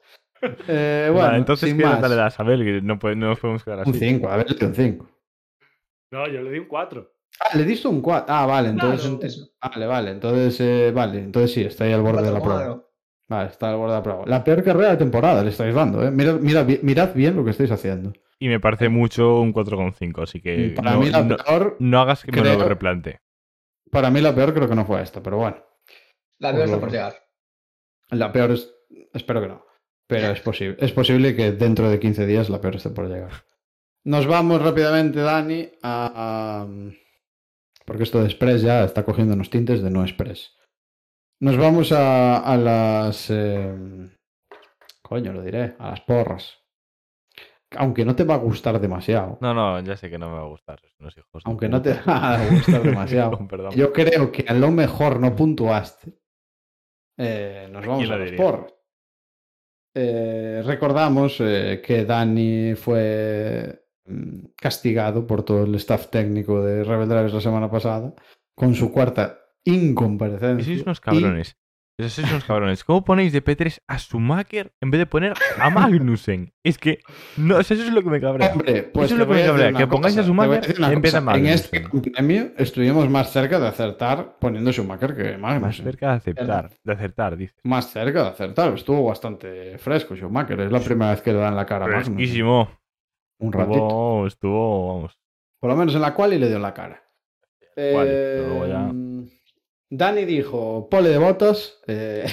Eh, 0.67 1.07
bueno, 1.11 1.27
Vale, 1.27 1.37
entonces, 1.37 1.69
sin 1.69 1.77
¿qué 1.77 1.83
más. 1.85 2.09
le 2.09 2.15
das 2.15 2.39
a 2.39 2.43
Abel? 2.43 2.63
Que 2.63 2.81
no, 2.81 2.97
puede- 2.99 3.15
no 3.15 3.27
nos 3.27 3.39
podemos 3.39 3.63
quedar 3.63 3.79
así. 3.81 3.89
Un 3.89 3.95
5, 3.95 4.29
a 4.29 4.37
ver, 4.37 4.47
un 4.61 4.75
5. 4.75 5.09
No, 6.11 6.27
yo 6.27 6.41
le 6.41 6.51
di 6.51 6.59
un 6.59 6.67
4. 6.67 7.11
Ah, 7.39 7.57
le 7.57 7.63
diste 7.65 7.87
un 7.87 8.01
4. 8.01 8.25
Ah, 8.33 8.45
vale, 8.45 8.69
entonces. 8.69 9.35
Claro. 9.59 9.73
Vale, 9.75 9.85
vale, 9.87 10.11
entonces, 10.11 10.59
eh, 10.61 10.91
vale, 10.93 11.19
entonces 11.19 11.51
sí, 11.53 11.61
está 11.63 11.83
ahí 11.83 11.93
al 11.93 12.01
borde 12.01 12.23
de 12.23 12.31
la 12.31 12.41
prueba. 12.41 12.81
Vale, 13.27 13.49
está 13.49 13.69
al 13.71 13.77
borde 13.77 13.91
de 13.93 13.97
la 13.99 14.03
prueba. 14.03 14.23
La 14.25 14.43
peor 14.43 14.63
carrera 14.63 14.91
de 14.91 14.97
temporada 14.97 15.43
le 15.43 15.49
estáis 15.49 15.73
dando, 15.73 16.03
¿eh? 16.05 16.11
Mirad, 16.11 16.35
mirad, 16.39 16.65
bi- 16.65 16.79
mirad 16.83 17.13
bien 17.13 17.35
lo 17.35 17.43
que 17.43 17.51
estáis 17.51 17.71
haciendo. 17.71 18.13
Y 18.39 18.47
me 18.49 18.59
parece 18.59 18.89
mucho 18.89 19.39
un 19.41 19.51
4,5, 19.53 20.21
así 20.23 20.41
que 20.41 20.73
Para 20.75 20.91
no, 20.91 20.99
mí 20.99 21.09
la 21.09 21.23
no- 21.23 21.37
peor, 21.37 21.75
no 21.79 21.99
hagas 22.01 22.23
que 22.23 22.31
me 22.31 22.55
lo 22.55 22.67
replante. 22.67 23.19
para 23.91 24.09
mí 24.11 24.21
la 24.21 24.35
peor 24.35 24.53
creo 24.53 24.67
que 24.69 24.75
no 24.75 24.85
fue 24.85 25.01
esta, 25.01 25.23
pero 25.23 25.37
bueno. 25.37 25.57
La 26.39 26.51
veo 26.51 26.65
está 26.65 26.79
por 26.79 26.91
llegar. 26.91 27.15
La 28.11 28.31
peor 28.31 28.51
es, 28.51 28.71
espero 29.13 29.41
que 29.41 29.47
no, 29.47 29.64
pero 30.07 30.27
es 30.31 30.41
posible. 30.41 30.77
Es 30.79 30.91
posible 30.91 31.35
que 31.35 31.51
dentro 31.51 31.89
de 31.89 31.99
15 31.99 32.25
días 32.25 32.49
la 32.49 32.61
peor 32.61 32.75
esté 32.75 32.89
por 32.89 33.07
llegar. 33.07 33.31
Nos 34.03 34.27
vamos 34.27 34.61
rápidamente, 34.61 35.19
Dani, 35.19 35.69
a... 35.81 36.61
a- 36.63 36.67
Porque 37.85 38.03
esto 38.03 38.19
de 38.19 38.25
Express 38.25 38.61
ya 38.61 38.83
está 38.83 39.03
cogiendo 39.03 39.33
unos 39.33 39.49
tintes 39.49 39.81
de 39.81 39.89
no 39.89 40.03
Express. 40.03 40.55
Nos 41.39 41.57
vamos 41.57 41.91
a, 41.91 42.37
a 42.37 42.55
las... 42.57 43.27
eh, 43.29 43.75
Coño, 45.01 45.33
lo 45.33 45.41
diré, 45.43 45.75
a 45.79 45.89
las 45.91 46.01
porras. 46.01 46.57
Aunque 47.77 48.05
no 48.05 48.15
te 48.15 48.23
va 48.23 48.35
a 48.35 48.37
gustar 48.37 48.79
demasiado. 48.79 49.37
No, 49.41 49.53
no, 49.53 49.79
ya 49.81 49.97
sé 49.97 50.09
que 50.09 50.17
no 50.17 50.29
me 50.29 50.35
va 50.37 50.43
a 50.43 50.47
gustar. 50.49 50.79
Unos 50.99 51.17
hijos 51.17 51.43
de 51.43 51.49
Aunque 51.49 51.67
no 51.67 51.81
te 51.81 51.93
va 52.07 52.35
a 52.35 52.47
gustar 52.47 52.81
demasiado. 52.83 53.39
Yo 53.75 53.91
creo 53.91 54.31
que 54.31 54.45
a 54.47 54.53
lo 54.53 54.71
mejor 54.71 55.19
no 55.19 55.35
puntuaste. 55.35 56.13
Eh, 57.17 57.67
nos 57.71 57.85
vamos 57.85 57.99
¿Quién 58.03 58.11
a 58.13 58.17
los 58.17 58.25
diría? 58.29 58.43
porras. 58.45 58.73
Eh, 59.97 60.61
recordamos 60.65 61.37
eh, 61.39 61.81
que 61.83 62.03
Dani 62.03 62.75
fue 62.75 63.87
mm, 64.05 64.47
castigado 64.57 65.25
por 65.25 65.43
todo 65.43 65.63
el 65.63 65.75
staff 65.75 66.09
técnico 66.09 66.61
de 66.61 66.83
Rebel 66.83 67.07
Drivers 67.07 67.33
la 67.33 67.41
semana 67.41 67.71
pasada 67.71 68.13
con 68.53 68.75
su 68.75 68.91
cuarta 68.91 69.39
incomparecencia. 69.63 70.65
Sois 70.65 70.83
unos 70.83 70.99
cabrones. 70.99 71.57
Eso 71.97 72.09
sois 72.09 72.29
unos 72.29 72.43
cabrones. 72.43 72.83
¿Cómo 72.83 73.05
ponéis 73.05 73.31
de 73.31 73.41
P3 73.41 73.79
a 73.87 73.97
Schumacher 73.97 74.73
en 74.81 74.91
vez 74.91 74.99
de 74.99 75.05
poner 75.05 75.33
a 75.57 75.69
Magnussen? 75.69 76.53
Es 76.61 76.77
que, 76.77 76.99
no, 77.37 77.57
eso 77.57 77.73
es 77.73 77.89
lo 77.89 78.03
que 78.03 78.09
me 78.09 78.19
cabrea. 78.19 78.51
Hombre, 78.51 78.83
pues 78.83 79.05
Eso 79.05 79.15
es 79.15 79.19
lo 79.19 79.27
que 79.27 79.33
me 79.41 79.45
cabrea, 79.45 79.71
que 79.71 79.87
pongáis 79.87 80.15
a 80.17 80.19
cosa, 80.19 80.27
Schumacher 80.27 80.75
una 80.77 80.91
en 80.91 81.01
vez 81.01 81.13
de 81.13 81.19
En 81.19 81.45
este 81.47 81.81
premio 82.11 82.51
estuvimos 82.57 83.09
más 83.09 83.31
cerca 83.31 83.59
de 83.61 83.67
acertar 83.69 84.37
poniendo 84.39 84.73
Schumacher 84.73 85.15
que 85.15 85.37
Más 85.37 85.53
Magnussen. 85.53 85.85
cerca 85.85 86.09
de 86.09 86.15
aceptar, 86.17 86.69
de 86.83 86.93
acertar, 86.93 87.37
dice. 87.37 87.53
Más 87.63 87.89
cerca 87.89 88.23
de 88.23 88.29
acertar. 88.29 88.73
Estuvo 88.73 89.01
bastante 89.05 89.77
fresco 89.77 90.15
Schumacher. 90.17 90.59
Es 90.59 90.71
la 90.73 90.81
primera 90.81 91.11
vez 91.11 91.21
que 91.21 91.31
le 91.31 91.39
dan 91.39 91.55
la 91.55 91.65
cara 91.65 91.85
a 91.85 91.87
Magnussen. 91.87 92.67
Un 93.39 93.53
ratito. 93.53 93.73
Estuvo, 93.73 94.27
estuvo, 94.27 94.87
vamos. 94.95 95.19
Por 95.61 95.69
lo 95.69 95.77
menos 95.77 95.95
en 95.95 96.01
la 96.01 96.13
cual 96.13 96.33
y 96.33 96.39
le 96.39 96.49
dio 96.49 96.59
la 96.59 96.73
cara. 96.73 97.01
Pero 97.73 98.47
luego 98.47 98.67
ya- 98.67 98.89
Eh, 98.89 99.04
Dani 99.89 100.25
dijo, 100.25 100.89
pole 100.89 101.09
de 101.09 101.17
botas, 101.17 101.79
eh, 101.87 102.25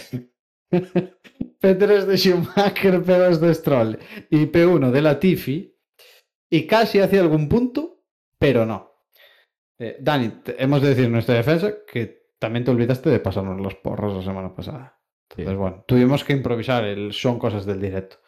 P3 0.71 2.05
de 2.07 2.17
Schumacher, 2.17 3.03
P2 3.05 3.39
de 3.39 3.55
Stroll 3.55 3.99
y 4.31 4.47
P1 4.47 4.91
de 4.91 5.03
Latifi 5.03 5.79
y 6.51 6.67
casi 6.67 7.01
hacía 7.01 7.21
algún 7.21 7.49
punto, 7.49 8.05
pero 8.39 8.67
no. 8.67 8.93
Eh, 9.79 9.97
Dani, 10.01 10.33
hemos 10.59 10.83
de 10.83 10.89
decir 10.89 11.05
en 11.07 11.13
nuestra 11.13 11.35
defensa 11.35 11.73
que 11.87 12.31
también 12.39 12.65
te 12.65 12.71
olvidaste 12.71 13.11
de 13.11 13.21
pasarnos 13.21 13.61
los 13.61 13.75
porros 13.77 14.15
la 14.15 14.23
semana 14.23 14.55
pasada. 14.55 15.01
Sí. 15.35 15.43
Entonces, 15.43 15.59
bueno, 15.59 15.85
tuvimos 15.87 16.25
que 16.25 16.33
improvisar, 16.33 16.85
el, 16.85 17.13
son 17.13 17.39
cosas 17.39 17.65
del 17.65 17.81
directo. 17.81 18.19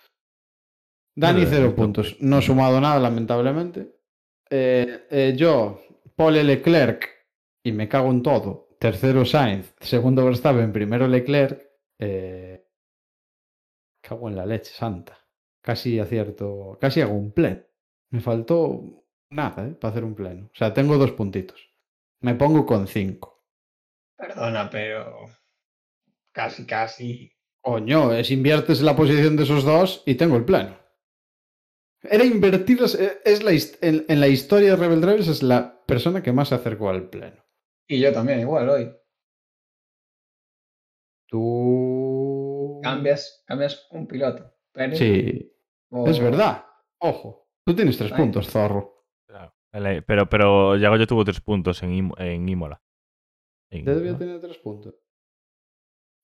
Dani, 1.16 1.44
cero 1.46 1.74
puntos. 1.74 2.16
No 2.20 2.38
he 2.38 2.42
sumado 2.42 2.80
nada, 2.80 2.98
lamentablemente. 2.98 4.00
Eh, 4.50 5.06
eh, 5.10 5.34
yo, 5.36 5.80
Paul 6.16 6.34
Leclerc, 6.34 7.08
y 7.64 7.72
me 7.72 7.88
cago 7.88 8.10
en 8.10 8.22
todo. 8.22 8.63
Tercero 8.78 9.24
Sainz, 9.24 9.74
segundo 9.80 10.24
Verstappen, 10.24 10.72
primero 10.72 11.06
Leclerc. 11.08 11.62
Eh, 11.98 12.66
cago 14.02 14.28
en 14.28 14.36
la 14.36 14.46
leche 14.46 14.72
santa. 14.72 15.18
Casi 15.62 15.98
acierto, 15.98 16.76
casi 16.80 17.00
hago 17.00 17.14
un 17.14 17.32
pleno. 17.32 17.62
Me 18.10 18.20
faltó 18.20 19.04
nada, 19.30 19.66
¿eh? 19.66 19.70
Para 19.72 19.92
hacer 19.92 20.04
un 20.04 20.14
pleno. 20.14 20.46
O 20.46 20.54
sea, 20.54 20.74
tengo 20.74 20.98
dos 20.98 21.12
puntitos. 21.12 21.70
Me 22.20 22.34
pongo 22.34 22.66
con 22.66 22.86
cinco. 22.86 23.46
Perdona, 24.16 24.68
pero 24.70 25.26
casi, 26.32 26.66
casi. 26.66 27.32
Coño, 27.62 28.12
es 28.12 28.30
inviertes 28.30 28.82
la 28.82 28.94
posición 28.94 29.36
de 29.36 29.44
esos 29.44 29.64
dos 29.64 30.02
y 30.04 30.16
tengo 30.16 30.36
el 30.36 30.44
pleno. 30.44 30.76
Era 32.02 32.24
invertir 32.24 32.80
las- 32.82 32.94
eh, 32.94 33.20
es 33.24 33.42
la, 33.42 33.52
en, 33.52 34.04
en 34.08 34.20
la 34.20 34.28
historia 34.28 34.70
de 34.70 34.76
Rebel 34.76 35.00
Drivers 35.00 35.28
es 35.28 35.42
la 35.42 35.82
persona 35.86 36.22
que 36.22 36.32
más 36.32 36.48
se 36.48 36.56
acercó 36.56 36.90
al 36.90 37.08
pleno. 37.08 37.42
Y 37.88 38.00
yo 38.00 38.12
también, 38.12 38.40
igual 38.40 38.68
hoy. 38.68 38.92
Tú. 41.28 42.80
Cambias, 42.82 43.42
cambias 43.46 43.86
un 43.90 44.06
piloto. 44.06 44.52
Pérez 44.72 44.98
Sí, 44.98 45.52
es 46.06 46.20
verdad. 46.20 46.64
Ojo, 46.98 47.48
tú 47.64 47.74
tienes 47.74 47.96
tres 47.96 48.12
puntos, 48.12 48.48
zorro. 48.50 49.06
Claro. 49.26 49.54
Pero, 50.06 50.28
pero 50.28 50.76
Yago 50.76 50.96
ya 50.96 51.06
tuvo 51.06 51.24
tres 51.24 51.40
puntos 51.40 51.82
en, 51.82 52.10
en 52.18 52.48
Imola. 52.48 52.82
En 53.70 53.80
Imola. 53.80 54.18
tener 54.18 54.40
tres 54.40 54.58
puntos. 54.58 54.94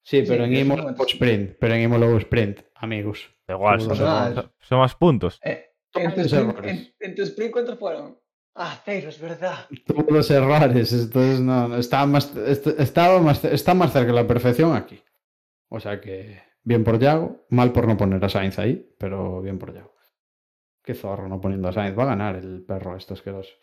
Sí, 0.03 0.23
pero 0.27 0.45
en 0.45 0.53
eso 0.53 0.61
Imo 0.61 0.77
no 0.77 0.83
hubo 0.93 1.05
es- 1.05 1.13
sprint. 1.13 1.57
Pero 1.59 1.73
en 1.75 1.81
Imo 1.81 1.97
hubo 1.97 2.17
sprint, 2.17 2.61
amigos. 2.75 3.29
Da 3.47 3.53
igual, 3.53 3.81
son, 3.81 3.95
son- 3.95 4.51
son 4.59 4.79
más 4.79 4.95
puntos. 4.95 5.39
Eh, 5.43 5.73
en, 5.93 6.13
tu 6.15 6.21
sprint, 6.21 6.65
en- 6.65 6.95
en 6.99 7.15
tu 7.15 7.21
sprint, 7.23 7.51
¿cuántos 7.51 7.77
fueron? 7.77 8.19
Ah, 8.55 8.79
cero, 8.83 9.09
es 9.09 9.19
verdad. 9.19 9.65
Tuvo 9.85 10.03
dos 10.09 10.29
errores, 10.29 10.91
entonces 10.91 11.39
no, 11.39 11.69
no, 11.69 11.77
estaba 11.77 12.05
más, 12.05 12.35
estaba 12.35 13.21
más, 13.21 13.43
está 13.45 13.73
más 13.73 13.93
cerca 13.93 14.07
de 14.07 14.21
la 14.21 14.27
perfección 14.27 14.75
aquí. 14.75 15.01
O 15.69 15.79
sea 15.79 16.01
que, 16.01 16.41
bien 16.63 16.83
por 16.83 16.99
Yago, 16.99 17.45
mal 17.49 17.71
por 17.71 17.87
no 17.87 17.95
poner 17.95 18.23
a 18.23 18.29
Sainz 18.29 18.59
ahí, 18.59 18.93
pero 18.97 19.41
bien 19.41 19.57
por 19.57 19.73
Yago. 19.73 19.95
Qué 20.83 20.95
zorro 20.95 21.29
no 21.29 21.39
poniendo 21.39 21.69
a 21.69 21.73
Sainz, 21.73 21.97
va 21.97 22.03
a 22.03 22.07
ganar 22.07 22.35
el 22.35 22.63
perro 22.63 22.97
este 22.97 23.13
asqueroso. 23.13 23.53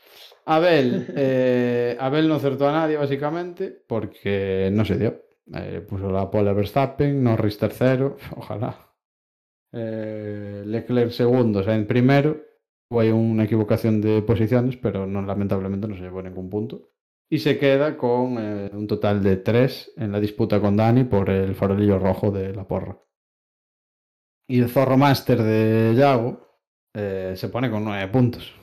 Abel, 0.46 1.12
eh, 1.16 1.96
Abel 2.00 2.28
no 2.28 2.36
acertó 2.36 2.66
a 2.68 2.72
nadie 2.72 2.96
básicamente 2.96 3.82
porque 3.86 4.70
no 4.72 4.84
se 4.86 4.96
dio. 4.96 5.22
Eh, 5.54 5.84
puso 5.86 6.10
la 6.10 6.30
pole 6.30 6.48
a 6.48 6.54
Verstappen, 6.54 7.22
Norris 7.22 7.58
tercero, 7.58 8.16
ojalá. 8.36 8.94
Eh, 9.72 10.62
Leclerc 10.64 11.10
segundo, 11.10 11.62
Sainz 11.62 11.86
primero. 11.86 12.47
Hubo 12.90 13.00
una 13.00 13.44
equivocación 13.44 14.00
de 14.00 14.22
posiciones, 14.22 14.76
pero 14.76 15.06
no, 15.06 15.22
lamentablemente 15.22 15.86
no 15.86 15.94
se 15.94 16.02
llevó 16.02 16.22
ningún 16.22 16.48
punto. 16.48 16.90
Y 17.30 17.38
se 17.40 17.58
queda 17.58 17.98
con 17.98 18.38
eh, 18.38 18.70
un 18.72 18.86
total 18.86 19.22
de 19.22 19.36
tres 19.36 19.92
en 19.96 20.12
la 20.12 20.20
disputa 20.20 20.60
con 20.60 20.76
Dani 20.76 21.04
por 21.04 21.28
el 21.28 21.54
farolillo 21.54 21.98
rojo 21.98 22.30
de 22.30 22.54
la 22.54 22.66
porra. 22.66 22.98
Y 24.48 24.60
el 24.60 24.70
Zorro 24.70 24.96
Master 24.96 25.42
de 25.42 25.94
Yago 25.94 26.48
eh, 26.94 27.34
se 27.36 27.50
pone 27.50 27.70
con 27.70 27.84
nueve 27.84 28.08
puntos. 28.08 28.54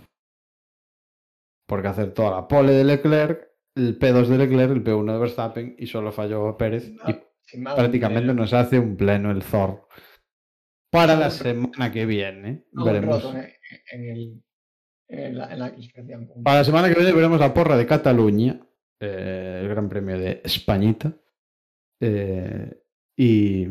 Porque 1.67 1.87
acertó 1.87 2.27
a 2.27 2.41
la 2.41 2.47
pole 2.47 2.73
de 2.73 2.83
Leclerc, 2.83 3.47
el 3.75 3.99
P2 3.99 4.27
de 4.27 4.37
Leclerc, 4.39 4.71
el 4.71 4.83
P1 4.83 5.13
de 5.13 5.19
Verstappen 5.19 5.75
y 5.77 5.85
solo 5.85 6.11
falló 6.11 6.47
a 6.47 6.57
Pérez. 6.57 6.91
Y 7.07 7.63
prácticamente 7.63 8.31
eh, 8.31 8.35
nos 8.35 8.53
hace 8.53 8.79
un 8.79 8.97
pleno 8.97 9.29
el 9.29 9.43
Zorro. 9.43 9.87
Para 10.95 11.15
la 11.15 11.29
semana 11.29 11.91
que 11.91 12.05
viene 12.05 12.65
veremos. 12.71 13.23
roto 13.23 13.37
En, 13.37 13.51
en 13.91 14.09
el, 14.09 14.43
en, 15.07 15.37
la, 15.37 15.51
en 15.53 15.59
la. 15.59 15.75
Para 16.43 16.57
la 16.59 16.63
semana 16.63 16.87
que 16.89 16.95
viene 16.95 17.11
veremos 17.13 17.39
la 17.39 17.53
porra 17.53 17.77
de 17.77 17.85
Cataluña, 17.85 18.59
eh, 18.99 19.59
el 19.63 19.69
Gran 19.69 19.89
Premio 19.89 20.17
de 20.17 20.41
Españita. 20.43 21.13
eh, 22.01 22.81
y, 23.17 23.65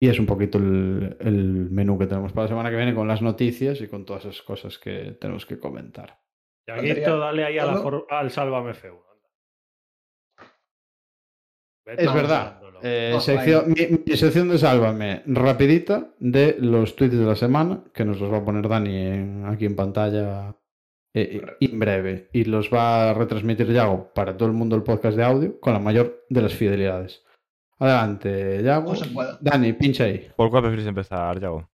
y 0.00 0.08
es 0.08 0.18
un 0.18 0.26
poquito 0.26 0.58
el, 0.58 1.16
el 1.20 1.70
menú 1.70 1.98
que 1.98 2.06
tenemos 2.06 2.32
para 2.32 2.44
la 2.44 2.48
semana 2.48 2.68
que 2.70 2.76
viene 2.76 2.94
con 2.94 3.08
las 3.08 3.22
noticias 3.22 3.80
y 3.80 3.88
con 3.88 4.04
todas 4.04 4.24
esas 4.26 4.42
cosas 4.42 4.78
que 4.78 5.16
tenemos 5.20 5.46
que 5.46 5.58
comentar. 5.58 6.20
Yaguito, 6.66 7.18
dale 7.18 7.44
ahí 7.44 7.58
a 7.58 7.64
la 7.66 7.72
¿Todo? 7.74 7.82
for- 7.82 8.06
al 8.10 8.30
Sálvame 8.30 8.72
F1. 8.72 8.88
anda. 9.12 10.52
Vete 11.86 12.04
Es 12.04 12.12
verdad. 12.14 12.60
Eh, 12.84 13.12
Oh, 13.16 13.20
sección- 13.20 13.68
mi, 13.68 13.98
mi 14.06 14.16
sección 14.16 14.48
de 14.50 14.58
Sálvame, 14.58 15.22
rapidita, 15.26 16.10
de 16.18 16.56
los 16.60 16.94
tweets 16.96 17.16
de 17.18 17.24
la 17.24 17.34
semana, 17.34 17.82
que 17.94 18.04
nos 18.04 18.20
los 18.20 18.30
va 18.32 18.38
a 18.38 18.44
poner 18.44 18.68
Dani 18.68 18.94
en- 18.96 19.46
aquí 19.46 19.64
en 19.64 19.74
pantalla 19.74 20.54
eh, 21.16 21.38
Correcto. 21.40 21.56
en 21.60 21.78
breve. 21.78 22.28
Y 22.32 22.44
los 22.44 22.68
va 22.72 23.10
a 23.10 23.14
retransmitir 23.14 23.72
Yago 23.72 24.12
para 24.14 24.36
todo 24.36 24.48
el 24.48 24.54
mundo 24.54 24.76
el 24.76 24.82
podcast 24.82 25.16
de 25.16 25.24
audio 25.24 25.60
con 25.60 25.72
la 25.72 25.78
mayor 25.78 26.24
de 26.28 26.42
las 26.42 26.52
fidelidades. 26.54 27.24
Adelante, 27.78 28.62
Yago. 28.62 28.94
No. 28.94 29.22
Dani, 29.40 29.72
pincha 29.74 30.04
ahí. 30.04 30.28
¿Por 30.36 30.50
cuál 30.50 30.62
prefieres 30.62 30.86
empezar, 30.86 31.40
Yago? 31.40 31.68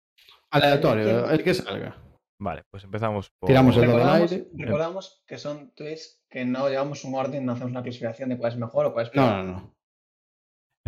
Aleatorio, 0.51 1.29
el 1.29 1.43
que 1.43 1.53
salga. 1.53 1.95
Vale, 2.41 2.63
pues 2.71 2.83
empezamos 2.85 3.29
por... 3.37 3.47
Tiramos 3.47 3.75
el- 3.77 3.81
Recordamos, 3.85 4.31
aire. 4.31 4.47
recordamos 4.55 5.23
que 5.27 5.37
son 5.37 5.71
tweets 5.75 6.23
que 6.29 6.45
no 6.45 6.69
llevamos 6.69 7.03
un 7.03 7.15
orden, 7.15 7.45
no 7.45 7.51
hacemos 7.51 7.71
una 7.71 7.83
clasificación 7.83 8.29
de 8.29 8.37
cuál 8.37 8.53
es 8.53 8.57
mejor 8.57 8.85
o 8.85 8.93
cuál 8.93 9.07
es 9.07 9.15
No, 9.15 9.27
peor. 9.27 9.43
no, 9.43 9.51
no. 9.51 9.75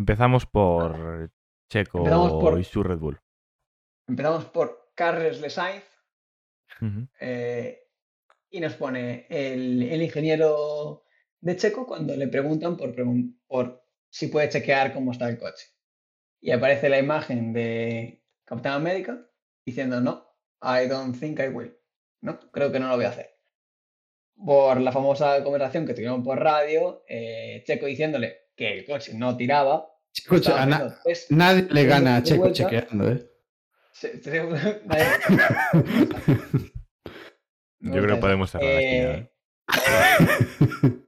Empezamos 0.05 0.47
por 0.47 1.29
Checo 1.69 1.99
Empezamos 1.99 2.31
por- 2.33 2.59
y 2.59 2.63
su 2.63 2.81
Red 2.81 2.97
Bull. 2.97 3.19
Empezamos 4.07 4.45
por 4.45 4.91
Carles 4.95 5.39
Le 5.41 5.49
Sainz 5.51 5.83
Ujú. 6.81 7.07
eh, 7.19 7.83
y 8.49 8.59
nos 8.59 8.73
pone 8.73 9.27
el, 9.29 9.83
el 9.83 10.01
ingeniero 10.01 11.03
de 11.39 11.55
Checo 11.55 11.85
cuando 11.85 12.15
le 12.15 12.27
preguntan 12.27 12.77
por, 12.77 12.95
por 13.47 13.85
si 14.09 14.27
puede 14.27 14.49
chequear 14.49 14.91
cómo 14.91 15.11
está 15.11 15.29
el 15.29 15.37
coche. 15.37 15.67
Y 16.41 16.49
aparece 16.49 16.89
la 16.89 16.97
imagen 16.97 17.53
de 17.53 18.23
Capitán 18.43 18.73
América 18.73 19.23
diciendo 19.63 20.01
no, 20.01 20.25
I 20.63 20.87
don't 20.87 21.15
think 21.19 21.39
I 21.39 21.49
will. 21.49 21.77
No, 22.21 22.39
creo 22.51 22.71
que 22.71 22.79
no 22.79 22.87
lo 22.89 22.95
voy 22.95 23.05
a 23.05 23.09
hacer. 23.09 23.29
Por 24.43 24.81
la 24.81 24.91
famosa 24.91 25.43
conversación 25.43 25.85
que 25.85 25.93
tuvieron 25.93 26.23
por 26.23 26.39
radio, 26.39 27.03
eh, 27.07 27.63
Checo 27.67 27.85
diciéndole 27.85 28.49
que 28.55 28.79
el 28.79 28.85
coche 28.85 29.13
no 29.13 29.37
tiraba. 29.37 29.87
Checo, 30.13 30.35
che- 30.35 30.41
estaba 30.41 30.61
a 30.63 30.65
na- 30.65 30.75
haciendo 30.77 30.95
tres- 31.03 31.27
nadie 31.31 31.67
le 31.71 31.85
gana 31.85 32.15
a 32.17 32.23
Checo 32.23 32.41
vuelta. 32.41 32.57
chequeando, 32.69 33.11
¿eh? 33.11 33.29
se- 33.93 34.21
se- 34.21 34.43
nadie- 34.85 35.07
Me 37.79 37.95
Yo 37.95 38.01
creo 38.03 38.15
que 38.15 38.21
podemos 38.21 38.51
cerrar 38.51 38.75
aquí 38.75 38.85
ya, 38.85 39.13
Eh, 39.13 39.31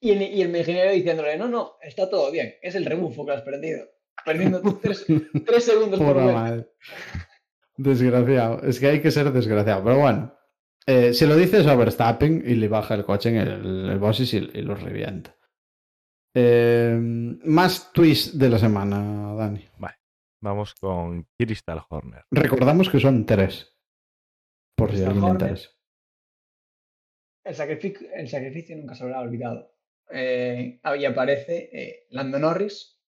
y, 0.00 0.10
el, 0.12 0.22
y 0.22 0.42
el 0.42 0.56
ingeniero 0.56 0.90
diciéndole, 0.92 1.36
no, 1.36 1.48
no, 1.48 1.72
está 1.82 2.08
todo 2.10 2.30
bien, 2.32 2.54
es 2.62 2.74
el 2.74 2.84
rebufo 2.86 3.24
que 3.26 3.32
has 3.32 3.42
perdido. 3.42 3.86
Perdiendo 4.24 4.60
tres, 4.82 5.06
tres 5.46 5.64
segundos 5.64 6.00
por 6.00 6.16
madre. 6.16 6.66
Desgraciado. 7.76 8.60
Es 8.66 8.80
que 8.80 8.88
hay 8.88 9.00
que 9.00 9.12
ser 9.12 9.30
desgraciado. 9.32 9.84
Pero 9.84 9.98
bueno. 9.98 10.34
eh, 10.86 11.14
se 11.14 11.26
lo 11.28 11.36
dices 11.36 11.66
a 11.68 11.76
Verstappen 11.76 12.42
y 12.44 12.54
le 12.54 12.66
baja 12.66 12.94
el 12.94 13.04
coche 13.04 13.28
en 13.28 13.36
el, 13.36 13.88
el 13.90 13.98
Bossis 13.98 14.34
y, 14.34 14.38
y 14.38 14.62
lo 14.62 14.74
revienta. 14.74 15.36
Eh, 16.34 16.96
más 17.44 17.92
twist 17.92 18.34
de 18.34 18.48
la 18.48 18.58
semana, 18.58 19.34
Dani. 19.34 19.64
Vamos 20.40 20.74
con 20.74 21.26
Crystal 21.36 21.82
Horner. 21.88 22.24
Recordamos 22.30 22.88
que 22.88 23.00
son 23.00 23.26
tres. 23.26 23.76
Por 24.76 24.90
si 24.90 24.96
Crystal 24.96 25.08
alguien 25.08 25.24
le 25.24 25.30
Horner. 25.30 25.48
interesa. 25.50 25.70
El 27.44 27.54
sacrificio, 27.54 28.08
el 28.14 28.28
sacrificio 28.28 28.76
nunca 28.76 28.94
se 28.94 29.02
habrá 29.04 29.20
olvidado. 29.20 29.74
eh, 30.10 30.78
ahí 30.84 31.04
aparece 31.04 31.70
eh, 31.72 32.06
Lando 32.10 32.38
Norris 32.38 32.98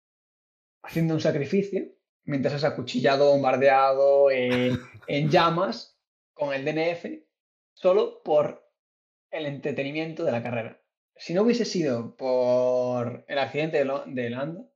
haciendo 0.83 1.15
un 1.15 1.21
sacrificio 1.21 1.83
mientras 2.25 2.55
es 2.55 2.65
acuchillado, 2.65 3.31
bombardeado, 3.31 4.31
eh, 4.31 4.73
en 5.07 5.31
llamas 5.31 5.99
con 6.35 6.53
el 6.53 6.65
DNF, 6.65 7.05
solo 7.75 8.23
por 8.25 8.67
el 9.31 9.47
entretenimiento 9.47 10.25
de 10.25 10.33
la 10.33 10.43
carrera. 10.43 10.80
Si 11.21 11.35
no 11.35 11.43
hubiese 11.43 11.65
sido 11.67 12.17
por 12.17 13.25
el 13.29 13.39
accidente 13.39 13.77
de, 13.79 13.85
Lo- 13.85 14.05
de 14.07 14.31
Lando, 14.31 14.73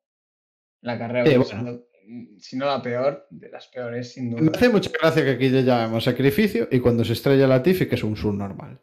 la 0.83 0.99
carrera 0.99 1.25
Sí, 1.27 1.37
hubiese 1.39 1.55
bueno. 1.57 1.71
sido, 1.73 1.89
mm, 2.07 2.39
si 2.39 2.57
no 2.59 2.67
la 2.67 2.83
peor, 2.83 3.27
de 3.31 3.49
las 3.49 3.67
peores, 3.69 4.13
sin 4.13 4.31
Me 4.35 4.41
duda. 4.43 4.53
hace 4.55 4.69
mucha 4.69 4.91
gracia 4.91 5.25
que 5.25 5.31
aquí 5.31 5.49
le 5.49 5.63
llamemos 5.65 6.05
sacrificio 6.05 6.69
y 6.71 6.81
cuando 6.81 7.03
se 7.05 7.15
estrella 7.15 7.47
Latifi 7.47 7.89
que 7.89 7.95
es 7.95 8.03
un 8.05 8.15
subnormal. 8.17 8.81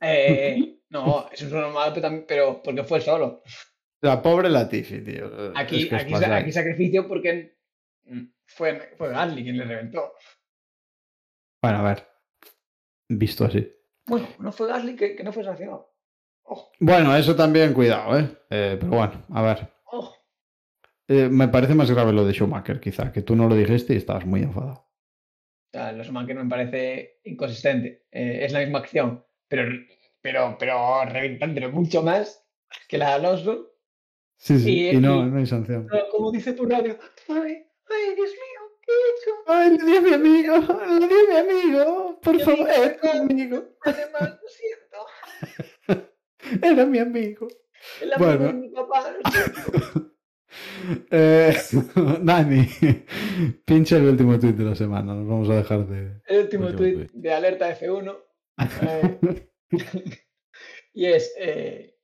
Eh, 0.00 0.80
no, 0.90 1.28
es 1.30 1.42
normal, 1.44 1.90
pero, 1.94 2.02
también- 2.02 2.24
pero 2.26 2.60
porque 2.62 2.82
fue 2.82 3.00
solo. 3.00 3.42
La 4.02 4.20
pobre 4.20 4.48
Latifi, 4.50 5.00
tío. 5.04 5.52
Aquí, 5.56 5.82
Es 5.84 5.88
que 5.88 5.96
es 5.96 6.02
aquí, 6.02 6.12
pasar. 6.12 6.32
aquí 6.32 6.52
sacrificio 6.52 7.06
porque 7.06 7.56
mm, 8.04 8.24
fue, 8.46 8.94
fue 8.96 9.10
Gasly 9.10 9.42
quien 9.44 9.58
le 9.58 9.64
reventó. 9.64 10.12
Bueno, 11.62 11.78
a 11.78 11.82
ver. 11.82 12.06
Visto 13.08 13.44
así. 13.44 13.72
Bueno, 14.06 14.28
no 14.40 14.50
fue 14.52 14.68
Gasly 14.68 14.96
que, 14.96 15.14
que 15.16 15.22
no 15.24 15.32
fue 15.32 15.44
sancionado. 15.44 15.94
Ojo, 16.50 16.70
Bueno, 16.80 17.14
eso 17.16 17.36
también, 17.36 17.74
cuidado, 17.74 18.18
¿eh? 18.18 18.28
Eh, 18.50 18.76
pero 18.80 18.92
bueno, 18.92 19.22
a 19.34 19.42
ver. 19.42 19.68
ojo. 19.84 20.16
Eh, 21.06 21.28
me 21.30 21.48
parece 21.48 21.74
más 21.74 21.90
grave 21.90 22.12
lo 22.12 22.24
de 22.24 22.32
Schumacher, 22.32 22.80
quizá, 22.80 23.12
que 23.12 23.22
tú 23.22 23.34
no 23.36 23.48
lo 23.48 23.54
dijiste 23.54 23.94
y 23.94 23.98
estabas 23.98 24.24
muy 24.26 24.42
enfadado. 24.42 24.72
O 24.74 25.70
sea, 25.72 25.92
Schumacher 26.02 26.36
me 26.36 26.48
parece 26.48 27.20
inconsistente. 27.24 28.06
Eh, 28.10 28.40
es 28.44 28.52
la 28.52 28.60
misma 28.60 28.78
acción, 28.78 29.24
pero, 29.48 29.62
pero, 30.22 30.56
pero 30.58 31.04
reventándolo 31.04 31.70
mucho 31.70 32.02
más 32.02 32.42
que 32.88 32.96
la 32.98 33.08
de 33.08 33.12
Alonso. 33.14 33.72
Sí, 34.38 34.58
sí, 34.58 34.70
Y- 34.86 34.88
y, 34.96 35.00
no, 35.00 35.26
y- 35.26 35.30
no 35.30 35.38
hay 35.38 35.46
sanción. 35.46 35.88
Como 36.12 36.30
dice 36.32 36.52
por 36.54 36.70
radio, 36.70 36.96
ay, 37.28 37.66
ay, 37.90 38.14
Dios 38.14 38.30
mío, 38.30 38.60
¿qué 38.82 38.92
he 38.92 39.10
hecho? 39.12 39.32
¡Ay, 39.46 39.76
le 39.76 39.84
di 39.84 39.96
a 39.96 40.00
mi 40.00 40.14
amigo! 40.14 40.54
¡Le 41.00 41.06
di 41.08 41.14
a 41.14 41.42
mi 41.44 41.50
amigo! 41.50 42.20
¡Por 42.22 42.40
favor, 42.40 42.68
amigo! 43.14 43.64
Además, 43.84 44.38
lo 44.42 44.48
siento. 44.48 44.98
Era 46.62 46.86
mi 46.86 46.98
amigo. 46.98 47.48
El 48.00 48.12
amigo 48.12 48.30
Bueno. 48.30 48.46
de 48.46 48.52
mi 48.54 48.68
papá. 48.70 49.14
Eh, 51.10 51.54
Dani, 52.22 52.66
pincha 53.64 53.96
el 53.98 54.04
último 54.06 54.38
tuit 54.38 54.56
de 54.56 54.64
la 54.64 54.74
semana. 54.74 55.14
Nos 55.14 55.28
vamos 55.28 55.50
a 55.50 55.56
dejar 55.56 55.86
de. 55.86 56.20
El 56.26 56.40
último 56.44 56.64
Último 56.66 56.78
tweet 56.78 56.94
tuit. 56.94 57.10
de 57.12 57.32
alerta 57.32 57.78
F1. 57.78 58.16
eh, 58.82 59.18
y 60.94 61.04
es, 61.06 61.34
eh, 61.38 61.96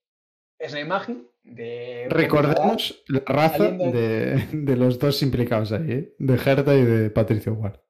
es 0.58 0.72
una 0.72 0.80
imagen 0.82 1.26
de. 1.42 2.06
Recordemos 2.10 3.02
la 3.08 3.22
raza 3.26 3.70
de, 3.70 4.46
de 4.52 4.76
los 4.76 4.98
dos 4.98 5.22
implicados 5.22 5.72
ahí, 5.72 5.90
¿eh? 5.90 6.14
de 6.18 6.38
Gerta 6.38 6.74
y 6.74 6.84
de 6.84 7.10
Patricio 7.10 7.54
Ward. 7.54 7.80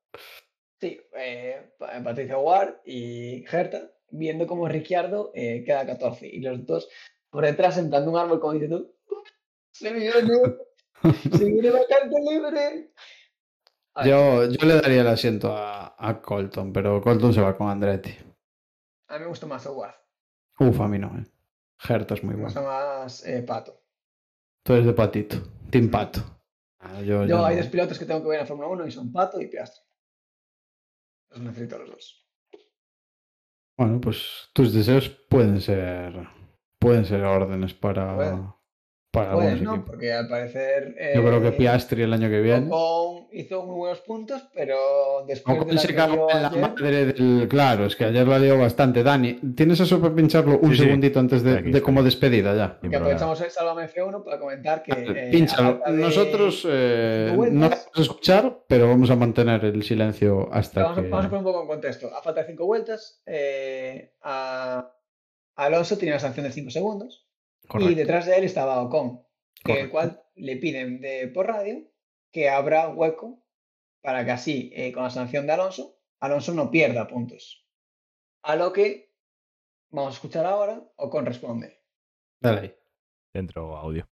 Sí, 0.81 1.01
eh, 1.17 1.73
Pa- 1.79 2.01
Patricia 2.03 2.39
Ward 2.39 2.77
y 2.87 3.45
Gerta 3.49 3.91
viendo 4.17 4.47
cómo 4.47 4.69
Ricciardo 4.69 5.31
eh, 5.35 5.63
queda 5.65 5.87
14 5.87 6.27
y 6.27 6.41
los 6.41 6.65
dos 6.67 6.89
por 7.31 7.45
detrás 7.45 7.75
sentando 7.75 8.11
un 8.11 8.17
árbol 8.19 8.41
como 8.41 8.53
diciendo 8.55 8.91
"Uf, 9.09 9.29
se 9.73 9.93
viene, 9.93 10.11
se 11.33 11.45
viene 11.45 11.71
vacante 11.71 12.17
libre. 12.31 12.93
Yo, 14.05 14.45
yo 14.47 14.67
le 14.67 14.75
daría 14.81 15.03
el 15.03 15.07
asiento 15.09 15.53
a, 15.57 15.95
a 15.99 16.21
Colton, 16.21 16.73
pero 16.73 17.01
Colton 17.01 17.33
se 17.33 17.41
va 17.41 17.57
con 17.57 17.69
Andretti. 17.69 18.11
a 19.09 19.15
mí 19.15 19.21
me 19.21 19.27
gusta 19.27 19.47
más 19.47 19.67
Ward, 19.67 19.95
Uf, 20.59 20.81
a 20.81 20.89
mí 20.89 20.99
no, 20.99 21.09
¿eh? 21.19 21.25
Gerta 21.79 22.15
es 22.15 22.23
muy 22.25 22.35
me 22.35 22.43
bueno. 22.43 22.47
gusta 22.47 22.63
más 22.63 23.27
eh, 23.27 23.43
Pato. 23.43 23.81
Tú 24.65 24.73
eres 24.73 24.87
de 24.87 24.93
Patito, 24.95 25.37
Team 25.71 25.91
Pato. 25.91 26.21
Ah, 26.81 27.01
yo, 27.01 27.23
Yo 27.23 27.27
yo 27.27 27.45
hay 27.47 27.57
no. 27.57 27.63
dos 27.63 27.71
pilotos 27.71 27.99
que 27.99 28.05
tengo 28.05 28.23
que 28.23 28.29
ver 28.29 28.41
en 28.41 28.47
Fórmula 28.47 28.69
1 28.69 28.87
y 28.87 28.91
son 28.91 29.13
Pato 29.13 29.41
y 29.41 29.47
Piastri. 29.49 29.83
Los 31.31 31.41
necesito 31.41 31.79
los 31.79 31.91
dos. 31.91 32.24
Bueno, 33.77 34.01
pues 34.01 34.51
tus 34.53 34.73
deseos 34.73 35.09
pueden 35.09 35.61
ser 35.61 36.29
pueden 36.79 37.05
ser 37.05 37.25
órdenes 37.25 37.75
para. 37.75 38.55
Para 39.15 39.33
Pues 39.33 39.47
algunos 39.47 39.63
no, 39.63 39.71
equipos. 39.77 39.91
porque 39.91 40.13
al 40.13 40.29
parecer. 40.29 40.95
Yo 41.15 41.23
creo 41.23 41.41
que 41.41 41.49
eh, 41.49 41.53
Piastri 41.53 42.03
el 42.03 42.13
año 42.13 42.29
que 42.29 42.41
viene. 42.41 42.67
Ocon 42.71 43.29
hizo 43.33 43.63
muy 43.65 43.77
buenos 43.77 44.01
puntos, 44.01 44.43
pero 44.53 45.25
después 45.27 45.57
de 45.57 45.63
Ocon 45.63 45.75
la 45.77 45.81
se 45.81 45.89
que 45.89 45.95
cagó 45.95 46.15
dio 46.27 46.31
en 46.31 46.43
la 46.43 46.49
ayer- 46.49 46.61
madre 46.61 47.07
del. 47.07 47.49
Claro, 47.49 47.87
es 47.87 47.97
que 47.97 48.05
ayer 48.05 48.27
la 48.29 48.39
lió 48.39 48.59
bastante. 48.59 49.03
Dani, 49.03 49.35
¿tienes 49.57 49.79
eso 49.81 50.01
para 50.01 50.15
pincharlo 50.15 50.59
un 50.59 50.71
Sí, 50.73 50.77
sí. 50.79 50.83
segundito 50.85 51.21
antes 51.21 51.43
de, 51.43 51.81
como 51.81 52.03
despedida 52.03 52.55
ya? 52.55 52.79
Que 52.91 52.97
aprovechamos 52.97 53.41
el 53.41 53.51
Sálvame 53.51 53.89
F1 53.89 54.25
para 54.25 54.39
comentar 54.39 54.83
que. 54.83 54.93
eh, 54.93 55.29
Pínchalo. 55.31 55.81
de- 55.87 55.93
Nosotros 55.93 56.67
eh, 56.69 57.29
cinco 57.31 57.47
no 57.47 57.61
vamos 57.71 57.87
a 57.95 58.01
escuchar, 58.03 58.59
pero 58.69 58.89
vamos 58.89 59.11
a 59.11 59.17
mantener 59.17 59.65
el 59.65 59.83
silencio 59.85 60.49
hasta 60.53 60.83
Vamos, 60.83 60.99
a- 60.99 61.03
que. 61.03 61.09
vamos 61.09 61.27
a 61.27 61.29
poner 61.31 61.45
un 61.47 61.53
poco 61.53 61.63
en 61.63 61.69
contexto. 61.69 62.11
A 62.15 62.21
falta 62.21 62.41
de 62.41 62.47
cinco 62.49 62.67
vueltas, 62.67 63.23
eh, 63.27 64.13
a 64.23 64.91
Alonso 65.57 65.97
tenía 65.97 66.15
una 66.15 66.21
sanción 66.21 66.47
de 66.47 66.51
5 66.53 66.71
segundos 66.71 67.29
y 67.81 67.95
detrás 67.95 68.27
de 68.27 68.37
él 68.37 68.45
estaba 68.45 68.83
Ocon, 68.83 69.25
que 69.65 69.81
el 69.81 69.91
cual 69.91 70.23
le 70.35 70.57
piden 70.57 71.01
de, 71.01 71.29
por 71.29 71.47
radio 71.47 71.83
que 72.31 72.51
abra 72.51 72.89
hueco 72.89 73.45
para 74.03 74.25
que 74.25 74.33
así, 74.33 74.71
eh, 74.75 74.93
con 74.93 75.05
la 75.05 75.11
sanción 75.11 75.47
de 75.47 75.53
Alonso, 75.53 75.97
Alonso 76.21 76.53
no 76.53 76.71
pierda 76.71 77.07
puntos. 77.07 77.67
A 78.43 78.57
lo 78.57 78.73
que 78.73 79.15
vamos 79.91 80.13
a 80.13 80.17
escuchar 80.17 80.45
ahora, 80.45 80.83
Ocon 80.97 81.25
responde. 81.25 81.81
Dale 82.41 82.61
ahí. 82.61 82.77
Dentro 83.33 83.77
audio. 83.77 84.07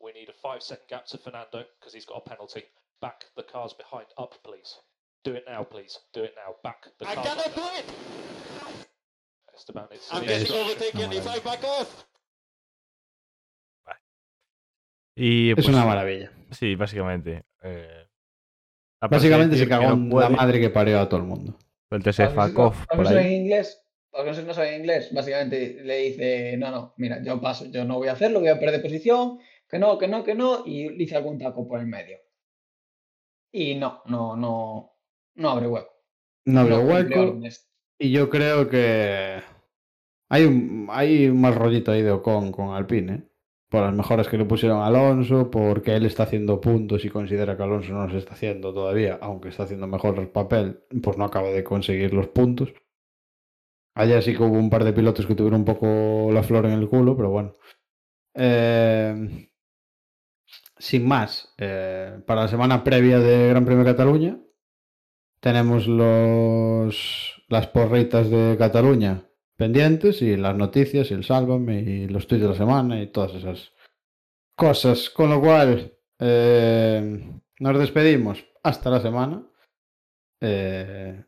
We 0.00 0.12
need 0.12 0.28
a 0.28 0.32
five 0.32 0.62
second 0.62 0.88
gap 0.88 1.06
to 1.06 1.18
Fernando 1.18 1.64
because 1.78 1.94
he's 1.94 2.06
got 2.06 2.18
a 2.18 2.28
penalty. 2.28 2.64
Back 3.00 3.26
the 3.36 3.42
cars 3.42 3.74
behind 3.74 4.06
up, 4.18 4.34
please. 4.42 4.76
Do 5.24 5.34
it 5.34 5.44
now, 5.46 5.64
please. 5.64 5.98
Do 6.12 6.22
it 6.24 6.34
now. 6.36 6.54
Back 6.62 6.86
the 6.98 7.06
I 7.06 7.14
cars. 7.14 7.26
cannot 7.26 7.46
up 7.46 7.54
do 7.54 7.62
it! 7.78 7.84
Esteban, 9.54 9.86
it's 9.90 10.08
I'm 10.12 10.24
getting 10.24 10.52
overtaken 10.52 11.12
if 11.12 11.26
I 11.26 11.38
back 11.40 11.64
off! 11.64 12.04
Y 15.18 15.50
Es 15.50 15.54
pues, 15.56 15.68
una 15.68 15.84
maravilla. 15.84 16.30
Sí, 16.50 16.74
básicamente. 16.74 17.44
eh, 17.62 18.06
Básicamente 19.00 19.56
se 19.56 19.68
cagó 19.68 19.92
en 19.92 20.10
puede, 20.10 20.28
la 20.30 20.36
madre 20.36 20.60
que 20.60 20.68
parió 20.70 21.00
a 21.00 21.08
todo 21.08 21.20
el 21.20 21.26
mundo. 21.26 21.56
suéltese 21.88 22.28
fuck 22.28 22.52
no- 22.52 22.66
off 22.66 22.86
por 22.86 23.00
ahí. 23.00 23.06
saben 23.14 23.32
inglés, 23.32 23.82
para 24.10 24.24
los 24.24 24.36
que 24.38 24.42
no 24.44 24.52
saben 24.54 24.80
inglés, 24.80 25.12
básicamente 25.14 25.80
le 25.84 25.98
dice, 25.98 26.56
no, 26.58 26.70
no, 26.70 26.94
mira, 26.98 27.22
yo 27.22 27.40
paso, 27.40 27.66
yo 27.66 27.84
no 27.84 27.96
voy 27.96 28.08
a 28.08 28.12
hacerlo, 28.12 28.40
voy 28.40 28.48
a 28.48 28.58
perder 28.58 28.82
posición, 28.82 29.38
que 29.68 29.78
no, 29.78 29.96
que 29.98 30.08
no, 30.08 30.22
que 30.24 30.34
no, 30.34 30.64
y 30.66 30.88
le 30.90 31.04
hice 31.04 31.16
algún 31.16 31.38
taco 31.38 31.66
por 31.68 31.80
el 31.80 31.86
medio. 31.86 32.18
Y 33.58 33.74
no, 33.74 34.02
no, 34.04 34.36
no, 34.36 34.98
no 35.36 35.48
abre 35.48 35.66
hueco. 35.66 35.88
No 36.44 36.60
cumplió 36.60 36.80
hueco. 36.82 37.40
Y 37.98 38.10
yo 38.10 38.28
creo 38.28 38.68
que 38.68 39.40
hay 40.28 40.44
un, 40.44 40.88
hay 40.90 41.28
un 41.28 41.40
mal 41.40 41.54
rollito 41.54 41.90
ahí 41.90 42.02
de 42.02 42.10
Ocon 42.10 42.52
con 42.52 42.74
Alpine, 42.74 43.14
¿eh? 43.14 43.22
por 43.70 43.80
las 43.80 43.94
mejoras 43.94 44.28
que 44.28 44.36
le 44.36 44.44
pusieron 44.44 44.82
a 44.82 44.88
Alonso, 44.88 45.50
porque 45.50 45.96
él 45.96 46.04
está 46.04 46.24
haciendo 46.24 46.60
puntos 46.60 47.06
y 47.06 47.08
considera 47.08 47.56
que 47.56 47.62
Alonso 47.62 47.94
no 47.94 48.06
los 48.06 48.16
está 48.16 48.34
haciendo 48.34 48.74
todavía, 48.74 49.18
aunque 49.22 49.48
está 49.48 49.62
haciendo 49.62 49.86
mejor 49.86 50.18
el 50.18 50.28
papel, 50.28 50.82
pues 51.02 51.16
no 51.16 51.24
acaba 51.24 51.48
de 51.48 51.64
conseguir 51.64 52.12
los 52.12 52.28
puntos. 52.28 52.74
Allá 53.94 54.20
sí 54.20 54.36
que 54.36 54.42
hubo 54.42 54.58
un 54.58 54.68
par 54.68 54.84
de 54.84 54.92
pilotos 54.92 55.24
que 55.24 55.34
tuvieron 55.34 55.60
un 55.60 55.64
poco 55.64 56.30
la 56.30 56.42
flor 56.42 56.66
en 56.66 56.72
el 56.72 56.90
culo, 56.90 57.16
pero 57.16 57.30
bueno. 57.30 57.54
Eh, 58.34 59.48
sin 60.78 61.06
más, 61.06 61.54
eh, 61.58 62.20
para 62.26 62.42
la 62.42 62.48
semana 62.48 62.84
previa 62.84 63.18
de 63.18 63.48
Gran 63.48 63.64
Premio 63.64 63.84
de 63.84 63.90
Cataluña, 63.90 64.38
tenemos 65.40 65.86
los, 65.86 67.42
las 67.48 67.66
porritas 67.68 68.30
de 68.30 68.56
Cataluña 68.58 69.24
pendientes 69.56 70.20
y 70.20 70.36
las 70.36 70.54
noticias 70.54 71.10
y 71.10 71.14
el 71.14 71.24
sálvame 71.24 71.80
y 71.80 72.08
los 72.08 72.26
tweets 72.26 72.42
de 72.42 72.48
la 72.48 72.54
semana 72.54 73.00
y 73.00 73.06
todas 73.06 73.34
esas 73.34 73.72
cosas. 74.54 75.08
Con 75.10 75.30
lo 75.30 75.40
cual, 75.40 75.94
eh, 76.18 77.40
nos 77.58 77.78
despedimos 77.78 78.44
hasta 78.62 78.90
la 78.90 79.00
semana. 79.00 79.46
Eh, 80.40 81.24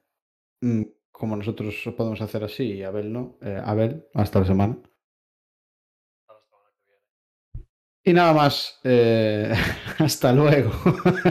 mm, 0.61 0.83
como 1.11 1.37
nosotros 1.37 1.75
podemos 1.97 2.21
hacer 2.21 2.45
así 2.45 2.75
y 2.75 2.83
Abel 2.83 3.13
no. 3.13 3.39
Abel, 3.65 4.07
hasta 4.15 4.41
la 4.41 4.47
semana. 4.47 4.79
Y 8.09 8.13
nada 8.15 8.33
más. 8.33 8.81
eh, 8.85 9.53
hasta 9.99 10.33
luego. 10.33 10.71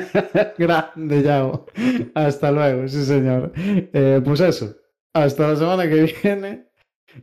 Grande, 0.60 1.24
Yao. 1.24 1.66
Hasta 2.14 2.52
luego, 2.52 2.88
sí, 2.88 3.04
señor. 3.04 3.52
Eh, 3.56 4.22
pues 4.24 4.40
eso. 4.42 4.76
Hasta 5.14 5.48
la 5.50 5.56
semana 5.56 5.90
que 5.90 6.14
viene. 6.22 6.68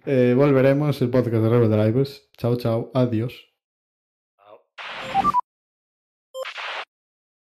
eh, 0.06 0.34
volveremos 0.36 1.00
el 1.02 1.10
podcast 1.10 1.42
de 1.44 1.48
Rebel 1.48 1.70
Drivers. 1.70 2.30
Chao, 2.36 2.56
chao. 2.56 2.90
Adiós. 2.94 3.53